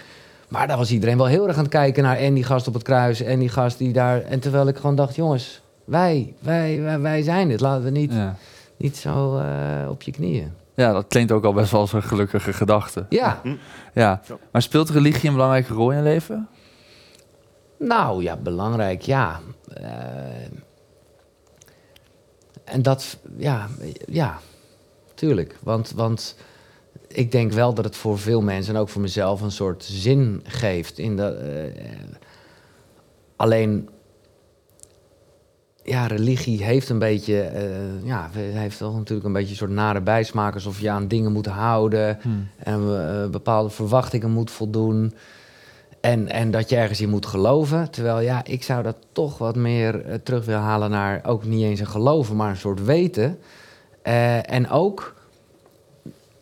Maar 0.49 0.67
daar 0.67 0.77
was 0.77 0.91
iedereen 0.91 1.17
wel 1.17 1.27
heel 1.27 1.47
erg 1.47 1.57
aan 1.57 1.63
het 1.63 1.73
kijken 1.73 2.03
naar... 2.03 2.17
en 2.17 2.35
die 2.35 2.45
gast 2.45 2.69
op 2.69 2.75
het 2.75 2.83
kruis 2.83 3.21
en 3.23 3.39
die 3.39 3.49
gast 3.49 3.79
die 3.79 3.93
daar... 3.93 4.23
En 4.23 4.41
terwijl 4.41 4.69
ik 4.69 4.77
gewoon 4.77 4.95
dacht, 4.97 5.17
jongens, 5.17 5.61
wij, 5.85 6.35
wij, 6.41 6.81
wij, 6.83 7.01
wij 7.01 7.23
zijn 7.23 7.51
het. 7.51 7.61
Laten 7.61 7.85
we 7.85 7.91
niet, 7.91 8.13
Ja. 8.13 8.37
niet 8.77 8.97
zo 8.97 9.37
eh, 9.39 9.91
op 9.91 10.03
je 10.03 10.11
knieën. 10.13 10.53
Ja, 10.75 10.93
dat 10.93 11.05
klinkt 11.09 11.33
ook 11.33 11.45
al 11.45 11.53
best 11.53 11.71
wel 11.71 11.81
als 11.81 11.93
een 11.93 12.03
gelukkige 12.03 12.53
gedachte. 12.53 13.07
Ja, 13.09 13.41
Ja. 13.43 13.57
Ja. 13.95 14.21
Maar 14.53 14.63
speelt 14.63 14.91
religie 14.91 15.29
een 15.29 15.35
belangrijke 15.35 15.75
rol 15.75 15.91
in 15.91 15.97
je 15.97 16.03
leven? 16.03 16.49
nou 17.81 18.23
ja, 18.23 18.37
belangrijk, 18.37 19.03
ja. 19.03 19.41
Eh, 19.73 20.45
en 22.65 22.83
dat, 22.83 23.19
ja, 23.37 23.69
ja, 24.07 24.39
tuurlijk. 25.15 25.57
Want, 25.63 25.91
want 25.91 26.37
ik 27.09 27.33
denk 27.33 27.53
wel 27.53 27.75
dat 27.75 27.85
het 27.85 27.97
voor 27.97 28.19
veel 28.19 28.43
mensen 28.43 28.75
en 28.75 28.81
ook 28.81 28.89
voor 28.89 29.01
mezelf 29.01 29.41
een 29.41 29.51
soort 29.51 29.85
zin 29.85 30.41
geeft. 30.45 30.99
In 30.99 31.17
de, 31.17 31.27
eh, 31.27 32.15
alleen, 33.37 33.89
ja, 35.91 36.07
religie 36.07 36.65
heeft 36.65 36.89
een 36.89 36.99
beetje, 36.99 37.41
eh, 37.41 38.05
ja, 38.05 38.31
heeft 38.33 38.79
wel 38.79 38.93
natuurlijk 38.93 39.27
een 39.27 39.33
beetje 39.33 39.51
een 39.51 39.57
soort 39.57 39.71
nare 39.71 40.01
bijsmaak. 40.01 40.55
Alsof 40.55 40.81
je 40.81 40.91
aan 40.91 41.09
dingen 41.09 41.33
moet 41.33 41.47
houden 41.47 42.19
en 42.59 42.81
eh, 42.81 43.31
bepaalde 43.31 43.71
verwachtingen 43.71 44.31
moet 44.31 44.51
voldoen. 44.51 45.15
En, 46.01 46.29
en 46.29 46.51
dat 46.51 46.69
je 46.69 46.77
ergens 46.77 47.01
in 47.01 47.09
moet 47.09 47.27
geloven. 47.27 47.91
Terwijl 47.91 48.21
ja, 48.21 48.45
ik 48.45 48.63
zou 48.63 48.83
dat 48.83 48.97
toch 49.13 49.39
wat 49.39 49.57
meer 49.57 50.05
eh, 50.05 50.15
terug 50.15 50.45
willen 50.45 50.61
halen 50.61 50.91
naar 50.91 51.21
ook 51.25 51.45
niet 51.45 51.63
eens 51.63 51.81
een 51.81 51.87
geloven, 51.87 52.37
maar 52.37 52.51
een 52.51 52.57
soort 52.57 52.85
weten. 52.85 53.39
En 54.43 54.71
ook 54.71 55.15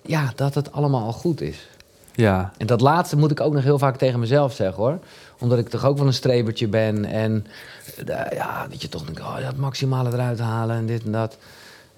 ja, 0.03 0.33
dat 0.35 0.55
het 0.55 0.73
allemaal 0.73 1.05
al 1.05 1.13
goed 1.13 1.41
is. 1.41 1.69
Ja. 2.15 2.53
En 2.57 2.67
dat 2.67 2.81
laatste 2.81 3.17
moet 3.17 3.31
ik 3.31 3.41
ook 3.41 3.53
nog 3.53 3.63
heel 3.63 3.79
vaak 3.79 3.97
tegen 3.97 4.21
mezelf 4.21 4.53
zeggen 4.53 4.83
hoor. 4.83 4.99
Omdat 5.39 5.59
ik 5.59 5.69
toch 5.69 5.85
ook 5.85 5.99
wel 5.99 6.07
een 6.07 6.13
strebertje 6.13 6.69
ben. 6.69 7.05
En 7.05 7.47
ja, 8.31 8.67
dat 8.71 8.83
je 8.83 8.89
toch 8.89 9.05
denkt, 9.05 9.21
oh, 9.21 9.51
maximale 9.57 10.13
eruit 10.13 10.39
halen 10.39 10.77
en 10.77 10.87
dit 10.87 11.05
en 11.05 11.13
dat. 11.13 11.39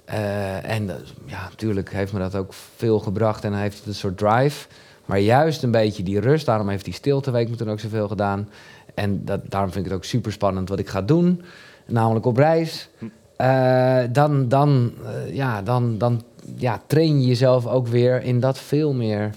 Eh, 0.04 0.70
en 0.70 0.90
eh, 0.90 0.96
ja, 1.26 1.42
natuurlijk 1.50 1.92
heeft 1.92 2.12
me 2.12 2.18
dat 2.18 2.34
ook 2.34 2.52
veel 2.76 2.98
gebracht 2.98 3.44
en 3.44 3.54
heeft 3.54 3.78
het 3.78 3.86
een 3.86 3.94
soort 3.94 4.18
drive. 4.18 4.66
Maar 5.04 5.18
juist 5.18 5.62
een 5.62 5.70
beetje 5.70 6.02
die 6.02 6.20
rust, 6.20 6.46
daarom 6.46 6.68
heeft 6.68 6.84
die 6.84 6.94
stilteweek 6.94 7.48
me 7.48 7.56
toen 7.56 7.70
ook 7.70 7.80
zoveel 7.80 8.08
gedaan. 8.08 8.48
En 8.94 9.24
dat, 9.24 9.40
daarom 9.48 9.72
vind 9.72 9.84
ik 9.84 9.90
het 9.90 10.00
ook 10.00 10.06
super 10.06 10.32
spannend 10.32 10.68
wat 10.68 10.78
ik 10.78 10.88
ga 10.88 11.02
doen. 11.02 11.42
Namelijk 11.86 12.26
op 12.26 12.36
reis. 12.36 12.88
Eh, 13.36 14.00
dan, 14.10 14.48
dan, 14.48 14.92
ja, 15.32 15.62
dan, 15.62 15.98
dan 15.98 16.22
ja, 16.56 16.82
train 16.86 17.20
je 17.20 17.26
jezelf 17.26 17.66
ook 17.66 17.86
weer 17.86 18.22
in 18.22 18.40
dat 18.40 18.58
veel 18.58 18.92
meer 18.92 19.30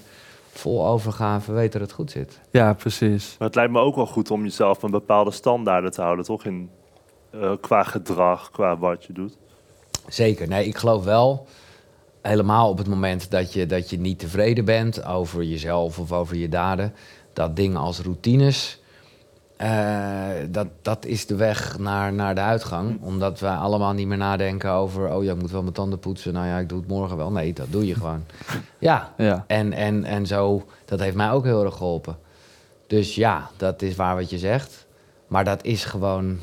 vol 0.53 0.87
overgave 0.87 1.51
weten 1.51 1.79
dat 1.79 1.87
het 1.87 1.97
goed 1.97 2.11
zit. 2.11 2.39
ja, 2.51 2.73
precies. 2.73 3.35
Maar 3.37 3.47
het 3.47 3.55
lijkt 3.55 3.71
me 3.71 3.79
ook 3.79 3.95
wel 3.95 4.05
goed 4.05 4.31
om 4.31 4.43
jezelf 4.43 4.83
een 4.83 4.91
bepaalde 4.91 5.31
standaarden 5.31 5.91
te 5.91 6.01
houden, 6.01 6.25
toch? 6.25 6.45
In, 6.45 6.69
eh, 7.31 7.51
qua 7.61 7.83
gedrag, 7.83 8.51
qua 8.51 8.77
wat 8.77 9.05
je 9.05 9.13
doet. 9.13 9.37
Zeker. 10.07 10.47
Nee, 10.47 10.65
ik 10.65 10.77
geloof 10.77 11.03
wel, 11.03 11.47
helemaal 12.21 12.69
op 12.69 12.77
het 12.77 12.87
moment 12.87 13.31
dat 13.31 13.53
je, 13.53 13.65
dat 13.65 13.89
je 13.89 13.99
niet 13.99 14.19
tevreden 14.19 14.65
bent 14.65 15.05
over 15.05 15.43
jezelf 15.43 15.99
of 15.99 16.11
over 16.11 16.35
je 16.35 16.49
daden, 16.49 16.93
dat 17.33 17.55
dingen 17.55 17.77
als 17.77 17.99
routines, 17.99 18.81
eh, 19.63 20.47
dat, 20.49 20.67
dat 20.81 21.05
is 21.05 21.25
de 21.25 21.35
weg 21.35 21.79
naar, 21.79 22.13
naar 22.13 22.35
de 22.35 22.41
uitgang. 22.41 23.01
Omdat 23.01 23.39
wij 23.39 23.55
allemaal 23.55 23.93
niet 23.93 24.07
meer 24.07 24.17
nadenken 24.17 24.71
over, 24.71 25.13
oh 25.13 25.23
ja, 25.23 25.31
ik 25.31 25.39
moet 25.39 25.51
wel 25.51 25.61
mijn 25.61 25.73
tanden 25.73 25.99
poetsen. 25.99 26.33
Nou 26.33 26.47
ja, 26.47 26.57
ik 26.57 26.69
doe 26.69 26.79
het 26.79 26.87
morgen 26.87 27.17
wel. 27.17 27.31
Nee, 27.31 27.53
dat 27.53 27.65
doe 27.69 27.87
je 27.87 27.93
gewoon. 27.95 28.23
Ja, 28.79 29.13
Ja. 29.17 29.43
en, 29.47 29.73
en, 29.73 30.03
en 30.03 30.25
zo, 30.25 30.65
dat 30.85 30.99
heeft 30.99 31.15
mij 31.15 31.31
ook 31.31 31.43
heel 31.43 31.65
erg 31.65 31.75
geholpen. 31.75 32.17
Dus 32.87 33.15
ja, 33.15 33.49
dat 33.57 33.81
is 33.81 33.95
waar 33.95 34.15
wat 34.15 34.29
je 34.29 34.37
zegt. 34.37 34.85
Maar 35.27 35.43
dat 35.43 35.63
is 35.63 35.85
gewoon 35.85 36.37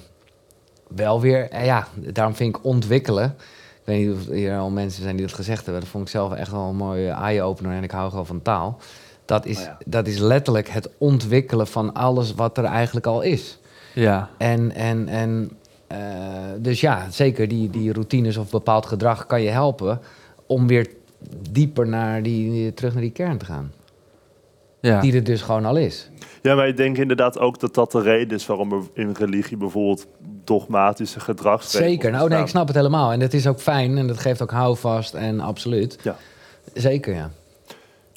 wel 0.89 1.21
weer, 1.21 1.51
eh, 1.51 1.65
ja, 1.65 1.87
daarom 1.95 2.35
vind 2.35 2.57
ik 2.57 2.65
ontwikkelen. 2.65 3.35
Ik 3.81 3.83
weet 3.85 4.07
niet 4.07 4.17
of 4.17 4.29
er 4.29 4.59
al 4.59 4.71
mensen 4.71 5.03
zijn 5.03 5.17
die 5.17 5.27
dat 5.27 5.35
gezegd 5.35 5.65
hebben. 5.65 5.83
Dat 5.83 5.91
vond 5.91 6.05
ik 6.05 6.11
zelf 6.11 6.33
echt 6.33 6.51
wel 6.51 6.69
een 6.69 6.77
mooie 6.77 7.11
eye-opener 7.11 7.73
en 7.73 7.83
ik 7.83 7.91
hou 7.91 8.11
gewoon 8.11 8.27
van 8.27 8.43
taal. 8.43 8.79
Dat 9.31 9.47
is, 9.47 9.59
Oh 9.59 9.65
ja. 9.65 9.79
dat 9.87 10.07
is 10.07 10.19
letterlijk 10.19 10.69
het 10.69 10.91
ontwikkelen 10.99 11.67
van 11.67 11.95
alles 11.95 12.35
wat 12.35 12.59
er 12.59 12.65
eigenlijk 12.65 13.07
al 13.07 13.21
is. 13.21 13.59
Ja, 13.95 14.31
En, 14.39 14.73
en, 14.75 15.09
en 15.09 15.51
eh, 15.87 15.99
dus 16.59 16.81
ja, 16.81 17.07
zeker 17.11 17.49
die, 17.49 17.71
die 17.71 17.93
routines 17.93 18.37
of 18.37 18.51
bepaald 18.51 18.87
gedrag 18.87 19.27
kan 19.27 19.43
je 19.43 19.51
helpen 19.51 20.01
om 20.47 20.67
weer 20.67 20.87
dieper 21.51 21.87
naar 21.87 22.23
die, 22.23 22.75
terug 22.75 22.93
naar 22.93 23.03
die 23.03 23.11
kern 23.11 23.39
te 23.39 23.45
gaan. 23.45 23.73
ja. 24.81 25.01
Die 25.01 25.15
er 25.15 25.25
dus 25.25 25.43
gewoon 25.43 25.65
al 25.65 25.77
is. 25.77 26.11
Ja, 26.43 26.55
maar 26.55 26.69
ik 26.69 26.77
denk 26.77 26.97
inderdaad 26.99 27.39
ook 27.39 27.61
dat 27.61 27.75
dat 27.75 27.93
de 27.93 28.01
reden 28.01 28.37
is 28.37 28.47
waarom 28.47 28.73
er 28.73 28.83
in 28.93 29.15
religie 29.19 29.57
bijvoorbeeld 29.57 30.07
dogmatische 30.45 31.21
gedragsregels 31.21 31.91
Zeker. 31.91 32.11
Nou, 32.11 32.29
nee, 32.29 32.41
ik 32.41 32.47
snap 32.47 32.67
het 32.67 32.77
helemaal. 32.77 33.13
En 33.13 33.21
dat 33.21 33.33
is 33.33 33.47
ook 33.47 33.61
fijn 33.61 33.99
en 33.99 34.07
dat 34.07 34.19
geeft 34.19 34.43
ook 34.43 34.51
houvast 34.51 35.15
en 35.15 35.41
absoluut. 35.41 35.99
Ja. 36.03 36.17
Zeker, 36.75 37.15
ja. 37.15 37.31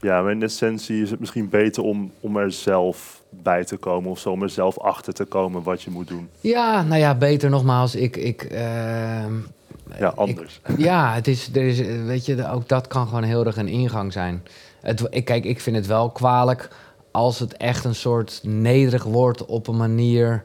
Ja, 0.03 0.21
maar 0.21 0.31
in 0.31 0.43
essentie 0.43 1.01
is 1.01 1.11
het 1.11 1.19
misschien 1.19 1.49
beter 1.49 1.83
om, 1.83 2.11
om 2.19 2.37
er 2.37 2.51
zelf 2.51 3.21
bij 3.29 3.63
te 3.63 3.77
komen 3.77 4.09
of 4.11 4.19
zo, 4.19 4.29
om 4.29 4.41
er 4.43 4.49
zelf 4.49 4.79
achter 4.79 5.13
te 5.13 5.25
komen 5.25 5.63
wat 5.63 5.81
je 5.81 5.89
moet 5.91 6.07
doen. 6.07 6.29
Ja, 6.41 6.83
nou 6.83 6.99
ja, 6.99 7.15
beter 7.15 7.49
nogmaals. 7.49 7.95
Ik, 7.95 8.17
ik, 8.17 8.43
ehm, 8.43 9.33
Ja, 9.99 10.07
anders. 10.15 10.61
ja, 10.77 11.13
het 11.13 11.27
is, 11.27 11.49
er 11.53 11.63
is, 11.63 11.79
eh, 11.79 12.05
weet 12.05 12.25
je, 12.25 12.49
ook 12.51 12.67
dat 12.67 12.87
kan 12.87 13.07
gewoon 13.07 13.23
heel 13.23 13.45
erg 13.45 13.57
een 13.57 13.67
ingang 13.67 14.13
zijn. 14.13 14.43
Het, 14.81 15.07
ik, 15.09 15.25
kijk, 15.25 15.43
ik 15.45 15.59
vind 15.61 15.75
het 15.75 15.87
wel 15.87 16.09
kwalijk 16.09 16.69
als 17.11 17.39
het 17.39 17.57
echt 17.57 17.85
een 17.85 17.95
soort 17.95 18.39
nederig 18.43 19.03
wordt 19.03 19.45
op 19.45 19.67
een 19.67 19.77
manier 19.77 20.43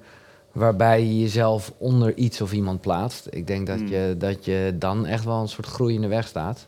waarbij 0.52 1.00
je 1.00 1.20
jezelf 1.20 1.72
onder 1.78 2.16
iets 2.16 2.40
of 2.40 2.52
iemand 2.52 2.80
plaatst. 2.80 3.26
Ik 3.30 3.46
denk 3.46 3.66
dat, 3.66 3.78
Hmm. 3.78 3.88
je, 3.88 4.14
dat 4.18 4.44
je 4.44 4.74
dan 4.78 5.06
echt 5.06 5.24
wel 5.24 5.40
een 5.40 5.48
soort 5.48 5.66
groeiende 5.66 6.08
weg 6.08 6.26
staat. 6.26 6.66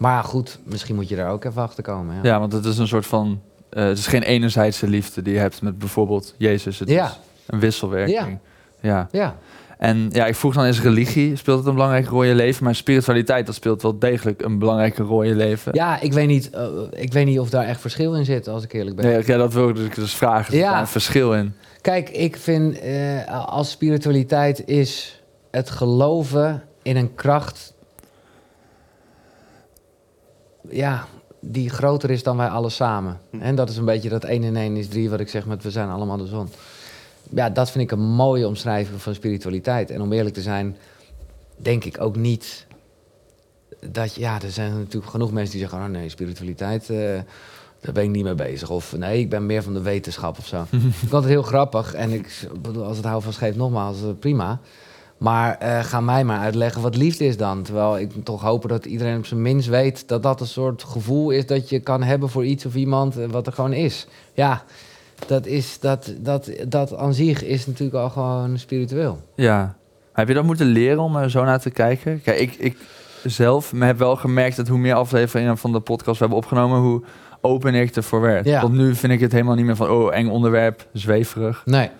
Maar 0.00 0.24
goed, 0.24 0.58
misschien 0.64 0.94
moet 0.94 1.08
je 1.08 1.16
daar 1.16 1.30
ook 1.30 1.44
even 1.44 1.62
achter 1.62 1.82
komen. 1.82 2.14
Ja. 2.14 2.20
ja, 2.22 2.38
want 2.38 2.52
het 2.52 2.64
is 2.64 2.78
een 2.78 2.88
soort 2.88 3.06
van... 3.06 3.40
eh, 3.70 3.84
het 3.84 3.98
is 3.98 4.06
geen 4.06 4.22
enerzijdse 4.22 4.88
liefde 4.88 5.22
die 5.22 5.32
je 5.32 5.38
hebt 5.38 5.62
met 5.62 5.78
bijvoorbeeld 5.78 6.34
Jezus. 6.38 6.78
Het 6.78 6.88
Ja. 6.90 7.06
is 7.06 7.18
een 7.46 7.58
wisselwerking. 7.60 8.38
Ja. 8.80 9.08
ja. 9.12 9.36
En 9.78 10.08
ja, 10.12 10.26
ik 10.26 10.34
vroeg 10.34 10.54
dan, 10.54 10.64
is 10.64 10.82
religie, 10.82 11.36
speelt 11.36 11.58
het 11.58 11.66
een 11.66 11.72
belangrijke 11.74 12.08
rol 12.10 12.22
in 12.22 12.28
je 12.28 12.34
leven? 12.34 12.64
Maar 12.64 12.74
spiritualiteit, 12.74 13.46
dat 13.46 13.54
speelt 13.54 13.82
wel 13.82 13.98
degelijk 13.98 14.42
een 14.42 14.58
belangrijke 14.58 15.02
rol 15.02 15.22
in 15.22 15.28
je 15.28 15.34
leven. 15.34 15.74
Ja, 15.74 16.00
ik 16.00 16.12
weet, 16.12 16.26
niet, 16.26 16.50
eh, 16.50 16.66
ik 16.90 17.12
weet 17.12 17.26
niet 17.26 17.38
of 17.40 17.50
daar 17.50 17.64
echt 17.64 17.80
verschil 17.80 18.14
in 18.14 18.24
zit, 18.24 18.48
als 18.48 18.64
ik 18.64 18.72
eerlijk 18.72 18.96
ben. 18.96 19.04
Nee, 19.06 19.22
ja, 19.26 19.36
dat 19.36 19.52
wil 19.52 19.68
ik 19.68 19.74
dus, 19.76 19.94
dus 19.94 20.14
vragen. 20.14 20.54
Is 20.54 20.60
Ja. 20.60 20.70
daar 20.70 20.80
een 20.80 20.86
verschil 20.86 21.34
in? 21.34 21.54
Kijk, 21.80 22.08
ik 22.08 22.36
vind 22.36 22.78
eh, 22.78 23.46
als 23.46 23.70
spiritualiteit 23.70 24.66
is 24.68 25.22
het 25.50 25.70
geloven 25.70 26.62
in 26.82 26.96
een 26.96 27.14
kracht. 27.14 27.74
Ja, 30.70 31.06
die 31.40 31.70
groter 31.70 32.10
is 32.10 32.22
dan 32.22 32.36
wij 32.36 32.48
alle 32.48 32.70
samen. 32.70 33.20
Hm. 33.30 33.40
En 33.40 33.54
dat 33.54 33.68
is 33.68 33.76
een 33.76 33.84
beetje 33.84 34.08
dat 34.08 34.24
1 34.24 34.44
en 34.44 34.56
1 34.56 34.76
is 34.76 34.88
3, 34.88 35.10
wat 35.10 35.20
ik 35.20 35.28
zeg 35.28 35.46
met 35.46 35.62
we 35.62 35.70
zijn 35.70 35.88
allemaal 35.88 36.16
de 36.16 36.26
zon. 36.26 36.48
Ja, 37.34 37.50
dat 37.50 37.70
vind 37.70 37.84
ik 37.84 37.90
een 37.90 38.06
mooie 38.06 38.46
omschrijving 38.46 39.02
van 39.02 39.14
spiritualiteit. 39.14 39.90
En 39.90 40.00
om 40.00 40.12
eerlijk 40.12 40.34
te 40.34 40.42
zijn, 40.42 40.76
denk 41.56 41.84
ik 41.84 42.00
ook 42.00 42.16
niet 42.16 42.66
dat 43.86 44.14
ja, 44.14 44.42
er 44.42 44.50
zijn 44.50 44.78
natuurlijk 44.78 45.10
genoeg 45.10 45.32
mensen 45.32 45.58
die 45.58 45.60
zeggen: 45.60 45.78
oh 45.78 45.92
nee, 45.92 46.08
spiritualiteit, 46.08 46.90
eh, 46.90 46.96
daar 47.80 47.92
ben 47.92 48.04
ik 48.04 48.10
niet 48.10 48.24
mee 48.24 48.34
bezig. 48.34 48.70
Of 48.70 48.96
nee, 48.96 49.18
ik 49.18 49.30
ben 49.30 49.46
meer 49.46 49.62
van 49.62 49.72
de 49.72 49.82
wetenschap 49.82 50.38
of 50.38 50.46
zo. 50.46 50.62
ik 51.02 51.08
vond 51.08 51.12
het 51.12 51.24
heel 51.24 51.42
grappig. 51.42 51.94
En 51.94 52.10
ik 52.10 52.48
bedoel, 52.60 52.84
als 52.84 52.96
het 52.96 53.06
hou 53.06 53.22
van 53.22 53.32
scheef, 53.32 53.56
nogmaals, 53.56 54.02
eh, 54.02 54.08
prima. 54.18 54.60
Maar 55.20 55.58
eh, 55.58 55.84
ga 55.84 56.00
mij 56.00 56.24
maar 56.24 56.38
uitleggen 56.38 56.82
wat 56.82 56.96
liefde 56.96 57.24
is 57.24 57.36
dan. 57.36 57.62
Terwijl 57.62 57.98
ik 57.98 58.10
toch 58.24 58.42
hoop 58.42 58.68
dat 58.68 58.84
iedereen 58.84 59.16
op 59.16 59.26
zijn 59.26 59.42
minst 59.42 59.68
weet 59.68 60.08
dat 60.08 60.22
dat 60.22 60.40
een 60.40 60.46
soort 60.46 60.82
gevoel 60.82 61.30
is 61.30 61.46
dat 61.46 61.68
je 61.68 61.80
kan 61.80 62.02
hebben 62.02 62.28
voor 62.28 62.44
iets 62.44 62.66
of 62.66 62.74
iemand 62.74 63.18
eh, 63.18 63.26
wat 63.26 63.46
er 63.46 63.52
gewoon 63.52 63.72
is. 63.72 64.06
Ja, 64.32 64.62
dat, 65.26 65.46
is, 65.46 65.78
dat, 65.80 66.12
dat, 66.18 66.50
dat 66.68 66.96
aan 66.96 67.14
zich 67.14 67.44
is 67.44 67.66
natuurlijk 67.66 67.96
al 67.96 68.10
gewoon 68.10 68.58
spiritueel. 68.58 69.20
Ja. 69.34 69.74
Heb 70.12 70.28
je 70.28 70.34
dat 70.34 70.44
moeten 70.44 70.66
leren 70.66 70.98
om 70.98 71.16
er 71.16 71.30
zo 71.30 71.44
naar 71.44 71.60
te 71.60 71.70
kijken? 71.70 72.22
Kijk, 72.22 72.38
ik, 72.38 72.54
ik 72.54 72.76
zelf 73.24 73.72
heb 73.76 73.98
wel 73.98 74.16
gemerkt 74.16 74.56
dat 74.56 74.68
hoe 74.68 74.78
meer 74.78 74.94
afleveringen 74.94 75.58
van 75.58 75.72
de 75.72 75.80
podcast 75.80 76.18
we 76.18 76.24
hebben 76.24 76.38
opgenomen, 76.38 76.80
hoe 76.80 77.02
opener 77.40 77.80
ik 77.80 77.96
ervoor 77.96 78.20
werd. 78.20 78.44
Ja. 78.44 78.60
Tot 78.60 78.72
nu 78.72 78.94
vind 78.94 79.12
ik 79.12 79.20
het 79.20 79.32
helemaal 79.32 79.54
niet 79.54 79.64
meer 79.64 79.76
van, 79.76 79.88
oh, 79.90 80.14
eng 80.14 80.28
onderwerp, 80.28 80.86
zweverig. 80.92 81.62
Nee. 81.64 81.90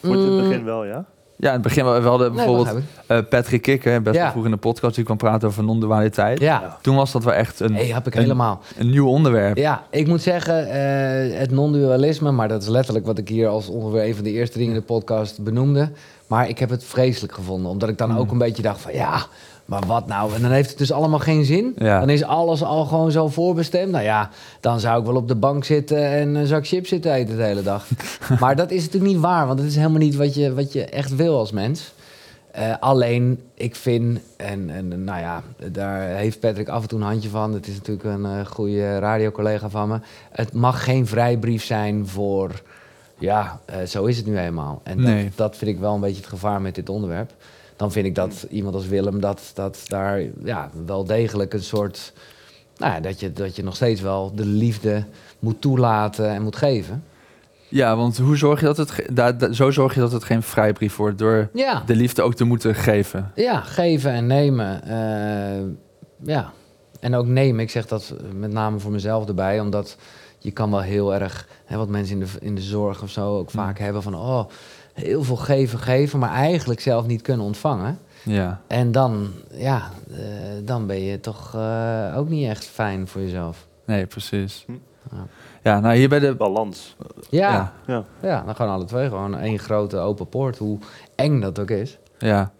In 0.00 0.10
het 0.10 0.20
Mm, 0.30 0.36
begin 0.48 0.64
wel, 0.64 0.84
ja? 0.84 1.04
Ja, 1.36 1.46
in 1.48 1.52
het 1.52 1.62
begin, 1.62 1.84
we 1.84 1.90
hadden 2.08 2.34
nee, 2.34 2.44
bijvoorbeeld 2.46 2.76
ik. 2.76 2.84
eh, 3.06 3.18
Patrick 3.28 3.62
Kikker, 3.62 4.02
best 4.02 4.16
wel 4.16 4.24
Ja. 4.24 4.30
vroeg 4.30 4.44
in 4.44 4.50
de 4.50 4.56
podcast, 4.56 4.94
die 4.94 5.04
kwam 5.04 5.16
praten 5.16 5.48
over 5.48 5.64
non-dualiteit. 5.64 6.40
Ja, 6.40 6.78
Toen 6.82 6.96
was 6.96 7.12
dat 7.12 7.24
wel 7.24 7.34
echt 7.34 7.60
een, 7.60 7.74
hey, 7.74 7.86
heb 7.86 8.06
ik 8.06 8.14
een- 8.14 8.20
helemaal. 8.22 8.60
een 8.78 8.90
nieuw 8.90 9.06
onderwerp. 9.08 9.56
Ja, 9.56 9.82
ik 9.90 10.06
moet 10.06 10.22
zeggen, 10.22 10.70
eh, 10.70 11.38
het 11.38 11.50
non-dualisme, 11.50 12.30
maar 12.30 12.48
dat 12.48 12.62
is 12.62 12.68
letterlijk 12.68 13.06
wat 13.06 13.18
ik 13.18 13.28
hier 13.28 13.48
als 13.48 13.68
ongeveer 13.68 14.04
een 14.04 14.14
van 14.14 14.24
de 14.24 14.30
eerste 14.32 14.58
dingen 14.58 14.74
in 14.74 14.78
de 14.80 14.86
podcast 14.86 15.42
benoemde. 15.42 15.90
Maar 16.26 16.48
ik 16.48 16.58
heb 16.58 16.70
het 16.70 16.84
vreselijk 16.84 17.32
gevonden, 17.34 17.70
omdat 17.70 17.88
ik 17.88 17.98
dan 17.98 18.10
Mm. 18.10 18.16
ook 18.18 18.30
een 18.30 18.38
beetje 18.38 18.62
dacht 18.62 18.80
van 18.80 18.92
ja, 18.94 19.26
maar 19.64 19.82
wat 19.86 20.06
nou? 20.06 20.34
En 20.34 20.42
dan 20.42 20.50
heeft 20.50 20.68
het 20.68 20.78
dus 20.78 20.92
allemaal 20.92 21.18
geen 21.18 21.44
zin. 21.44 21.72
Ja. 21.78 22.00
Dan 22.00 22.10
is 22.10 22.22
alles 22.22 22.62
al 22.62 22.84
gewoon 22.84 23.10
zo 23.10 23.28
voorbestemd. 23.28 23.90
Nou 23.92 24.04
ja, 24.04 24.30
dan 24.60 24.80
zou 24.80 25.00
ik 25.00 25.06
wel 25.06 25.16
op 25.16 25.28
de 25.28 25.34
bank 25.34 25.64
zitten 25.64 26.06
en 26.06 26.34
een 26.34 26.46
zak 26.46 26.66
chips 26.66 26.88
zitten 26.88 27.12
eten 27.12 27.36
de 27.36 27.42
hele 27.42 27.62
dag. 27.62 27.86
maar 28.40 28.56
dat 28.56 28.70
is 28.70 28.84
natuurlijk 28.84 29.12
niet 29.12 29.22
waar, 29.22 29.46
want 29.46 29.58
het 29.58 29.68
is 29.68 29.76
helemaal 29.76 29.98
niet 29.98 30.16
wat 30.16 30.34
je, 30.34 30.54
wat 30.54 30.72
je 30.72 30.84
echt 30.84 31.16
wil 31.16 31.38
als 31.38 31.52
mens. 31.52 31.92
Eh, 32.50 32.74
alleen, 32.80 33.40
ik 33.54 33.74
vind, 33.76 34.18
en, 34.36 34.70
en 34.70 35.04
nou 35.04 35.20
ja, 35.20 35.42
daar 35.72 36.00
heeft 36.00 36.40
Patrick 36.40 36.68
af 36.68 36.82
en 36.82 36.88
toe 36.88 36.98
een 36.98 37.06
handje 37.06 37.28
van. 37.28 37.52
Het 37.52 37.66
is 37.66 37.74
natuurlijk 37.74 38.04
een 38.04 38.24
eh, 38.24 38.46
goede 38.46 38.98
radiocollega 38.98 39.68
van 39.68 39.88
me. 39.88 39.98
Het 40.30 40.52
mag 40.52 40.84
geen 40.84 41.06
vrijbrief 41.06 41.64
zijn 41.64 42.06
voor, 42.06 42.62
ja, 43.18 43.60
eh, 43.64 43.76
zo 43.86 44.04
is 44.04 44.16
het 44.16 44.26
nu 44.26 44.38
eenmaal. 44.38 44.80
En 44.82 45.00
Nee. 45.00 45.24
dat, 45.24 45.36
dat 45.36 45.56
vind 45.56 45.70
ik 45.70 45.78
wel 45.78 45.94
een 45.94 46.00
beetje 46.00 46.20
het 46.20 46.30
gevaar 46.30 46.60
met 46.60 46.74
dit 46.74 46.88
onderwerp. 46.88 47.32
Dan 47.76 47.92
vind 47.92 48.06
ik 48.06 48.14
dat 48.14 48.46
iemand 48.50 48.74
als 48.74 48.86
Willem, 48.86 49.20
dat, 49.20 49.50
dat 49.54 49.82
daar 49.86 50.22
ja, 50.44 50.70
wel 50.86 51.04
degelijk 51.04 51.52
een 51.54 51.62
soort, 51.62 52.12
nou 52.76 52.92
ja, 52.94 53.00
dat 53.00 53.20
je, 53.20 53.32
dat 53.32 53.56
je 53.56 53.62
nog 53.64 53.74
steeds 53.76 54.00
wel 54.00 54.32
de 54.34 54.46
liefde 54.46 55.04
moet 55.38 55.60
toelaten 55.60 56.28
en 56.28 56.42
moet 56.42 56.56
geven. 56.56 57.04
Ja, 57.68 57.96
want 57.96 58.18
hoe 58.18 58.36
zorg 58.36 58.60
je 58.60 58.66
dat 58.66 58.76
het, 58.76 59.04
da- 59.12 59.32
da- 59.32 59.52
zo 59.52 59.70
zorg 59.70 59.94
je 59.94 60.00
dat 60.00 60.12
het 60.12 60.24
geen 60.24 60.42
vrijbrief 60.42 60.96
wordt 60.96 61.18
door 61.18 61.48
Ja. 61.52 61.82
de 61.86 61.96
liefde 61.96 62.22
ook 62.22 62.34
te 62.34 62.44
moeten 62.44 62.74
geven. 62.74 63.30
Ja, 63.34 63.60
geven 63.60 64.10
en 64.12 64.26
nemen. 64.26 64.82
eh, 64.82 65.62
ja, 66.34 66.52
en 67.00 67.14
ook 67.14 67.26
nemen. 67.26 67.60
Ik 67.60 67.70
zeg 67.70 67.86
dat 67.86 68.14
met 68.34 68.52
name 68.52 68.78
voor 68.78 68.92
mezelf 68.92 69.28
erbij, 69.28 69.60
omdat 69.60 69.96
je 70.38 70.50
kan 70.50 70.70
wel 70.70 70.80
heel 70.80 71.14
erg, 71.14 71.48
hè, 71.64 71.76
wat 71.76 71.88
mensen 71.88 72.14
in 72.20 72.20
de, 72.26 72.30
in 72.40 72.54
de 72.54 72.60
zorg 72.62 73.02
of 73.02 73.10
zo 73.10 73.38
ook 73.38 73.50
vaak 73.50 73.78
hebben 73.78 74.02
van, 74.02 74.14
oh, 74.14 74.44
heel 74.94 75.22
veel 75.22 75.36
geven, 75.36 75.78
geven, 75.78 76.18
maar 76.18 76.30
eigenlijk 76.32 76.80
zelf 76.80 77.06
niet 77.06 77.22
kunnen 77.22 77.46
ontvangen. 77.46 77.98
Ja. 78.24 78.60
En 78.66 78.92
dan, 78.92 79.30
ja, 79.52 79.90
eh, 80.10 80.18
dan 80.64 80.86
ben 80.86 81.00
je 81.00 81.20
toch 81.20 81.54
eh, 81.54 82.14
ook 82.16 82.28
niet 82.28 82.48
echt 82.48 82.64
fijn 82.64 83.08
voor 83.08 83.20
jezelf. 83.20 83.66
Nee, 83.86 84.06
precies. 84.06 84.64
Hm. 84.66 84.72
Ja. 85.10 85.26
Ja, 85.62 85.80
nou 85.80 85.96
hier 85.96 86.08
bij 86.08 86.18
de... 86.18 86.34
Balans. 86.34 86.96
Ja, 87.30 87.50
Ja. 87.52 87.72
ja. 87.86 88.04
Ja. 88.22 88.42
dan 88.46 88.54
gewoon 88.56 88.72
alle 88.72 88.84
twee 88.84 89.08
gewoon 89.08 89.38
één 89.38 89.58
grote 89.58 89.96
open 89.98 90.28
poort, 90.28 90.58
hoe 90.58 90.78
eng 91.14 91.40
dat 91.40 91.58
ook 91.58 91.70
is. 91.70 91.98
Ja. 92.18 92.52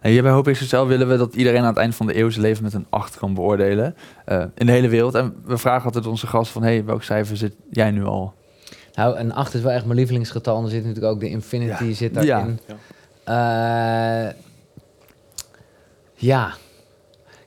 En 0.00 0.10
hier 0.10 0.22
bij 0.22 0.30
Hoop 0.32 0.46
XXL 0.46 0.84
willen 0.84 1.08
we 1.08 1.16
dat 1.16 1.34
iedereen 1.34 1.60
aan 1.60 1.66
het 1.66 1.76
eind 1.76 1.94
van 1.94 2.06
de 2.06 2.18
eeuw 2.18 2.30
zijn 2.30 2.42
leven 2.42 2.62
met 2.62 2.72
een 2.74 2.86
8 2.90 3.18
kan 3.18 3.34
beoordelen. 3.34 3.94
eh, 4.24 4.44
in 4.54 4.66
de 4.66 4.72
hele 4.72 4.88
wereld. 4.88 5.14
En 5.14 5.34
we 5.44 5.58
vragen 5.58 5.84
altijd 5.84 6.06
onze 6.06 6.26
gast 6.26 6.52
van... 6.52 6.62
hey, 6.62 6.84
welk 6.84 7.02
cijfer 7.02 7.36
zit 7.36 7.54
jij 7.70 7.90
nu 7.90 8.04
al? 8.04 8.34
Nou, 8.94 9.16
een 9.16 9.32
8 9.34 9.54
is 9.54 9.60
wel 9.60 9.72
echt 9.72 9.84
mijn 9.84 9.96
lievelingsgetal. 9.98 10.58
En 10.58 10.64
er 10.64 10.70
zit 10.70 10.84
natuurlijk 10.84 11.14
ook 11.14 11.20
de 11.20 11.28
infinity 11.28 11.84
Ja. 11.84 11.94
zit 11.94 12.14
Ja. 12.14 12.20
daarin. 12.22 12.58
Ja. 13.26 14.34
ja. 16.14 16.54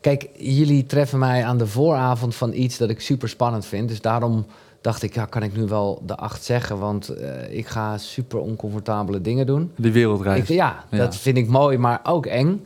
Kijk, 0.02 0.30
jullie 0.38 0.86
treffen 0.86 1.20
mij 1.20 1.44
aan 1.46 1.58
de 1.58 1.68
vooravond 1.68 2.36
van 2.36 2.54
iets 2.54 2.78
dat 2.78 2.90
ik 2.90 3.02
super 3.02 3.30
spannend 3.30 3.66
vind. 3.66 3.90
Dus 3.90 4.02
daarom 4.02 4.46
dacht 4.82 5.04
ik, 5.04 5.14
ja, 5.16 5.26
kan 5.26 5.44
ik 5.44 5.56
nu 5.56 5.66
wel 5.68 6.02
de 6.06 6.16
8 6.16 6.44
zeggen? 6.44 6.78
Want 6.80 7.10
eh, 7.10 7.58
ik 7.58 7.68
ga 7.68 7.98
super 7.98 8.40
oncomfortabele 8.40 9.22
dingen 9.22 9.46
doen. 9.46 9.72
Die 9.76 9.92
wereldreis. 9.92 10.40
Ik, 10.42 10.48
ja, 10.48 10.84
Ja. 10.90 10.98
dat 10.98 11.16
vind 11.16 11.38
ik 11.38 11.48
mooi, 11.48 11.78
maar 11.78 12.00
ook 12.04 12.26
eng. 12.26 12.66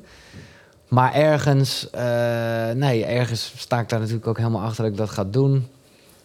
Maar 0.88 1.13
ergens, 1.13 1.89
eh, 1.89 2.69
nee, 2.75 3.05
ergens 3.05 3.53
sta 3.57 3.80
ik 3.80 3.89
daar 3.89 3.99
natuurlijk 3.99 4.27
ook 4.27 4.38
helemaal 4.38 4.61
achter 4.61 4.84
dat 4.84 4.91
ik 4.91 4.97
dat 4.97 5.09
ga 5.09 5.23
doen. 5.23 5.67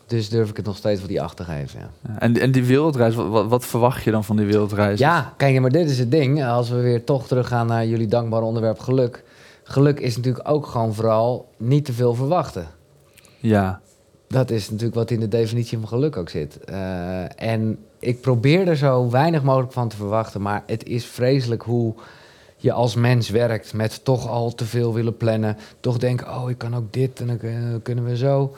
Dus 0.06 0.28
durf 0.28 0.50
ik 0.50 0.56
het 0.56 0.66
nog 0.66 0.76
steeds 0.76 1.00
voor 1.00 1.08
die 1.08 1.22
8 1.22 1.36
te 1.36 1.44
geven, 1.44 1.80
ja. 1.80 2.18
En, 2.18 2.40
en 2.40 2.52
die 2.52 2.64
wereldreis, 2.64 3.14
wat, 3.14 3.46
wat, 3.46 3.66
verwacht 3.66 4.04
je 4.04 4.10
dan 4.10 4.24
van 4.24 4.36
die 4.36 4.46
wereldreis? 4.46 4.98
Ja, 4.98 5.32
kijk, 5.36 5.60
maar 5.60 5.70
dit 5.70 5.90
is 5.90 5.98
het 5.98 6.10
ding. 6.10 6.44
Als 6.44 6.70
we 6.70 6.80
weer 6.80 7.04
toch 7.04 7.26
teruggaan 7.26 7.66
naar 7.66 7.86
jullie 7.86 8.06
dankbare 8.06 8.44
onderwerp 8.44 8.78
geluk. 8.78 9.24
Geluk 9.64 10.00
is 10.00 10.16
natuurlijk 10.16 10.48
ook 10.48 10.66
gewoon 10.66 10.94
vooral 10.94 11.48
niet 11.56 11.84
te 11.84 11.92
veel 11.92 12.14
verwachten. 12.14 12.66
Ja. 13.38 13.80
Dat 14.28 14.50
is 14.50 14.70
natuurlijk 14.70 14.94
wat 14.94 15.10
in 15.10 15.20
de 15.20 15.28
definitie 15.28 15.78
van 15.78 15.88
geluk 15.88 16.16
ook 16.16 16.28
zit. 16.28 16.64
Eh, 16.64 17.42
en 17.42 17.78
ik 17.98 18.20
probeer 18.20 18.68
er 18.68 18.76
zo 18.76 19.10
weinig 19.10 19.42
mogelijk 19.42 19.72
van 19.72 19.88
te 19.88 19.96
verwachten. 19.96 20.42
Maar 20.42 20.62
het 20.66 20.84
is 20.84 21.06
vreselijk 21.06 21.62
hoe 21.62 21.94
je 22.56 22.72
als 22.72 22.94
mens 22.94 23.28
werkt 23.28 23.72
met 23.72 24.04
toch 24.04 24.28
al 24.28 24.54
te 24.54 24.64
veel 24.64 24.94
willen 24.94 25.16
plannen. 25.16 25.56
Toch 25.80 25.98
denken, 25.98 26.34
oh, 26.34 26.50
ik 26.50 26.58
kan 26.58 26.76
ook 26.76 26.92
dit 26.92 27.20
en 27.20 27.26
dan 27.26 27.82
kunnen 27.82 28.04
we 28.04 28.16
zo. 28.16 28.54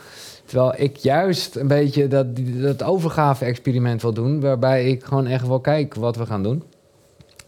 Terwijl 0.47 0.73
ik 0.77 0.97
juist 0.97 1.57
een 1.57 1.69
beetje 1.69 2.09
dat, 2.09 2.27
dat 2.61 2.83
overgave-experiment 2.83 4.03
wil 4.03 4.13
doen... 4.13 4.41
waarbij 4.41 4.89
ik 4.91 5.05
gewoon 5.05 5.27
echt 5.27 5.47
wel 5.47 5.61
kijk 5.61 5.95
wat 5.95 6.17
we 6.17 6.27
gaan 6.27 6.43
doen. 6.43 6.63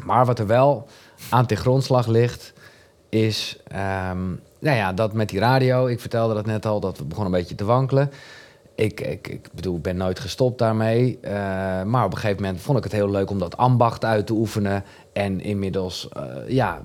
Maar 0.05 0.26
wat 0.26 0.38
er 0.38 0.46
wel 0.46 0.86
aan 1.30 1.46
ten 1.46 1.57
grondslag 1.57 2.07
ligt, 2.07 2.53
is... 3.09 3.59
ehm, 3.68 4.26
nou 4.61 4.76
ja, 4.76 4.92
dat 4.92 5.12
met 5.12 5.28
die 5.28 5.38
radio. 5.38 5.86
Ik 5.86 6.01
vertelde 6.01 6.34
dat 6.34 6.46
net 6.46 6.66
al, 6.66 6.80
dat 6.80 6.99
we 6.99 7.05
begonnen 7.05 7.32
een 7.32 7.40
beetje 7.40 7.55
te 7.55 7.64
wankelen. 7.64 8.11
Ik, 8.74 9.01
ik, 9.01 9.28
ik 9.28 9.49
bedoel, 9.55 9.76
ik 9.76 9.82
ben 9.82 9.96
nooit 9.96 10.20
gestopt 10.20 10.59
daarmee. 10.59 11.18
eh, 11.20 11.32
maar 11.82 12.05
op 12.05 12.12
een 12.12 12.18
gegeven 12.18 12.42
moment 12.42 12.61
vond 12.61 12.78
ik 12.78 12.84
het 12.84 12.92
heel 12.92 13.11
leuk 13.11 13.30
om 13.30 13.38
dat 13.38 13.57
ambacht 13.57 14.05
uit 14.05 14.26
te 14.26 14.32
oefenen. 14.32 14.84
En 15.12 15.40
inmiddels, 15.40 16.09
eh, 16.09 16.22
ja, 16.49 16.82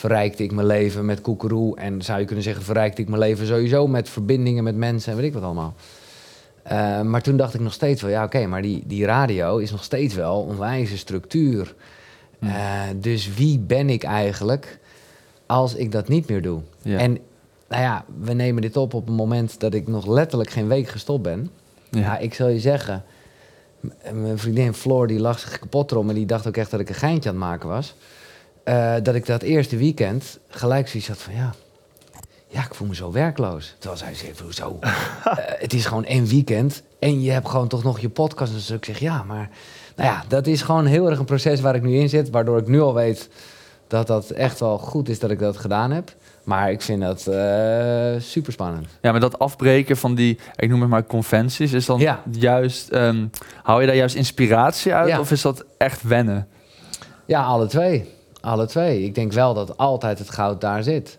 verrijkte 0.00 0.42
ik 0.42 0.52
mijn 0.52 0.66
leven 0.66 1.04
met 1.04 1.20
koekeroe. 1.20 1.76
En 1.76 2.02
zou 2.02 2.18
je 2.20 2.24
kunnen 2.24 2.44
zeggen, 2.44 2.64
verrijkte 2.64 3.02
ik 3.02 3.08
mijn 3.08 3.20
leven 3.20 3.46
sowieso 3.46 3.86
met 3.86 4.08
verbindingen 4.08 4.64
met 4.64 4.76
mensen 4.76 5.10
en 5.12 5.18
weet 5.18 5.26
ik 5.26 5.32
wat 5.32 5.42
allemaal. 5.42 5.74
Eh, 6.62 7.00
maar 7.00 7.22
toen 7.22 7.36
dacht 7.36 7.54
ik 7.54 7.60
nog 7.60 7.72
steeds 7.72 8.02
wel, 8.02 8.10
ja 8.10 8.24
oké, 8.24 8.46
maar 8.46 8.62
die, 8.62 8.82
die 8.86 9.04
radio 9.04 9.56
is 9.56 9.70
nog 9.70 9.84
steeds 9.84 10.14
wel 10.14 10.40
onwijze 10.40 10.98
structuur. 10.98 11.74
Eh, 12.38 12.82
dus 12.96 13.34
wie 13.34 13.58
ben 13.58 13.90
ik 13.90 14.02
eigenlijk 14.02 14.78
als 15.46 15.74
ik 15.74 15.92
dat 15.92 16.08
niet 16.08 16.28
meer 16.28 16.42
doe? 16.42 16.60
Ja. 16.82 16.98
En 16.98 17.18
nou 17.68 17.82
ja, 17.82 18.04
we 18.20 18.32
nemen 18.32 18.62
dit 18.62 18.76
op 18.76 18.94
op 18.94 19.08
een 19.08 19.14
moment 19.14 19.60
dat 19.60 19.74
ik 19.74 19.88
nog 19.88 20.06
letterlijk 20.06 20.50
geen 20.50 20.68
week 20.68 20.88
gestopt 20.88 21.22
ben. 21.22 21.50
Ja, 21.90 22.00
Ja. 22.00 22.18
ik 22.18 22.34
zal 22.34 22.48
je 22.48 22.60
zeggen, 22.60 23.04
mijn 24.12 24.38
vriendin 24.38 24.74
Floor 24.74 25.06
die 25.06 25.20
lag 25.20 25.38
zich 25.38 25.58
kapot 25.58 25.90
erom 25.90 26.08
en 26.08 26.14
die 26.14 26.26
dacht 26.26 26.46
ook 26.46 26.56
echt 26.56 26.70
dat 26.70 26.80
ik 26.80 26.88
een 26.88 26.94
geintje 26.94 27.28
aan 27.28 27.34
het 27.34 27.44
maken 27.44 27.68
was. 27.68 27.94
Eh, 28.64 28.94
dat 29.02 29.14
ik 29.14 29.26
dat 29.26 29.42
eerste 29.42 29.76
weekend 29.76 30.38
gelijk 30.48 30.88
zoiets 30.88 31.08
had 31.08 31.18
van 31.18 31.34
ja, 31.34 31.54
ja, 32.46 32.60
ik 32.64 32.74
voel 32.74 32.88
me 32.88 32.94
zo 32.94 33.12
werkloos. 33.12 33.74
Terwijl 33.78 34.00
zij 34.00 34.14
zei, 34.14 34.32
hoezo? 34.42 34.78
Eh, 35.24 35.36
het 35.36 35.72
is 35.72 35.86
gewoon 35.86 36.04
één 36.04 36.26
weekend 36.26 36.82
en 36.98 37.22
je 37.22 37.30
hebt 37.30 37.48
gewoon 37.48 37.68
toch 37.68 37.82
nog 37.82 37.98
je 38.00 38.08
podcast. 38.08 38.52
Dus 38.52 38.70
ik 38.70 38.84
zeg 38.84 38.98
ja, 38.98 39.22
maar 39.22 39.50
nou 39.96 40.08
ja, 40.10 40.24
dat 40.28 40.46
is 40.46 40.62
gewoon 40.62 40.86
heel 40.86 41.10
erg 41.10 41.18
een 41.18 41.24
proces 41.24 41.60
waar 41.60 41.74
ik 41.74 41.82
nu 41.82 41.94
in 41.98 42.08
zit, 42.08 42.30
waardoor 42.30 42.58
ik 42.58 42.66
nu 42.66 42.80
al 42.80 42.94
weet 42.94 43.28
dat 43.86 44.06
dat 44.06 44.30
echt 44.30 44.60
wel 44.60 44.78
goed 44.78 45.08
is 45.08 45.18
dat 45.18 45.30
ik 45.30 45.38
dat 45.38 45.56
gedaan 45.56 45.90
heb. 45.90 46.14
Maar 46.44 46.70
ik 46.70 46.82
vind 46.82 47.00
dat 47.02 47.20
super 48.22 48.52
spannend. 48.52 48.86
Ja, 49.00 49.10
maar 49.10 49.20
dat 49.20 49.38
afbreken 49.38 49.96
van 49.96 50.14
die, 50.14 50.38
ik 50.56 50.68
noem 50.68 50.80
het 50.80 50.90
maar 50.90 51.04
conventies, 51.06 51.72
is 51.72 51.86
dan 51.86 51.98
Ja. 51.98 52.22
juist, 52.30 52.88
ehm 52.88 53.26
haal 53.62 53.80
je 53.80 53.86
daar 53.86 53.96
juist 53.96 54.14
inspiratie 54.14 54.94
uit 54.94 55.08
Ja. 55.08 55.20
of 55.20 55.30
is 55.30 55.42
dat 55.42 55.64
echt 55.78 56.02
wennen? 56.02 56.48
Ja, 57.24 57.42
alle 57.44 57.66
twee. 57.66 58.08
Alle 58.40 58.66
twee. 58.66 59.04
Ik 59.04 59.14
denk 59.14 59.32
wel 59.32 59.54
dat 59.54 59.76
altijd 59.76 60.18
het 60.18 60.30
goud 60.30 60.60
daar 60.60 60.82
zit. 60.82 61.18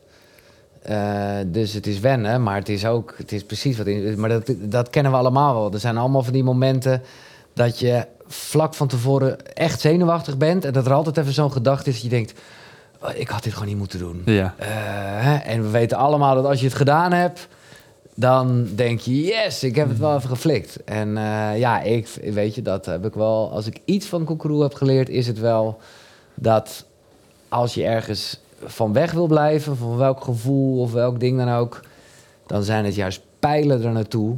Eh, 0.82 1.38
dus 1.48 1.74
het 1.74 1.88
is 1.88 2.00
wennen, 2.00 2.44
maar 2.44 2.56
het 2.56 2.70
is 2.70 2.86
ook, 2.86 3.14
het 3.18 3.32
is 3.32 3.44
precies 3.44 3.78
wat 3.78 3.88
in. 3.88 4.20
Maar 4.20 4.30
dat, 4.30 4.54
dat 4.60 4.90
kennen 4.90 5.12
we 5.12 5.18
allemaal 5.18 5.54
wel. 5.54 5.74
Er 5.74 5.80
zijn 5.80 5.98
allemaal 5.98 6.24
van 6.24 6.34
die 6.34 6.44
momenten 6.44 7.02
dat 7.54 7.80
je 7.80 8.08
vlak 8.28 8.74
van 8.74 8.88
tevoren 8.88 9.56
echt 9.56 9.82
zenuwachtig 9.82 10.38
bent. 10.38 10.66
En 10.66 10.74
dat 10.74 10.86
er 10.86 10.94
altijd 10.94 11.18
even 11.18 11.34
zo'n 11.34 11.52
gedachte 11.52 11.90
is 11.90 11.96
dat 11.96 12.04
je 12.04 12.10
denkt: 12.10 12.34
"Oh, 13.02 13.10
ik 13.16 13.28
had 13.28 13.44
dit 13.44 13.54
gewoon 13.54 13.68
niet 13.68 13.78
moeten 13.78 14.00
doen. 14.00 14.22
Ja. 14.26 14.56
Eh, 14.58 15.48
en 15.48 15.62
we 15.62 15.70
weten 15.70 15.98
allemaal 15.98 16.36
dat 16.36 16.46
als 16.46 16.60
je 16.60 16.66
het 16.66 16.76
gedaan 16.76 17.12
hebt, 17.14 17.48
dan 18.16 18.68
denk 18.76 19.00
je, 19.00 19.22
yes, 19.22 19.64
ik 19.64 19.76
heb 19.76 19.90
het 19.90 19.98
wel 19.98 20.16
even 20.16 20.30
geflikt. 20.30 20.84
En 20.84 21.18
eh, 21.18 21.60
ja, 21.60 21.82
ik 21.82 22.08
weet 22.08 22.56
je, 22.56 22.62
dat 22.62 22.86
heb 22.86 23.06
ik 23.06 23.14
wel. 23.14 23.52
Als 23.52 23.68
ik 23.68 23.82
iets 23.86 24.06
van 24.06 24.24
Koekeroe 24.24 24.62
heb 24.62 24.74
geleerd, 24.74 25.10
is 25.10 25.28
het 25.28 25.40
wel 25.40 25.80
dat 26.36 26.86
als 27.52 27.74
je 27.74 27.84
ergens 27.86 28.40
van 28.66 28.94
weg 28.94 29.12
wil 29.12 29.28
blijven, 29.28 29.78
van 29.78 29.98
welk 29.98 30.24
gevoel 30.24 30.80
of 30.82 30.92
welk 30.92 31.20
ding 31.20 31.38
dan 31.38 31.50
ook, 31.50 31.80
dan 32.48 32.64
zijn 32.64 32.86
het 32.86 32.96
juist 32.96 33.22
pijlen 33.40 33.84
er 33.84 33.92
naartoe. 33.92 34.36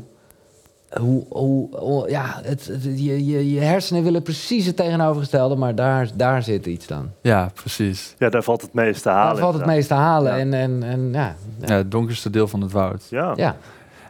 Hoe, 0.99 1.23
hoe, 1.29 1.77
hoe- 1.77 2.09
ja, 2.09 2.39
het, 2.43 2.65
het- 2.67 2.83
je, 2.83 3.25
je, 3.25 3.51
je 3.51 3.59
hersenen 3.59 4.03
willen 4.03 4.21
precies 4.21 4.65
het 4.65 4.75
tegenovergestelde, 4.75 5.55
maar 5.55 5.75
daar, 5.75 6.09
daar 6.15 6.43
zit 6.43 6.65
iets 6.65 6.87
dan. 6.87 7.09
ja, 7.21 7.51
precies. 7.53 8.15
Ja, 8.17 8.29
daar 8.29 8.43
valt 8.43 8.61
het 8.61 8.73
meest 8.73 9.01
te 9.03 9.09
halen. 9.09 9.33
Daar 9.33 9.41
valt 9.43 9.53
het 9.55 9.65
meest 9.65 9.87
te 9.87 9.93
halen. 9.93 10.31
Ja. 10.33 10.37
En, 10.39 10.53
en, 10.53 10.83
en 10.83 11.09
ja, 11.13 11.35
Ja, 11.65 11.75
het 11.75 11.91
donkerste 11.91 12.29
deel 12.29 12.47
van 12.47 12.61
het 12.61 12.71
woud. 12.71 13.03
Ja. 13.09 13.33
ja. 13.35 13.55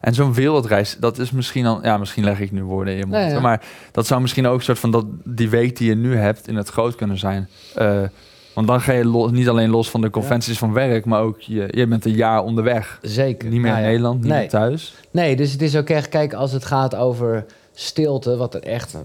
En 0.01 0.13
zo'n 0.13 0.33
wereldreis, 0.33 0.97
dat 0.99 1.17
is 1.17 1.31
misschien 1.31 1.65
al, 1.65 1.79
ja, 1.83 1.97
misschien 1.97 2.23
leg 2.23 2.39
ik 2.39 2.51
nu 2.51 2.63
woorden 2.63 2.93
in 2.93 2.99
je 2.99 3.05
mond, 3.05 3.17
Nee, 3.21 3.29
ja. 3.31 3.39
maar 3.39 3.61
dat 3.91 4.07
zou 4.07 4.21
misschien 4.21 4.45
ook 4.47 4.57
een 4.57 4.63
soort 4.63 4.79
van 4.79 4.91
dat 4.91 5.05
die 5.23 5.49
week 5.49 5.77
die 5.77 5.89
je 5.89 5.95
nu 5.95 6.15
hebt 6.17 6.47
in 6.47 6.55
het 6.55 6.69
groot 6.69 6.95
kunnen 6.95 7.17
zijn. 7.17 7.49
Eh, 7.75 8.01
want 8.53 8.67
dan 8.67 8.81
ga 8.81 8.91
je 8.93 9.05
los, 9.05 9.31
niet 9.31 9.49
alleen 9.49 9.69
los 9.69 9.89
van 9.89 10.01
de 10.01 10.09
conventies 10.09 10.57
van 10.57 10.73
werk, 10.73 11.05
maar 11.05 11.21
ook 11.21 11.41
je, 11.41 11.67
je 11.71 11.87
bent 11.87 12.05
een 12.05 12.15
jaar 12.15 12.43
onderweg. 12.43 12.99
Zeker. 13.01 13.49
Niet 13.49 13.61
meer 13.61 13.71
Nou 13.71 13.83
in. 13.83 13.87
Nederland, 13.89 14.19
niet 14.19 14.29
nee. 14.29 14.39
meer 14.39 14.49
thuis. 14.49 14.95
Nee, 15.11 15.35
dus 15.35 15.51
het 15.51 15.61
is 15.61 15.75
ook 15.75 15.89
echt, 15.89 16.09
kijk, 16.09 16.33
als 16.33 16.51
het 16.51 16.65
gaat 16.65 16.95
over 16.95 17.45
stilte, 17.73 18.35
wat 18.37 18.53
er 18.53 18.63
echt 18.63 18.95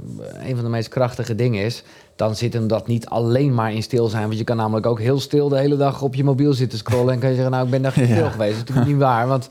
een 0.46 0.54
van 0.54 0.64
de 0.64 0.70
meest 0.70 0.88
krachtige 0.88 1.34
dingen 1.34 1.64
is, 1.64 1.82
dan 2.16 2.36
zit 2.36 2.52
hem 2.52 2.68
dat 2.68 2.86
niet 2.86 3.06
alleen 3.06 3.54
maar 3.54 3.72
in 3.72 3.82
stil 3.82 4.06
zijn. 4.08 4.26
Want 4.26 4.38
je 4.38 4.44
kan 4.44 4.56
namelijk 4.56 4.86
ook 4.86 5.00
heel 5.00 5.20
stil 5.20 5.48
de 5.48 5.58
hele 5.58 5.76
dag 5.76 6.02
op 6.02 6.14
je 6.14 6.24
mobiel 6.24 6.52
zitten 6.52 6.78
scrollen 6.78 7.14
en 7.14 7.18
kan 7.20 7.28
je 7.28 7.34
zeggen, 7.34 7.52
nou, 7.52 7.64
ik 7.64 7.70
ben 7.70 7.82
daar 7.82 8.00
Ja. 8.00 8.04
stil 8.06 8.30
geweest. 8.30 8.38
Dat 8.38 8.48
is 8.48 8.58
natuurlijk 8.58 8.86
niet 8.86 8.98
waar, 8.98 9.26
want... 9.28 9.48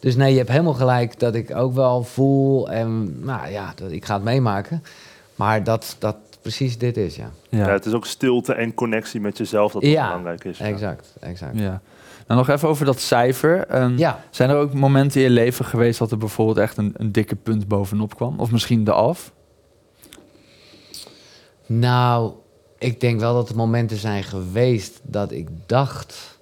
Dus 0.00 0.16
nee, 0.16 0.30
je 0.30 0.38
hebt 0.38 0.50
helemaal 0.50 0.74
gelijk 0.74 1.18
dat 1.18 1.34
ik 1.34 1.56
ook 1.56 1.74
wel 1.74 2.02
voel 2.02 2.70
en 2.70 3.16
nou 3.24 3.50
ja, 3.50 3.72
dat, 3.76 3.90
ik 3.90 4.04
ga 4.04 4.14
het 4.14 4.22
meemaken. 4.24 4.82
Maar 5.34 5.64
dat, 5.64 5.96
dat 5.98 6.16
precies 6.42 6.78
dit 6.78 6.96
is, 6.96 7.16
ja. 7.16 7.30
Ja. 7.48 7.58
Ja, 7.66 7.72
het 7.72 7.86
is 7.86 7.92
ook 7.92 8.06
stilte 8.06 8.52
en 8.54 8.74
connectie 8.74 9.20
met 9.20 9.38
jezelf 9.38 9.72
dat 9.72 9.82
Ja, 9.82 10.06
belangrijk 10.06 10.44
is. 10.44 10.58
Ja. 10.58 10.64
Exact, 10.64 11.14
exact. 11.20 11.58
ja. 11.58 11.80
Nou, 12.26 12.40
nog 12.46 12.48
even 12.56 12.68
over 12.68 12.84
dat 12.86 13.00
cijfer. 13.00 13.66
Ehm, 13.66 13.96
Ja, 13.98 14.24
Zijn 14.30 14.50
er 14.50 14.56
ook 14.56 14.72
momenten 14.74 15.20
in 15.20 15.26
je 15.26 15.32
leven 15.32 15.64
geweest 15.64 15.98
dat 15.98 16.10
er 16.10 16.18
bijvoorbeeld 16.18 16.58
echt 16.58 16.76
een, 16.76 16.94
een 16.96 17.12
dikke 17.12 17.36
punt 17.36 17.68
bovenop 17.68 18.14
kwam? 18.16 18.40
Of 18.40 18.50
misschien 18.50 18.84
de 18.84 18.92
af? 18.92 19.32
Nou, 21.66 22.32
ik 22.78 23.00
denk 23.00 23.20
wel 23.20 23.34
dat 23.34 23.48
er 23.48 23.56
momenten 23.56 23.96
zijn 23.96 24.22
geweest 24.24 25.00
dat 25.02 25.32
ik 25.32 25.48
dacht 25.66 26.38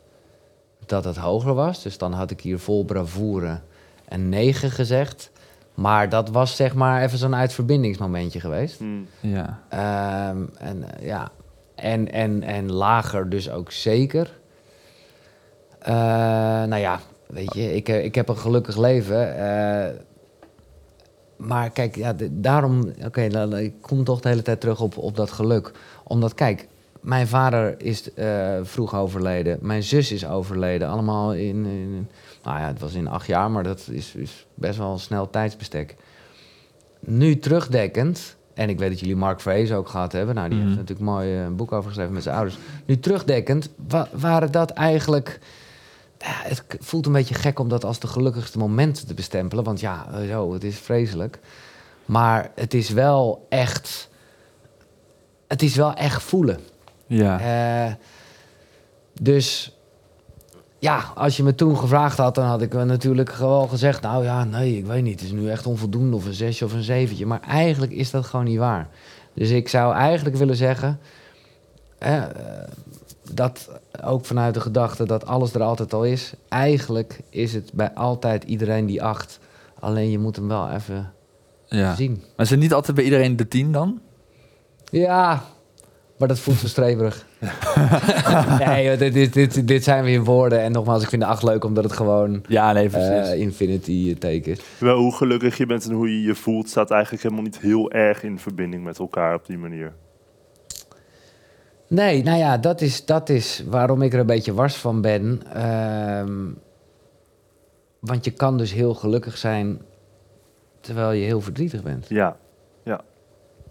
dat 0.86 1.04
het 1.04 1.16
hoger 1.16 1.54
was. 1.54 1.82
Dus 1.82 1.98
dan 1.98 2.12
had 2.12 2.30
ik 2.30 2.40
hier 2.40 2.58
vol 2.58 2.84
bravoure 2.84 3.60
een 4.08 4.28
9 4.28 4.70
gezegd. 4.70 5.30
Maar 5.78 6.08
dat 6.08 6.28
was 6.28 6.56
zeg 6.56 6.74
maar 6.74 7.02
even 7.02 7.18
zo'n 7.18 7.34
uitverbindingsmomentje 7.34 8.40
geweest. 8.40 8.78
Hmm. 8.78 9.06
Ja. 9.20 9.62
Ehm, 9.68 10.42
en, 10.58 10.98
eh, 10.98 11.06
ja. 11.06 11.30
en, 11.74 12.12
en, 12.12 12.42
en 12.42 12.72
lager 12.72 13.28
dus 13.28 13.50
ook 13.50 13.70
zeker. 13.72 14.38
Eh, 15.78 15.94
nou 16.64 16.76
ja, 16.76 17.00
weet 17.26 17.54
je, 17.54 17.74
ik, 17.74 17.88
eh, 17.88 18.04
ik 18.04 18.14
heb 18.14 18.28
een 18.28 18.38
gelukkig 18.38 18.76
leven. 18.76 19.36
eh, 19.38 19.94
maar 21.36 21.70
kijk, 21.70 21.96
ja, 21.96 22.12
de- 22.12 22.40
daarom... 22.40 22.92
Oké, 23.04 23.28
dan- 23.28 23.56
ik 23.56 23.74
kom 23.80 24.04
toch 24.04 24.20
de 24.20 24.28
hele 24.28 24.42
tijd 24.42 24.60
terug 24.60 24.80
op, 24.80 24.96
op 24.96 25.16
dat 25.16 25.30
geluk. 25.30 25.72
Omdat, 26.04 26.34
kijk, 26.34 26.68
mijn 27.08 27.26
vader 27.28 27.82
is 27.82 28.14
eh, 28.14 28.58
vroeg 28.62 28.94
overleden. 28.94 29.58
Mijn 29.60 29.82
zus 29.82 30.12
is 30.12 30.26
overleden. 30.26 30.88
Allemaal 30.88 31.34
in, 31.34 31.64
in... 31.66 32.08
Nou 32.42 32.58
ja, 32.58 32.66
het 32.66 32.80
was 32.80 32.94
in 32.94 33.08
acht 33.08 33.26
jaar, 33.26 33.50
maar 33.50 33.62
dat 33.62 33.88
is, 33.90 34.14
is 34.14 34.46
best 34.54 34.78
wel 34.78 34.92
een 34.92 34.98
snel 34.98 35.30
tijdsbestek. 35.30 35.96
Nu 37.00 37.38
terugdekkend... 37.38 38.36
En 38.54 38.68
ik 38.68 38.78
weet 38.78 38.88
dat 38.90 39.00
jullie 39.00 39.16
Mark 39.16 39.40
Vrees 39.40 39.72
ook 39.72 39.88
gehad 39.88 40.12
hebben. 40.12 40.34
Nou, 40.34 40.48
die 40.48 40.58
Mhm. 40.58 40.66
heeft 40.66 40.78
natuurlijk 40.80 41.08
mooi 41.10 41.34
eh, 41.36 41.42
een 41.44 41.56
boek 41.56 41.72
over 41.72 41.88
geschreven 41.88 42.12
met 42.12 42.22
zijn 42.22 42.36
ouders. 42.36 42.58
Nu 42.84 42.98
terugdekkend, 42.98 43.68
wa- 43.88 44.08
waren 44.12 44.52
dat 44.52 44.70
eigenlijk... 44.70 45.38
Ja, 46.18 46.34
het 46.42 46.64
voelt 46.80 47.06
een 47.06 47.12
beetje 47.12 47.34
gek 47.34 47.58
om 47.58 47.68
dat 47.68 47.84
als 47.84 47.98
de 47.98 48.06
gelukkigste 48.06 48.58
momenten 48.58 49.06
te 49.06 49.14
bestempelen. 49.14 49.64
Want 49.64 49.80
ja, 49.80 50.06
eh, 50.12 50.28
zo, 50.28 50.52
het 50.52 50.64
is 50.64 50.78
vreselijk. 50.78 51.38
Maar 52.04 52.50
het 52.54 52.74
is 52.74 52.88
wel 52.90 53.46
echt... 53.48 54.08
Het 55.46 55.62
is 55.62 55.74
wel 55.76 55.94
echt 55.94 56.22
voelen. 56.22 56.60
Ja. 57.08 57.40
Eh, 57.40 57.92
dus 59.20 59.76
ja, 60.78 61.04
als 61.14 61.36
je 61.36 61.42
me 61.42 61.54
toen 61.54 61.78
gevraagd 61.78 62.18
had, 62.18 62.34
dan 62.34 62.44
had 62.44 62.62
ik 62.62 62.72
natuurlijk 62.72 63.32
gewoon 63.32 63.68
gezegd: 63.68 64.02
Nou 64.02 64.24
ja, 64.24 64.44
nee, 64.44 64.76
ik 64.76 64.86
weet 64.86 65.02
niet. 65.02 65.20
Het 65.20 65.28
is 65.28 65.32
nu 65.32 65.50
echt 65.50 65.66
onvoldoende, 65.66 66.16
of 66.16 66.26
een 66.26 66.32
zesje 66.34 66.64
of 66.64 66.72
een 66.72 66.82
zeventje. 66.82 67.26
Maar 67.26 67.40
eigenlijk 67.40 67.92
is 67.92 68.10
dat 68.10 68.26
gewoon 68.26 68.44
niet 68.44 68.58
waar. 68.58 68.88
Dus 69.34 69.50
ik 69.50 69.68
zou 69.68 69.94
eigenlijk 69.94 70.36
willen 70.36 70.56
zeggen. 70.56 71.00
eh, 71.98 72.24
dat 73.32 73.68
ook 74.02 74.24
vanuit 74.24 74.54
de 74.54 74.60
gedachte 74.60 75.06
dat 75.06 75.26
alles 75.26 75.54
er 75.54 75.62
altijd 75.62 75.92
al 75.92 76.04
is. 76.04 76.32
Eigenlijk 76.48 77.20
is 77.30 77.54
het 77.54 77.70
bij 77.72 77.94
altijd 77.94 78.44
iedereen 78.44 78.86
die 78.86 79.02
acht. 79.02 79.38
Alleen 79.78 80.10
je 80.10 80.18
moet 80.18 80.36
hem 80.36 80.48
wel 80.48 80.70
even 80.70 81.12
ja. 81.66 81.94
zien. 81.94 82.22
Maar 82.36 82.44
is 82.46 82.50
het 82.50 82.60
niet 82.60 82.72
altijd 82.72 82.96
bij 82.96 83.04
iedereen 83.04 83.36
de 83.36 83.48
tien 83.48 83.72
dan? 83.72 84.00
Ja, 84.90 85.44
maar 86.18 86.28
dat 86.28 86.38
voelt 86.38 86.58
zo 86.58 86.66
streverig. 86.66 87.26
nee, 88.66 88.96
dit, 88.96 89.12
dit, 89.12 89.32
dit, 89.32 89.68
dit 89.68 89.84
zijn 89.84 90.04
weer 90.04 90.24
woorden. 90.24 90.60
En 90.60 90.72
nogmaals, 90.72 91.02
ik 91.02 91.08
vind 91.08 91.22
de 91.22 91.28
acht 91.28 91.42
leuk 91.42 91.64
omdat 91.64 91.84
het 91.84 91.92
gewoon 91.92 92.44
Ja, 92.48 92.72
nee, 92.72 92.90
eh, 92.90 93.40
infinity 93.40 94.18
teken 94.18 94.52
is. 94.52 94.60
Wel, 94.78 94.96
hoe 94.96 95.14
gelukkig 95.14 95.56
je 95.56 95.66
bent 95.66 95.84
en 95.84 95.92
hoe 95.92 96.10
je 96.10 96.22
je 96.22 96.34
voelt, 96.34 96.68
staat 96.68 96.90
eigenlijk 96.90 97.22
helemaal 97.22 97.44
niet 97.44 97.58
heel 97.58 97.90
erg 97.90 98.22
in 98.22 98.38
verbinding 98.38 98.84
met 98.84 98.98
elkaar 98.98 99.34
op 99.34 99.46
die 99.46 99.58
manier. 99.58 99.92
Nee, 101.88 102.22
nou 102.22 102.38
ja, 102.38 102.58
dat 102.58 102.80
is, 102.80 103.04
dat 103.04 103.28
is 103.28 103.64
waarom 103.68 104.02
ik 104.02 104.12
er 104.12 104.20
een 104.20 104.26
beetje 104.26 104.54
wars 104.54 104.76
van 104.76 105.00
ben. 105.00 105.42
Ehm, 105.52 106.46
want 108.00 108.24
je 108.24 108.30
kan 108.30 108.58
dus 108.58 108.72
heel 108.72 108.94
gelukkig 108.94 109.36
zijn 109.36 109.80
terwijl 110.80 111.12
je 111.12 111.24
heel 111.24 111.40
verdrietig 111.40 111.82
bent. 111.82 112.08
Ja, 112.08 112.36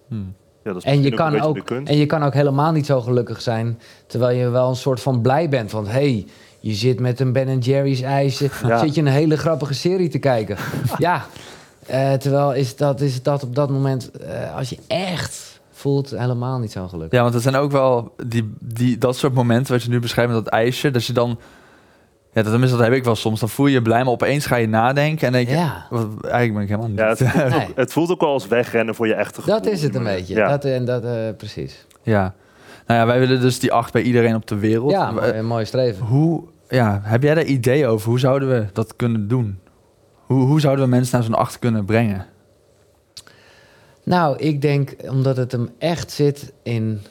Hm. 0.07 0.23
Ja 0.67 0.73
dat 0.73 0.85
is 0.85 0.91
En 0.91 1.01
je, 1.01 1.11
kan 1.11 1.39
ook, 1.39 1.69
en 1.69 1.97
je 1.97 2.05
kan 2.05 2.23
ook 2.23 2.33
helemaal 2.33 2.71
niet 2.71 2.85
zo 2.85 3.01
gelukkig 3.01 3.41
zijn 3.41 3.79
terwijl 4.07 4.37
je 4.37 4.49
wel 4.49 4.69
een 4.69 4.75
soort 4.75 4.99
van 4.99 5.21
blij 5.21 5.49
bent. 5.49 5.71
Want 5.71 5.87
hé, 5.87 5.93
hey, 5.93 6.25
je 6.59 6.73
zit 6.73 6.99
met 6.99 7.19
een 7.19 7.31
Ben 7.33 7.59
Jerry's 7.59 8.01
ijsje, 8.01 8.49
Ja. 8.67 8.77
zit 8.77 8.95
je 8.95 9.01
een 9.01 9.07
hele 9.07 9.37
grappige 9.37 9.73
serie 9.73 10.09
te 10.09 10.19
kijken. 10.19 10.57
ja, 10.97 11.25
eh, 11.85 12.13
terwijl 12.13 12.53
is 12.53 12.75
dat, 12.75 13.01
is 13.01 13.23
dat 13.23 13.43
op 13.43 13.55
dat 13.55 13.69
moment, 13.69 14.11
eh, 14.11 14.55
als 14.55 14.69
je 14.69 14.77
echt 14.87 15.59
voelt, 15.71 16.09
helemaal 16.09 16.59
niet 16.59 16.71
zo 16.71 16.87
gelukkig. 16.87 17.17
Ja, 17.17 17.23
want 17.23 17.35
er 17.35 17.41
zijn 17.41 17.55
ook 17.55 17.71
wel 17.71 18.13
die, 18.25 18.53
die, 18.59 18.97
dat 18.97 19.17
soort 19.17 19.33
momenten 19.33 19.73
wat 19.73 19.83
je 19.83 19.89
nu 19.89 19.99
beschrijft 19.99 20.33
met 20.33 20.43
dat 20.43 20.53
ijsje. 20.53 20.91
Dat 20.91 21.05
je 21.05 21.13
dan, 21.13 21.39
ja, 22.37 22.43
dat, 22.43 22.51
tenminste, 22.51 22.77
dat 22.77 22.85
heb 22.87 22.95
ik 22.95 23.03
wel 23.03 23.15
soms. 23.15 23.39
Dan 23.39 23.49
voel 23.49 23.65
je 23.67 23.73
je 23.73 23.81
blij, 23.81 24.03
maar 24.03 24.13
opeens 24.13 24.45
ga 24.45 24.55
je 24.55 24.67
nadenken 24.67 25.27
en 25.27 25.33
denk 25.33 25.47
je, 25.47 25.53
Ja. 25.55 25.87
wat, 25.89 26.07
eigenlijk 26.21 26.53
ben 26.53 26.61
ik 26.63 26.67
helemaal 26.69 26.89
niet. 26.89 26.99
Ja, 26.99 27.07
het, 27.07 27.17
voelt 27.17 27.49
Nee. 27.57 27.67
ook, 27.69 27.75
het 27.75 27.93
voelt 27.93 28.11
ook 28.11 28.19
wel 28.21 28.29
als 28.29 28.47
wegrennen 28.47 28.95
voor 28.95 29.07
je 29.07 29.13
echte 29.13 29.41
gevoel. 29.41 29.53
Dat 29.61 29.65
is 29.73 29.83
het 29.83 29.95
een 29.95 30.03
beetje. 30.03 30.35
Ja. 30.35 30.49
Dat, 30.49 30.65
en 30.65 30.85
dat, 30.85 31.03
eh, 31.03 31.11
precies. 31.37 31.85
Ja. 32.01 32.33
Nou 32.87 32.99
ja, 32.99 33.05
wij 33.05 33.19
willen 33.19 33.41
dus 33.41 33.59
die 33.59 33.71
acht 33.71 33.93
bij 33.93 34.01
iedereen 34.01 34.35
op 34.35 34.47
de 34.47 34.55
wereld. 34.55 34.91
Ja, 34.91 35.11
mooi, 35.11 35.31
een 35.31 35.45
mooi 35.45 35.65
streven. 35.65 36.05
Hoe, 36.05 36.43
ja, 36.69 37.01
heb 37.03 37.23
jij 37.23 37.33
daar 37.35 37.43
idee 37.43 37.87
over? 37.87 38.09
Hoe 38.09 38.19
zouden 38.19 38.49
we 38.49 38.65
dat 38.73 38.95
kunnen 38.95 39.27
doen? 39.27 39.59
Hoe, 40.15 40.45
hoe 40.45 40.59
zouden 40.59 40.85
we 40.85 40.89
mensen 40.91 41.15
naar 41.17 41.25
zo'n 41.25 41.35
acht 41.37 41.59
kunnen 41.59 41.85
brengen? 41.85 42.25
Nou, 44.03 44.37
ik 44.37 44.61
denk 44.61 44.95
omdat 45.09 45.37
het 45.37 45.51
hem 45.51 45.69
echt 45.79 46.11
zit 46.11 46.53
in 46.63 47.01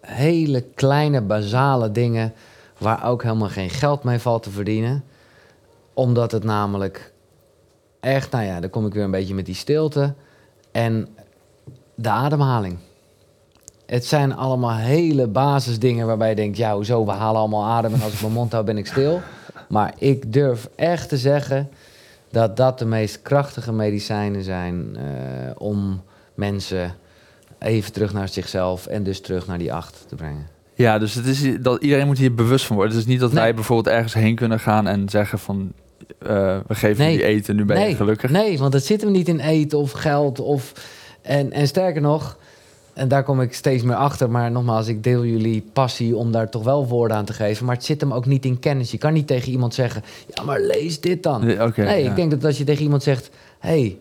hele 0.00 0.64
kleine, 0.74 1.20
basale 1.22 1.90
dingen 1.90 2.32
waar 2.84 3.04
ook 3.04 3.22
helemaal 3.22 3.48
geen 3.48 3.70
geld 3.70 4.02
mee 4.02 4.18
valt 4.18 4.42
te 4.42 4.50
verdienen. 4.50 5.04
Omdat 5.94 6.32
het 6.32 6.44
namelijk 6.44 7.12
echt, 8.00 8.30
nou 8.30 8.44
ja, 8.44 8.60
dan 8.60 8.70
kom 8.70 8.86
ik 8.86 8.92
weer 8.94 9.04
een 9.04 9.10
beetje 9.10 9.34
met 9.34 9.46
die 9.46 9.54
stilte 9.54 10.14
en 10.72 11.08
de 11.94 12.08
ademhaling. 12.08 12.78
Het 13.86 14.06
zijn 14.06 14.34
allemaal 14.34 14.76
hele 14.76 15.26
basisdingen 15.26 16.06
waarbij 16.06 16.28
je 16.28 16.34
denkt, 16.34 16.56
ja, 16.56 16.74
hoezo, 16.74 17.04
we 17.04 17.12
halen 17.12 17.40
allemaal 17.40 17.64
adem 17.64 17.94
en 17.94 18.02
als 18.02 18.12
ik 18.12 18.20
mijn 18.20 18.32
mond 18.32 18.52
hou 18.52 18.64
ben 18.64 18.78
ik 18.78 18.86
stil. 18.86 19.20
Maar 19.68 19.94
ik 19.98 20.32
durf 20.32 20.68
echt 20.76 21.08
te 21.08 21.18
zeggen 21.18 21.70
dat 22.30 22.56
dat 22.56 22.78
de 22.78 22.86
meest 22.86 23.22
krachtige 23.22 23.72
medicijnen 23.72 24.42
zijn 24.42 24.96
eh, 24.96 25.04
om 25.58 26.02
mensen 26.34 26.94
even 27.58 27.92
terug 27.92 28.12
naar 28.12 28.28
zichzelf 28.28 28.86
en 28.86 29.02
dus 29.02 29.20
terug 29.20 29.46
naar 29.46 29.58
die 29.58 29.72
acht 29.72 30.04
te 30.08 30.14
brengen. 30.14 30.53
Ja, 30.74 30.98
dus 30.98 31.14
het 31.14 31.26
is 31.26 31.60
dat 31.60 31.82
iedereen 31.82 32.06
moet 32.06 32.18
hier 32.18 32.34
bewust 32.34 32.64
van 32.66 32.76
worden. 32.76 32.94
Het 32.94 33.04
is 33.04 33.10
niet 33.10 33.20
dat 33.20 33.32
Nee. 33.32 33.42
wij 33.42 33.54
bijvoorbeeld 33.54 33.94
ergens 33.96 34.14
heen 34.14 34.34
kunnen 34.34 34.60
gaan 34.60 34.86
en 34.86 35.08
zeggen 35.08 35.38
van 35.38 35.72
eh, 36.18 36.58
we 36.66 36.74
geven 36.74 37.04
Nee. 37.04 37.16
je 37.16 37.24
eten, 37.24 37.56
nu 37.56 37.64
ben 37.64 37.88
je 37.88 37.94
gelukkig. 37.96 38.30
Nee, 38.30 38.58
want 38.58 38.72
het 38.72 38.84
zit 38.84 39.00
hem 39.00 39.10
niet 39.10 39.28
in 39.28 39.40
eten 39.40 39.78
of 39.78 39.92
geld. 39.92 40.40
Of, 40.40 40.72
en, 41.22 41.52
en 41.52 41.66
sterker 41.66 42.00
nog, 42.02 42.38
en 42.94 43.08
daar 43.08 43.22
kom 43.22 43.40
ik 43.40 43.54
steeds 43.54 43.82
meer 43.82 43.96
achter. 43.96 44.30
Maar 44.30 44.50
nogmaals, 44.50 44.86
ik 44.86 45.02
deel 45.04 45.24
jullie 45.24 45.64
passie 45.72 46.16
om 46.16 46.32
daar 46.32 46.50
toch 46.50 46.64
wel 46.64 46.86
woorden 46.86 47.16
aan 47.16 47.24
te 47.24 47.32
geven. 47.32 47.66
Maar 47.66 47.74
het 47.74 47.84
zit 47.84 48.00
hem 48.00 48.12
ook 48.12 48.26
niet 48.26 48.44
in 48.44 48.58
kennis. 48.58 48.90
Je 48.90 48.98
kan 48.98 49.12
niet 49.12 49.26
tegen 49.26 49.52
iemand 49.52 49.74
zeggen, 49.74 50.02
ja, 50.34 50.42
maar 50.42 50.60
lees 50.60 51.00
dit 51.00 51.22
dan. 51.22 51.44
Nee, 51.44 51.56
ja. 51.56 52.10
ik 52.10 52.16
denk 52.16 52.30
dat 52.30 52.44
als 52.44 52.58
je 52.58 52.64
tegen 52.64 52.82
iemand 52.82 53.02
zegt... 53.02 53.30
hey, 53.58 53.96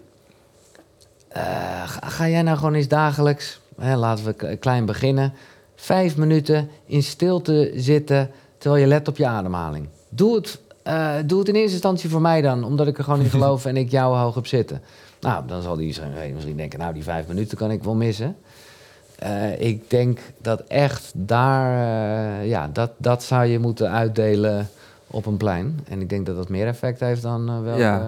eh, 1.28 1.44
ga, 1.86 2.10
ga 2.10 2.30
jij 2.30 2.42
nou 2.42 2.58
gewoon 2.58 2.74
eens 2.74 2.88
dagelijks... 2.88 3.62
Hè, 3.80 3.96
laten 3.96 4.26
we 4.26 4.58
klein 4.58 4.86
beginnen... 4.86 5.34
vijf 5.84 6.18
minuten 6.18 6.70
in 6.86 7.04
stilte 7.04 7.72
zitten... 7.76 8.30
terwijl 8.58 8.82
je 8.82 8.88
let 8.88 9.08
op 9.08 9.18
je 9.18 9.26
ademhaling. 9.26 9.88
Doe 10.10 10.36
het, 10.36 10.60
eh, 10.84 11.16
doe 11.26 11.40
het 11.40 11.48
in 11.48 11.56
eerste 11.56 11.72
instantie 11.72 12.10
voor 12.10 12.22
mij 12.22 12.42
dan... 12.42 12.64
omdat 12.64 12.88
ik 12.88 12.98
er 12.98 13.04
gewoon 13.04 13.20
in 13.20 13.30
geloof 13.40 13.66
en 13.66 13.78
ik 13.78 13.92
jou 13.92 14.16
hoog 14.16 14.36
heb 14.36 14.48
zitten. 14.48 14.82
Nou, 15.20 15.48
dan 15.48 15.62
zal 15.62 15.76
die 15.76 16.00
misschien 16.34 16.58
denken... 16.58 16.80
nou, 16.80 16.94
die 16.94 17.04
vijf 17.04 17.28
minuten 17.28 17.58
kan 17.58 17.72
ik 17.72 17.84
wel 17.84 17.96
missen... 17.96 18.36
Eh, 19.16 19.60
ik 19.62 19.90
denk 19.90 20.20
dat 20.42 20.62
echt 20.62 21.12
daar, 21.16 21.72
eh, 22.42 22.48
ja, 22.48 22.70
dat, 22.74 22.92
dat 22.98 23.24
zou 23.24 23.46
je 23.46 23.60
moeten 23.60 23.92
uitdelen 23.92 24.70
op 25.08 25.26
een 25.26 25.38
plein. 25.38 25.80
En 25.88 26.02
ik 26.02 26.10
denk 26.10 26.26
dat 26.26 26.36
dat 26.36 26.50
meer 26.50 26.68
effect 26.68 27.00
heeft 27.00 27.22
dan 27.22 27.50
eh 27.50 27.78
Ja. 27.78 28.08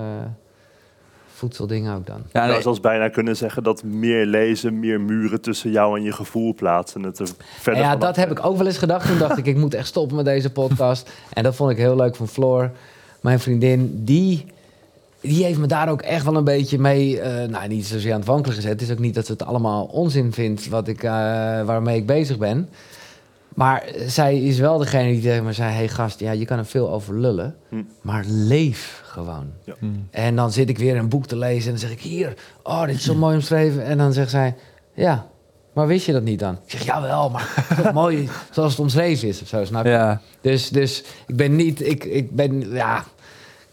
Voedseldingen 1.36 1.96
ook 1.96 2.06
dan. 2.06 2.16
Ja, 2.16 2.24
Je 2.32 2.40
nee, 2.40 2.50
zou 2.50 2.62
zelfs 2.62 2.80
bijna 2.80 3.10
kunnen 3.10 3.36
zeggen 3.36 3.64
dat 3.64 3.84
meer 3.84 4.26
lezen, 4.26 4.80
meer 4.80 5.02
muren 5.02 5.42
tussen 5.42 5.72
jou 5.72 5.98
en 5.98 6.04
je 6.04 6.12
gevoel 6.12 6.54
plaatsen. 6.54 7.04
Het 7.04 7.20
er 7.20 7.28
verder 7.60 7.82
ja, 7.82 7.96
dat 7.96 8.16
heb 8.16 8.32
ik 8.32 8.46
ook 8.46 8.58
wel 8.58 8.66
eens 8.68 8.78
gedacht. 8.78 9.08
Toen 9.08 9.18
dacht 9.18 9.38
ik, 9.38 9.46
ik 9.46 9.58
moet 9.58 9.74
echt 9.74 9.88
stoppen 9.88 10.16
met 10.16 10.26
deze 10.26 10.52
podcast. 10.52 11.12
En 11.34 11.44
dat 11.44 11.56
vond 11.56 11.72
ik 11.72 11.78
heel 11.78 11.96
leuk 11.96 12.16
van 12.16 12.28
Floor. 12.28 12.72
Mijn 13.22 13.40
vriendin, 13.40 14.02
die, 14.04 14.46
die 15.22 15.44
heeft 15.44 15.60
me 15.60 15.68
daar 15.68 15.90
ook 15.90 16.02
echt 16.02 16.26
wel 16.26 16.36
een 16.36 16.44
beetje 16.44 16.80
mee... 16.80 17.20
eh, 17.20 17.48
nou, 17.50 17.68
niet 17.68 17.86
zozeer 17.86 18.12
aan 18.14 18.20
het 18.20 18.28
wankelen 18.28 18.56
gezet. 18.56 18.72
Het 18.72 18.82
is 18.82 18.92
ook 18.92 19.00
niet 19.00 19.16
dat 19.16 19.26
ze 19.26 19.32
het 19.32 19.46
allemaal 19.46 19.86
onzin 19.86 20.34
vindt 20.34 20.70
wat 20.70 20.88
ik, 20.88 21.04
eh, 21.04 21.12
waarmee 21.62 21.98
ik 21.98 22.06
bezig 22.06 22.38
ben. 22.38 22.70
Maar 23.56 23.84
zij 24.08 24.42
is 24.42 24.60
wel 24.60 24.78
degene 24.78 25.12
die 25.12 25.22
tegen 25.22 25.44
me 25.44 25.54
zei... 25.54 25.74
hey 25.74 25.88
gast, 25.88 26.20
ja, 26.20 26.32
je 26.32 26.46
kan 26.46 26.58
er 26.58 26.66
veel 26.66 26.92
over 26.92 27.20
lullen. 27.20 27.56
Hm. 27.70 27.84
Maar 28.02 28.24
leef 28.28 29.02
gewoon. 29.06 29.52
hm. 29.80 29.86
En 30.12 30.36
dan 30.36 30.52
zit 30.52 30.70
ik 30.70 30.78
weer 30.78 30.96
een 30.96 31.10
boek 31.10 31.26
te 31.26 31.38
lezen 31.38 31.74
en 31.74 31.80
dan 31.80 31.90
zeg 31.90 31.92
ik... 31.92 32.02
hier, 32.02 32.34
oh, 32.64 32.86
dit 32.86 32.96
is 32.96 33.04
zo 33.04 33.16
mooi 33.26 33.36
omschreven. 33.36 33.86
En 33.86 33.98
dan 33.98 34.14
zegt 34.14 34.30
zij, 34.30 34.56
ja, 34.94 35.28
maar 35.74 35.88
wist 35.88 36.06
je 36.06 36.12
dat 36.12 36.24
niet 36.24 36.40
dan? 36.40 36.54
Ik 36.54 36.72
zeg, 36.72 36.84
jawel, 36.84 37.30
maar 37.30 37.54
het 37.56 37.78
is 37.78 37.84
toch 37.84 37.94
mooi 38.04 38.30
zoals 38.52 38.72
het 38.72 38.82
omschreven 38.82 39.28
is 39.28 39.42
of 39.42 39.48
zo, 39.48 39.66
snap 39.66 39.84
je? 39.84 39.90
ja. 39.90 40.22
Dus, 40.42 40.70
dus 40.70 41.04
ik 41.28 41.36
ben 41.36 41.56
niet, 41.56 41.88
ik, 41.88 42.04
ik 42.04 42.32
ben, 42.36 42.72
ja... 42.72 43.06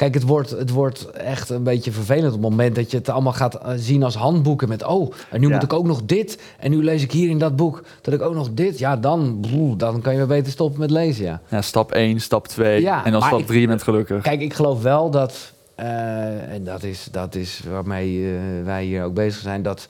Kijk, 0.03 0.15
het 0.15 0.23
wordt, 0.23 0.51
het 0.51 0.71
wordt 0.71 1.11
echt 1.11 1.51
een 1.51 1.63
beetje 1.63 1.93
vervelend 1.93 2.27
op 2.35 2.41
het 2.43 2.51
moment 2.51 2.75
dat 2.75 2.91
je 2.91 2.97
het 2.97 3.09
allemaal 3.09 3.33
gaat 3.33 3.55
eh, 3.55 3.73
zien 3.77 4.03
als 4.03 4.15
handboeken 4.15 4.69
met... 4.69 4.85
oh, 4.85 5.13
en 5.31 5.41
nu 5.41 5.47
Ja. 5.49 5.55
moet 5.55 5.63
ik 5.63 5.73
ook 5.73 5.87
nog 5.87 6.03
dit. 6.05 6.39
En 6.59 6.71
nu 6.71 6.85
lees 6.85 7.03
ik 7.03 7.13
hier 7.13 7.29
in 7.29 7.39
dat 7.39 7.57
boek 7.57 7.83
dat 8.01 8.15
ik 8.15 8.23
ook 8.23 8.35
nog 8.35 8.49
dit. 8.53 8.79
Ja, 8.79 8.97
dan, 8.97 9.45
dan 9.77 10.01
kan 10.01 10.13
je 10.13 10.19
weer 10.19 10.27
beter 10.27 10.53
stoppen 10.53 10.81
met 10.81 10.91
lezen, 10.91 11.25
ja. 11.25 11.41
ja, 11.49 11.63
stap 11.63 11.93
1, 11.93 12.21
stap 12.21 12.49
2 12.49 12.81
Ja, 12.81 13.05
en 13.05 13.13
dan 13.13 13.23
stap 13.23 13.39
ik- 13.41 13.47
3 13.47 13.67
bent 13.67 13.83
gelukkig. 13.83 14.23
Kijk, 14.23 14.41
ik 14.41 14.55
geloof 14.55 14.83
wel 14.83 15.11
dat, 15.11 15.53
eh, 15.75 16.53
en 16.53 16.65
dat 16.65 16.83
is, 16.83 17.09
dat 17.11 17.35
is 17.35 17.63
waarmee 17.71 18.25
eh, 18.27 18.65
wij 18.65 18.85
hier 18.85 19.05
ook 19.05 19.15
bezig 19.15 19.41
zijn, 19.41 19.63
dat 19.63 19.89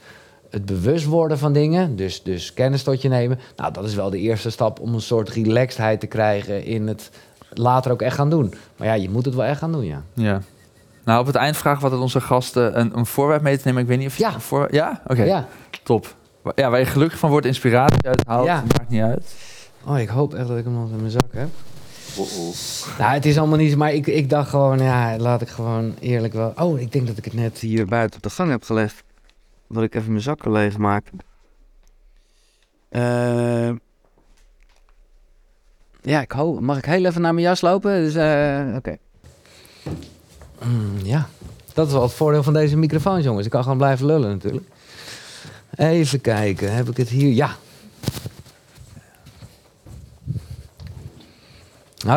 het 0.50 0.64
bewust 0.66 1.04
worden 1.04 1.38
van 1.38 1.52
dingen, 1.52 1.96
dus, 1.96 2.22
dus 2.22 2.54
kennis 2.54 2.82
tot 2.82 3.02
je 3.02 3.08
nemen, 3.08 3.38
nou, 3.56 3.72
dat 3.72 3.84
is 3.84 3.94
wel 3.94 4.10
de 4.10 4.18
eerste 4.18 4.50
stap 4.50 4.80
om 4.80 4.94
een 4.94 5.00
soort 5.00 5.28
relaxedheid 5.28 6.00
te 6.00 6.06
krijgen 6.06 6.64
in 6.64 6.86
het 6.86 7.10
later 7.54 7.92
ook 7.92 8.02
echt 8.02 8.16
gaan 8.16 8.30
doen. 8.30 8.54
Maar 8.76 8.86
ja, 8.88 8.94
je 8.94 9.10
moet 9.10 9.24
het 9.24 9.34
wel 9.34 9.44
echt 9.44 9.58
gaan 9.58 9.72
doen, 9.72 9.84
ja. 9.84 10.02
Ja. 10.14 10.40
Nou, 11.04 11.20
op 11.20 11.26
het 11.26 11.34
eind 11.36 11.56
vragen 11.56 11.78
we 11.78 11.84
altijd 11.84 12.02
onze 12.02 12.20
gasten 12.20 12.78
een, 12.80 12.98
een 12.98 13.06
voorwerp 13.06 13.42
mee 13.42 13.56
te 13.56 13.62
nemen. 13.64 13.82
Ik 13.82 13.88
weet 13.88 13.98
niet 13.98 14.06
of 14.06 14.16
je 14.16 14.22
Ja. 14.22 14.34
een 14.34 14.40
voor... 14.40 14.68
Ja? 14.74 15.02
Oké, 15.06 15.22
Ja. 15.22 15.46
top. 15.82 16.14
Ja, 16.54 16.70
waar 16.70 16.78
je 16.78 16.84
gelukkig 16.86 17.18
van 17.18 17.30
wordt, 17.30 17.46
inspiratie 17.46 18.06
uithaalt, 18.08 18.46
Ja. 18.46 18.54
maakt 18.60 18.88
niet 18.88 19.02
uit. 19.02 19.34
Oh, 19.84 19.98
ik 19.98 20.08
hoop 20.08 20.34
echt 20.34 20.48
dat 20.48 20.58
ik 20.58 20.64
hem 20.64 20.72
nog 20.72 20.90
in 20.90 20.96
mijn 20.96 21.10
zak 21.10 21.32
heb. 21.32 21.48
Oh, 22.18 22.38
oh. 22.38 22.54
Nou, 22.98 23.12
het 23.12 23.26
is 23.26 23.38
allemaal 23.38 23.58
niet 23.58 23.70
zo, 23.70 23.76
maar 23.76 23.92
ik, 23.92 24.06
ik 24.06 24.30
dacht 24.30 24.48
gewoon, 24.50 24.78
ja, 24.78 25.16
laat 25.18 25.40
ik 25.42 25.48
gewoon 25.48 25.94
eerlijk 26.00 26.32
wel... 26.32 26.52
Oh, 26.56 26.80
ik 26.80 26.92
denk 26.92 27.06
dat 27.06 27.16
ik 27.16 27.24
het 27.24 27.34
net 27.34 27.58
hier 27.58 27.86
buiten 27.86 28.16
op 28.16 28.22
de 28.22 28.30
gang 28.30 28.50
heb 28.50 28.62
gelegd. 28.64 29.02
Dat 29.68 29.82
ik 29.82 29.94
even 29.94 30.10
mijn 30.10 30.22
zakken 30.22 30.52
leeg 30.52 30.78
maak. 30.78 31.10
Eh, 32.88 33.70
ja, 36.02 36.20
ik 36.20 36.32
hoop... 36.32 36.60
Mag 36.60 36.78
ik 36.78 36.84
heel 36.84 37.04
even 37.04 37.20
naar 37.20 37.34
mijn 37.34 37.46
jas 37.46 37.60
lopen? 37.60 37.92
Dus, 38.04 38.14
eh, 38.14 38.74
oké. 38.76 38.96
Mm, 40.64 40.92
ja, 41.02 41.28
dat 41.74 41.86
is 41.86 41.92
wel 41.92 42.02
het 42.02 42.12
voordeel 42.12 42.42
van 42.42 42.52
deze 42.52 42.76
microfoons, 42.76 43.24
jongens. 43.24 43.44
Ik 43.44 43.50
kan 43.50 43.62
gewoon 43.62 43.78
blijven 43.78 44.06
lullen 44.06 44.30
natuurlijk. 44.30 44.64
Even 45.76 46.20
kijken, 46.20 46.74
heb 46.74 46.88
ik 46.88 46.96
het 46.96 47.08
hier? 47.08 47.32
Ja. 47.32 47.56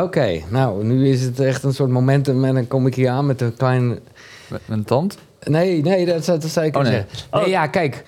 Oké, 0.02 0.42
nou, 0.50 0.84
nu 0.84 1.10
is 1.10 1.22
het 1.22 1.40
echt 1.40 1.64
een 1.64 1.74
soort 1.74 1.90
momentum 1.90 2.46
en 2.46 2.54
dan 2.54 2.68
kom 2.68 2.88
ik 2.88 2.96
hier 2.96 3.10
aan 3.10 3.26
met 3.26 3.42
een 3.42 3.56
klein... 3.58 4.00
Met 4.48 4.62
een 4.68 4.84
tand? 4.84 5.18
Nee, 5.44 5.82
nee, 5.82 6.06
dat, 6.06 6.26
zou- 6.26 6.40
dat 6.40 6.56
ik 6.64 6.76
Oh, 6.76 6.82
niet 6.82 6.92
nee. 6.92 7.04
zeggen. 7.10 7.28
Nee, 7.32 7.50
ja, 7.50 7.68
kijk. 7.68 8.04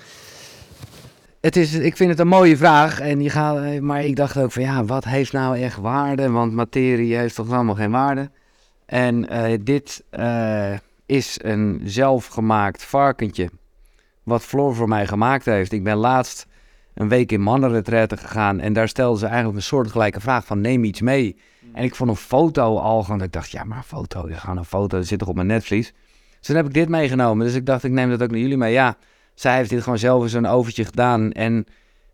Het 1.48 1.56
is, 1.56 1.74
ik 1.74 1.98
vind 1.98 2.10
het 2.10 2.20
een 2.20 2.28
mooie 2.28 2.58
vraag. 2.58 3.00
En 3.00 3.18
die 3.18 3.30
gaat, 3.30 3.80
maar 3.80 4.04
ik 4.04 4.16
dacht 4.16 4.38
ook 4.38 4.52
van 4.52 4.64
ja, 4.64 4.86
wat 4.86 5.04
heeft 5.04 5.32
nou 5.32 5.58
echt 5.58 5.78
waarde? 5.78 6.30
Want 6.30 6.54
materie 6.54 7.16
heeft 7.16 7.36
toch 7.36 7.52
allemaal 7.52 7.76
geen 7.76 7.92
waarde. 7.92 8.30
En 8.86 9.30
eh, 9.30 9.60
dit 9.62 10.04
eh, 10.10 10.74
is 11.06 11.40
een 11.42 11.82
zelfgemaakt 11.84 12.84
varkentje. 12.84 13.50
Wat 14.24 14.44
Floor 14.44 14.76
voor 14.76 14.88
mij 14.88 15.08
gemaakt 15.08 15.46
heeft. 15.46 15.72
Ik 15.72 15.84
ben 15.84 15.96
laatst 15.96 16.48
een 16.94 17.10
week 17.10 17.32
in 17.32 17.42
mannenretraite 17.42 18.18
gegaan. 18.18 18.60
En 18.60 18.74
daar 18.74 18.88
stelden 18.88 19.20
ze 19.20 19.26
eigenlijk 19.26 19.58
een 19.58 19.64
soortgelijke 19.64 20.22
vraag 20.22 20.46
van 20.46 20.62
neem 20.62 20.84
iets 20.84 21.02
mee. 21.02 21.38
En 21.74 21.84
ik 21.84 21.96
vond 21.96 22.10
een 22.10 22.16
foto 22.16 22.78
al 22.78 23.04
gewoon. 23.04 23.22
Ik 23.22 23.32
dacht, 23.32 23.52
ja, 23.52 23.64
maar 23.64 23.78
een 23.78 23.84
foto, 23.84 24.30
je 24.30 24.36
gaat 24.36 24.58
een 24.58 24.66
foto, 24.66 25.02
zit 25.02 25.20
toch 25.20 25.28
op 25.28 25.36
mijn 25.36 25.48
netvlies. 25.48 25.94
Dus 26.38 26.48
toen 26.48 26.56
heb 26.56 26.66
ik 26.66 26.74
dit 26.74 26.90
meegenomen. 26.90 27.46
Dus 27.46 27.56
ik 27.56 27.66
dacht, 27.66 27.84
ik 27.84 27.92
neem 27.92 28.10
dat 28.10 28.24
ook 28.24 28.32
naar 28.32 28.40
jullie 28.40 28.58
mee. 28.58 28.74
Ja, 28.74 28.98
zij 29.38 29.56
heeft 29.56 29.70
dit 29.70 29.84
gewoon 29.84 29.98
zelf 29.98 30.24
in 30.24 30.30
zo'n 30.30 30.46
overtje 30.46 30.86
gedaan. 30.86 31.32
En 31.32 31.66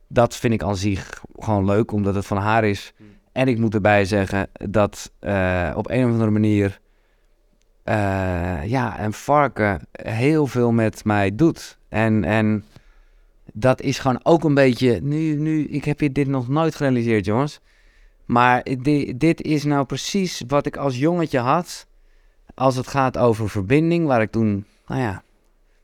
Dat 0.08 0.36
vind 0.36 0.54
ik 0.54 0.64
aan 0.64 0.76
zich 0.76 1.22
gewoon 1.40 1.66
leuk, 1.66 1.92
omdat 1.92 2.16
het 2.16 2.26
van 2.26 2.38
haar 2.38 2.64
is. 2.64 2.94
En 3.32 3.48
ik 3.48 3.58
moet 3.58 3.74
erbij 3.74 4.06
zeggen 4.06 4.48
dat 4.70 5.12
eh, 5.20 5.72
op 5.76 5.90
een 5.90 6.06
of 6.06 6.12
andere 6.12 6.30
manier... 6.32 6.80
eh, 7.84 8.66
ja, 8.66 9.04
een 9.04 9.14
varken 9.14 9.88
heel 9.92 10.48
veel 10.48 10.72
met 10.72 11.06
mij 11.06 11.36
doet. 11.36 11.78
En, 11.90 12.24
en 12.24 12.66
dat 13.54 13.82
is 13.82 14.00
gewoon 14.00 14.20
ook 14.24 14.44
een 14.44 14.54
beetje... 14.54 15.00
Nu, 15.02 15.36
nu, 15.36 15.68
ik 15.68 15.86
heb 15.86 16.00
je 16.00 16.12
dit 16.12 16.28
nog 16.28 16.48
nooit 16.48 16.76
gerealiseerd, 16.76 17.26
jongens. 17.26 17.60
Maar 18.26 18.64
di- 18.80 19.18
dit 19.18 19.42
is 19.42 19.64
nou 19.64 19.86
precies 19.86 20.42
wat 20.48 20.66
ik 20.66 20.78
als 20.78 20.98
jongetje 20.98 21.40
had... 21.40 21.88
als 22.56 22.76
het 22.76 22.88
gaat 22.88 23.18
over 23.18 23.50
verbinding, 23.50 24.06
waar 24.08 24.22
ik 24.22 24.32
toen, 24.32 24.66
nou 24.88 25.02
ja... 25.02 25.24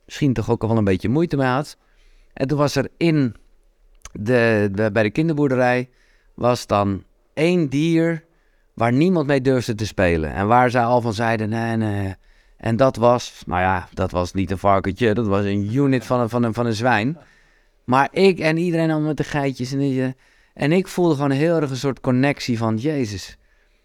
misschien 0.10 0.34
toch 0.34 0.50
ook 0.50 0.62
al 0.62 0.68
wel 0.68 0.78
een 0.78 0.84
beetje 0.84 1.10
moeite 1.10 1.38
mee 1.38 1.48
had. 1.48 1.78
En 2.34 2.48
toen 2.48 2.58
was 2.58 2.76
er 2.76 2.90
in 2.98 3.36
de, 4.12 4.70
bij 4.94 5.04
de 5.04 5.10
kinderboerderij... 5.10 5.90
was 6.34 6.68
dan 6.68 7.04
één 7.34 7.70
dier 7.70 8.26
waar 8.74 8.94
niemand 8.94 9.28
mee 9.28 9.42
durfde 9.42 9.76
te 9.76 9.86
spelen. 9.86 10.34
En 10.34 10.48
waar 10.48 10.70
zij 10.70 10.84
al 10.84 11.02
van 11.02 11.14
zeiden, 11.14 11.50
nee. 11.50 12.16
En 12.58 12.76
dat 12.76 12.96
was, 12.96 13.44
nou 13.46 13.62
ja, 13.62 13.88
dat 13.94 14.12
was 14.12 14.34
niet 14.34 14.52
een 14.52 14.58
varkentje, 14.58 15.14
dat 15.14 15.28
was 15.28 15.46
een 15.46 15.76
unit 15.76 16.06
van 16.06 16.20
een, 16.20 16.30
van 16.30 16.44
een, 16.44 16.54
van 16.54 16.66
een 16.66 16.74
zwijn. 16.74 17.18
Maar 17.84 18.10
ik 18.12 18.40
en 18.40 18.58
iedereen 18.58 18.92
al 18.92 19.00
met 19.00 19.18
de 19.18 19.24
geitjes. 19.24 19.72
En, 19.74 19.80
eh, 19.80 20.08
en 20.54 20.72
ik 20.72 20.88
voelde 20.88 21.16
gewoon 21.16 21.32
heel 21.32 21.56
erg 21.56 21.70
een 21.70 21.76
soort 21.76 22.00
connectie 22.00 22.58
van, 22.58 22.78
Jezus. 22.78 23.38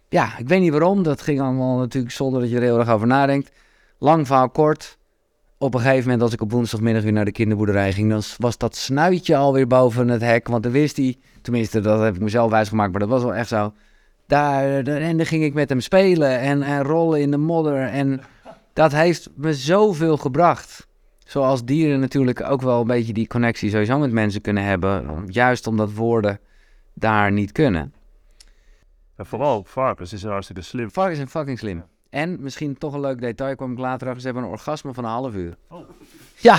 Ja, 0.08 0.38
ik 0.38 0.48
weet 0.48 0.60
niet 0.60 0.70
waarom, 0.70 1.02
dat 1.02 1.22
ging 1.22 1.40
allemaal 1.40 1.78
natuurlijk 1.78 2.14
zonder 2.14 2.40
dat 2.40 2.50
je 2.50 2.56
er 2.56 2.62
heel 2.62 2.78
erg 2.78 2.88
over 2.88 3.06
nadenkt. 3.06 3.50
Lang 3.98 4.26
verhaal 4.26 4.50
kort. 4.50 4.98
Op 5.58 5.74
een 5.74 5.80
gegeven 5.80 6.02
moment, 6.02 6.22
als 6.22 6.32
ik 6.32 6.40
op 6.40 6.50
woensdagmiddag 6.50 7.02
weer 7.02 7.12
naar 7.12 7.24
de 7.24 7.32
kinderboerderij 7.32 7.92
ging, 7.92 8.10
dan 8.10 8.22
was 8.38 8.58
dat 8.58 8.76
snuitje 8.76 9.36
alweer 9.36 9.66
boven 9.66 10.08
het 10.08 10.20
hek. 10.20 10.48
Want 10.48 10.62
dan 10.62 10.72
wist 10.72 10.96
hij, 10.96 11.16
tenminste, 11.42 11.80
dat 11.80 12.00
heb 12.00 12.14
ik 12.14 12.20
mezelf 12.20 12.50
wijsgemaakt, 12.50 12.90
maar 12.90 13.00
dat 13.00 13.08
was 13.08 13.22
wel 13.22 13.34
echt 13.34 13.48
zo. 13.48 13.72
Daar, 14.26 14.86
en 14.86 15.16
dan 15.16 15.26
ging 15.26 15.44
ik 15.44 15.54
met 15.54 15.68
hem 15.68 15.80
spelen 15.80 16.38
en, 16.38 16.62
en 16.62 16.82
rollen 16.82 17.20
in 17.20 17.30
de 17.30 17.36
modder. 17.36 17.82
En 17.82 18.20
dat 18.72 18.92
heeft 18.92 19.30
me 19.34 19.54
zoveel 19.54 20.16
gebracht. 20.16 20.86
Zoals 21.24 21.64
dieren 21.64 22.00
natuurlijk 22.00 22.42
ook 22.42 22.62
wel 22.62 22.80
een 22.80 22.86
beetje 22.86 23.12
die 23.12 23.26
connectie 23.26 23.70
sowieso 23.70 23.98
met 23.98 24.12
mensen 24.12 24.40
kunnen 24.40 24.64
hebben. 24.64 25.24
Juist 25.26 25.66
omdat 25.66 25.92
woorden 25.92 26.40
daar 26.94 27.32
niet 27.32 27.52
kunnen. 27.52 27.94
En 29.16 29.26
vooral 29.26 29.64
varkens 29.66 30.12
is 30.12 30.24
hartstikke 30.24 30.62
slim. 30.62 30.90
Varkens 30.90 31.16
zijn 31.16 31.28
fucking 31.28 31.58
slim. 31.58 31.84
En 32.14 32.36
misschien 32.40 32.78
toch 32.78 32.92
een 32.92 33.00
leuk 33.00 33.20
detail, 33.20 33.56
kwam 33.56 33.72
ik 33.72 33.78
later 33.78 34.06
achter, 34.06 34.20
ze 34.20 34.26
hebben 34.26 34.44
een 34.44 34.50
orgasme 34.50 34.94
van 34.94 35.04
een 35.04 35.10
half 35.10 35.34
uur. 35.34 35.56
Ja, 36.36 36.56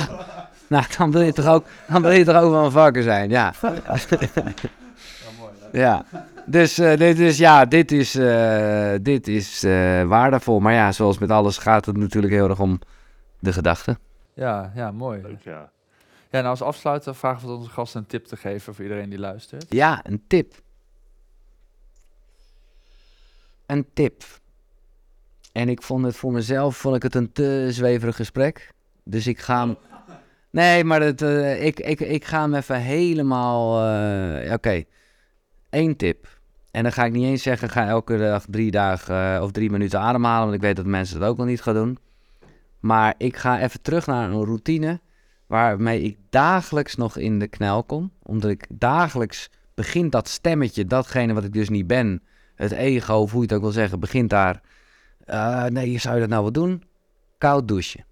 nou 0.67 0.83
dan 0.97 1.11
wil 1.11 1.21
je 1.21 1.33
toch 1.33 1.47
ook, 1.47 1.65
dan 1.87 2.01
wil 2.01 2.11
je 2.11 2.23
toch 2.23 2.35
ook 2.35 2.51
wel 2.51 2.65
een 2.65 2.71
varken 2.71 3.03
zijn, 3.03 3.29
ja. 3.29 3.53
Ja, 5.71 6.05
dus, 6.45 6.77
eh, 6.77 6.97
dit 6.97 7.19
is, 7.19 7.37
ja, 7.37 7.65
dit 7.65 7.91
is, 7.91 8.15
eh, 8.15 8.93
dit 9.01 9.27
is 9.27 9.63
eh, 9.63 10.03
waardevol. 10.03 10.59
Maar 10.59 10.73
ja, 10.73 10.91
zoals 10.91 11.17
met 11.17 11.29
alles 11.29 11.57
gaat 11.57 11.85
het 11.85 11.97
natuurlijk 11.97 12.33
heel 12.33 12.49
erg 12.49 12.59
om 12.59 12.79
de 13.39 13.53
gedachte. 13.53 13.97
Ja, 14.33 14.71
ja, 14.75 14.91
mooi. 14.91 15.21
Leuk, 15.21 15.41
ja. 15.41 15.71
Ja, 16.29 16.39
en 16.39 16.45
als 16.45 16.61
afsluiter 16.61 17.15
vragen 17.15 17.47
we 17.47 17.53
onze 17.53 17.69
gasten 17.69 17.99
een 17.99 18.07
tip 18.07 18.25
te 18.25 18.37
geven 18.37 18.73
voor 18.73 18.83
iedereen 18.83 19.09
die 19.09 19.19
luistert. 19.19 19.65
Ja, 19.69 19.99
een 20.03 20.23
tip. 20.27 20.53
Een 23.65 23.85
tip. 23.93 24.23
En 25.55 25.69
ik 25.69 25.81
vond 25.81 26.05
het 26.05 26.15
voor 26.15 26.31
mezelf 26.31 26.77
vond 26.77 26.95
ik 26.95 27.03
het 27.03 27.15
een 27.15 27.31
te 27.31 27.67
zweverig 27.69 28.15
gesprek. 28.15 28.71
Dus 29.03 29.27
ik 29.27 29.39
ga 29.39 29.65
hem... 29.65 29.77
Nee, 30.49 30.83
maar 30.83 31.01
het, 31.01 31.21
eh, 31.21 31.65
ik, 31.65 31.79
ik, 31.79 31.99
ik 31.99 32.25
ga 32.25 32.41
hem 32.41 32.53
even 32.53 32.81
helemaal... 32.81 33.87
eh, 33.87 34.53
Oké, 34.53 34.83
Eén 35.69 35.95
tip. 35.95 36.39
En 36.71 36.83
dan 36.83 36.91
ga 36.91 37.05
ik 37.05 37.11
niet 37.11 37.25
eens 37.25 37.43
zeggen, 37.43 37.69
ga 37.69 37.87
elke 37.87 38.17
dag 38.17 38.45
drie 38.49 38.71
dagen 38.71 39.35
eh, 39.35 39.41
of 39.41 39.51
drie 39.51 39.69
minuten 39.71 39.99
ademhalen. 39.99 40.43
Want 40.43 40.55
ik 40.55 40.61
weet 40.61 40.75
dat 40.75 40.85
mensen 40.85 41.19
dat 41.19 41.29
ook 41.29 41.37
wel 41.37 41.45
niet 41.45 41.61
gaan 41.61 41.73
doen. 41.73 41.97
Maar 42.79 43.13
ik 43.17 43.37
ga 43.37 43.61
even 43.61 43.81
terug 43.81 44.05
naar 44.05 44.29
een 44.29 44.45
routine 44.45 44.99
waarmee 45.47 46.01
ik 46.01 46.17
dagelijks 46.29 46.95
nog 46.95 47.17
in 47.17 47.39
de 47.39 47.47
knel 47.47 47.83
kom. 47.83 48.11
Omdat 48.23 48.49
ik 48.49 48.65
dagelijks 48.69 49.49
begint 49.73 50.11
dat 50.11 50.27
stemmetje, 50.27 50.85
datgene 50.85 51.33
wat 51.33 51.43
ik 51.43 51.53
dus 51.53 51.69
niet 51.69 51.87
ben, 51.87 52.23
het 52.55 52.71
ego, 52.71 53.13
of 53.13 53.31
hoe 53.31 53.39
je 53.41 53.47
het 53.47 53.55
ook 53.55 53.61
wil 53.61 53.71
zeggen, 53.71 53.99
begint 53.99 54.29
daar. 54.29 54.61
Eh, 55.26 55.65
nee, 55.65 55.97
zou 55.97 56.13
je 56.13 56.21
dat 56.21 56.30
nou 56.30 56.41
wel 56.41 56.51
doen? 56.51 56.84
Koud 57.38 57.67
douchen. 57.67 58.05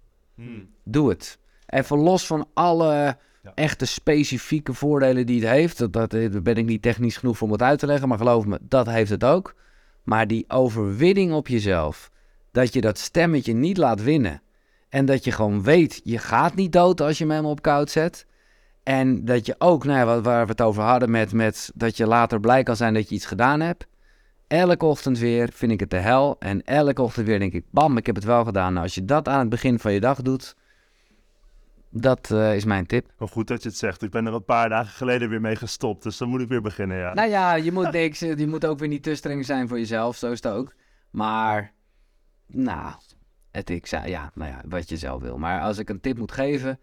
Doe 0.84 1.08
het. 1.08 1.38
Even 1.66 1.98
los 1.98 2.26
van 2.26 2.48
alle 2.54 3.16
echte 3.54 3.84
specifieke 3.84 4.74
voordelen 4.74 5.26
die 5.26 5.40
het 5.40 5.50
heeft. 5.50 5.78
Dat, 5.78 5.92
dat, 5.92 6.10
dat 6.10 6.42
ben 6.42 6.56
ik 6.56 6.64
niet 6.64 6.82
technisch 6.82 7.16
genoeg 7.16 7.42
om 7.42 7.52
het 7.52 7.62
uit 7.62 7.78
te 7.78 7.86
leggen, 7.86 8.08
maar 8.08 8.18
geloof 8.18 8.46
me, 8.46 8.58
dat 8.62 8.86
heeft 8.86 9.10
het 9.10 9.24
ook. 9.24 9.54
Maar 10.02 10.26
die 10.26 10.44
overwinning 10.48 11.32
op 11.32 11.48
jezelf, 11.48 12.10
dat 12.52 12.72
je 12.72 12.80
dat 12.80 12.98
stemmetje 12.98 13.52
niet 13.52 13.76
laat 13.76 14.02
winnen. 14.02 14.42
En 14.88 15.04
dat 15.04 15.24
je 15.24 15.32
gewoon 15.32 15.62
weet, 15.62 16.00
je 16.04 16.18
gaat 16.18 16.54
niet 16.54 16.72
dood 16.72 17.00
als 17.00 17.18
je 17.18 17.26
hem 17.26 17.44
op 17.44 17.62
koud 17.62 17.90
zet. 17.90 18.26
En 18.82 19.24
dat 19.24 19.46
je 19.46 19.54
ook, 19.58 19.84
nou 19.84 19.98
ja, 19.98 20.20
waar 20.20 20.44
we 20.44 20.50
het 20.50 20.60
over 20.60 20.82
hadden, 20.82 21.10
met, 21.10 21.32
met 21.32 21.70
dat 21.74 21.96
je 21.96 22.06
later 22.06 22.40
blij 22.40 22.62
kan 22.62 22.76
zijn 22.76 22.94
dat 22.94 23.08
je 23.08 23.14
iets 23.14 23.26
gedaan 23.26 23.60
hebt. 23.60 23.86
Elke 24.46 24.84
ochtend 24.84 25.18
weer 25.18 25.48
vind 25.52 25.72
ik 25.72 25.80
het 25.80 25.90
de 25.90 25.96
hel. 25.96 26.36
En 26.38 26.64
elke 26.64 27.02
ochtend 27.02 27.26
weer 27.26 27.38
denk 27.38 27.52
ik, 27.52 27.64
bam, 27.70 27.96
ik 27.96 28.06
heb 28.06 28.14
het 28.14 28.24
wel 28.24 28.44
gedaan. 28.44 28.72
Nou, 28.72 28.84
als 28.84 28.94
je 28.94 29.04
dat 29.04 29.28
aan 29.28 29.38
het 29.38 29.48
begin 29.48 29.78
van 29.78 29.92
je 29.92 30.00
dag 30.00 30.22
doet, 30.22 30.56
dat 31.90 32.30
eh, 32.30 32.54
is 32.54 32.64
mijn 32.64 32.86
tip. 32.86 33.10
Wel 33.18 33.28
goed 33.28 33.46
dat 33.46 33.62
je 33.62 33.68
het 33.68 33.78
zegt. 33.78 34.02
Ik 34.02 34.10
ben 34.10 34.26
er 34.26 34.34
een 34.34 34.44
paar 34.44 34.68
dagen 34.68 34.92
geleden 34.92 35.28
weer 35.28 35.40
mee 35.40 35.56
gestopt. 35.56 36.02
Dus 36.02 36.16
dan 36.16 36.28
moet 36.28 36.40
ik 36.40 36.48
weer 36.48 36.62
beginnen, 36.62 36.96
ja. 36.96 37.14
Nou 37.14 37.28
ja, 37.28 37.54
je 37.54 37.72
moet, 37.72 37.92
niks, 37.92 38.22
eh, 38.22 38.36
je 38.36 38.46
moet 38.46 38.66
ook 38.66 38.78
weer 38.78 38.88
niet 38.88 39.02
te 39.02 39.14
streng 39.14 39.44
zijn 39.44 39.68
voor 39.68 39.78
jezelf, 39.78 40.16
zo 40.16 40.30
is 40.30 40.42
het 40.42 40.52
ook. 40.52 40.74
Maar, 41.10 41.72
nou, 42.46 42.94
het, 43.50 43.70
ik 43.70 43.86
zei, 43.86 44.08
ja, 44.08 44.30
nou 44.34 44.50
ja, 44.50 44.60
wat 44.68 44.88
je 44.88 44.96
zelf 44.96 45.22
wil. 45.22 45.38
Maar 45.38 45.60
als 45.60 45.78
ik 45.78 45.88
een 45.88 46.00
tip 46.00 46.18
moet 46.18 46.32
geven, 46.32 46.80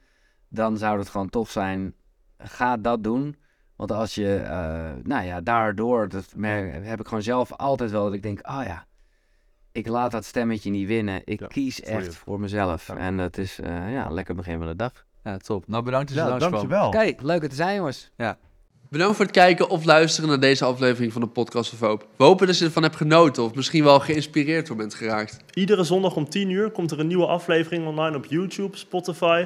dan 0.48 0.78
zou 0.78 1.00
het 1.00 1.10
gewoon 1.10 1.30
tof 1.30 1.50
zijn, 1.50 1.94
ga 2.38 2.78
dat 2.78 3.04
doen. 3.04 3.36
Want 3.82 3.94
als 3.94 4.16
je, 4.16 4.36
eh, 4.36 4.90
nou 5.04 5.26
ja, 5.26 5.42
daardoor, 5.42 6.10
dat 6.10 6.26
mer- 6.36 6.84
heb 6.84 7.00
ik 7.00 7.08
gewoon 7.08 7.24
zelf 7.24 7.52
altijd 7.54 7.92
wel 7.92 8.04
dat 8.04 8.14
ik 8.14 8.24
denk, 8.24 8.42
ah 8.42 8.66
ja, 8.66 8.86
ik 9.72 9.88
laat 9.88 10.12
dat 10.12 10.26
stemmetje 10.26 10.70
niet 10.70 10.88
winnen. 10.88 11.22
Ik 11.26 11.40
Ja, 11.40 11.48
kies 11.48 11.82
echt 11.82 12.16
voor 12.16 12.40
mezelf. 12.40 12.88
Ja. 12.88 12.96
En 12.98 13.18
dat 13.18 13.38
is, 13.38 13.60
eh, 13.60 13.94
ja, 13.94 14.10
lekker 14.10 14.36
begin 14.36 14.58
van 14.58 14.68
de 14.68 14.76
dag. 14.76 15.06
Ja, 15.24 15.38
top. 15.38 15.68
Nou, 15.68 15.84
bedankt 15.84 16.16
dat 16.16 16.26
je 16.26 16.32
Ja, 16.32 16.38
dankjewel. 16.38 16.88
Oké, 16.88 17.14
leuk 17.18 17.42
het 17.42 17.50
te 17.50 17.56
zijn, 17.56 17.76
jongens. 17.76 18.12
Bedankt 18.90 19.16
voor 19.16 19.26
het 19.26 19.34
kijken 19.34 19.70
of 19.70 19.84
luisteren 19.86 20.30
naar 20.30 20.40
deze 20.40 20.66
aflevering 20.66 21.12
van 21.14 21.22
de 21.22 21.28
Podcast 21.28 21.74
of 21.74 21.80
Hoop. 21.80 22.08
We 22.18 22.24
hopen 22.24 22.48
dat 22.48 22.58
je 22.58 22.66
ervan 22.66 22.84
hebt 22.84 22.96
genoten 22.96 23.44
of 23.44 23.56
misschien 23.56 23.84
wel 23.84 24.00
geïnspireerd 24.00 24.68
door 24.68 24.76
bent 24.76 24.94
geraakt. 24.94 25.38
Iedere 25.54 25.84
zondag 25.84 26.16
om 26.16 26.30
10 26.30 26.50
uur 26.50 26.72
komt 26.72 26.92
er 26.92 27.00
een 27.00 27.08
nieuwe 27.08 27.26
aflevering 27.26 27.88
online 27.88 28.18
op 28.18 28.26
YouTube, 28.26 28.78
Spotify 28.78 29.46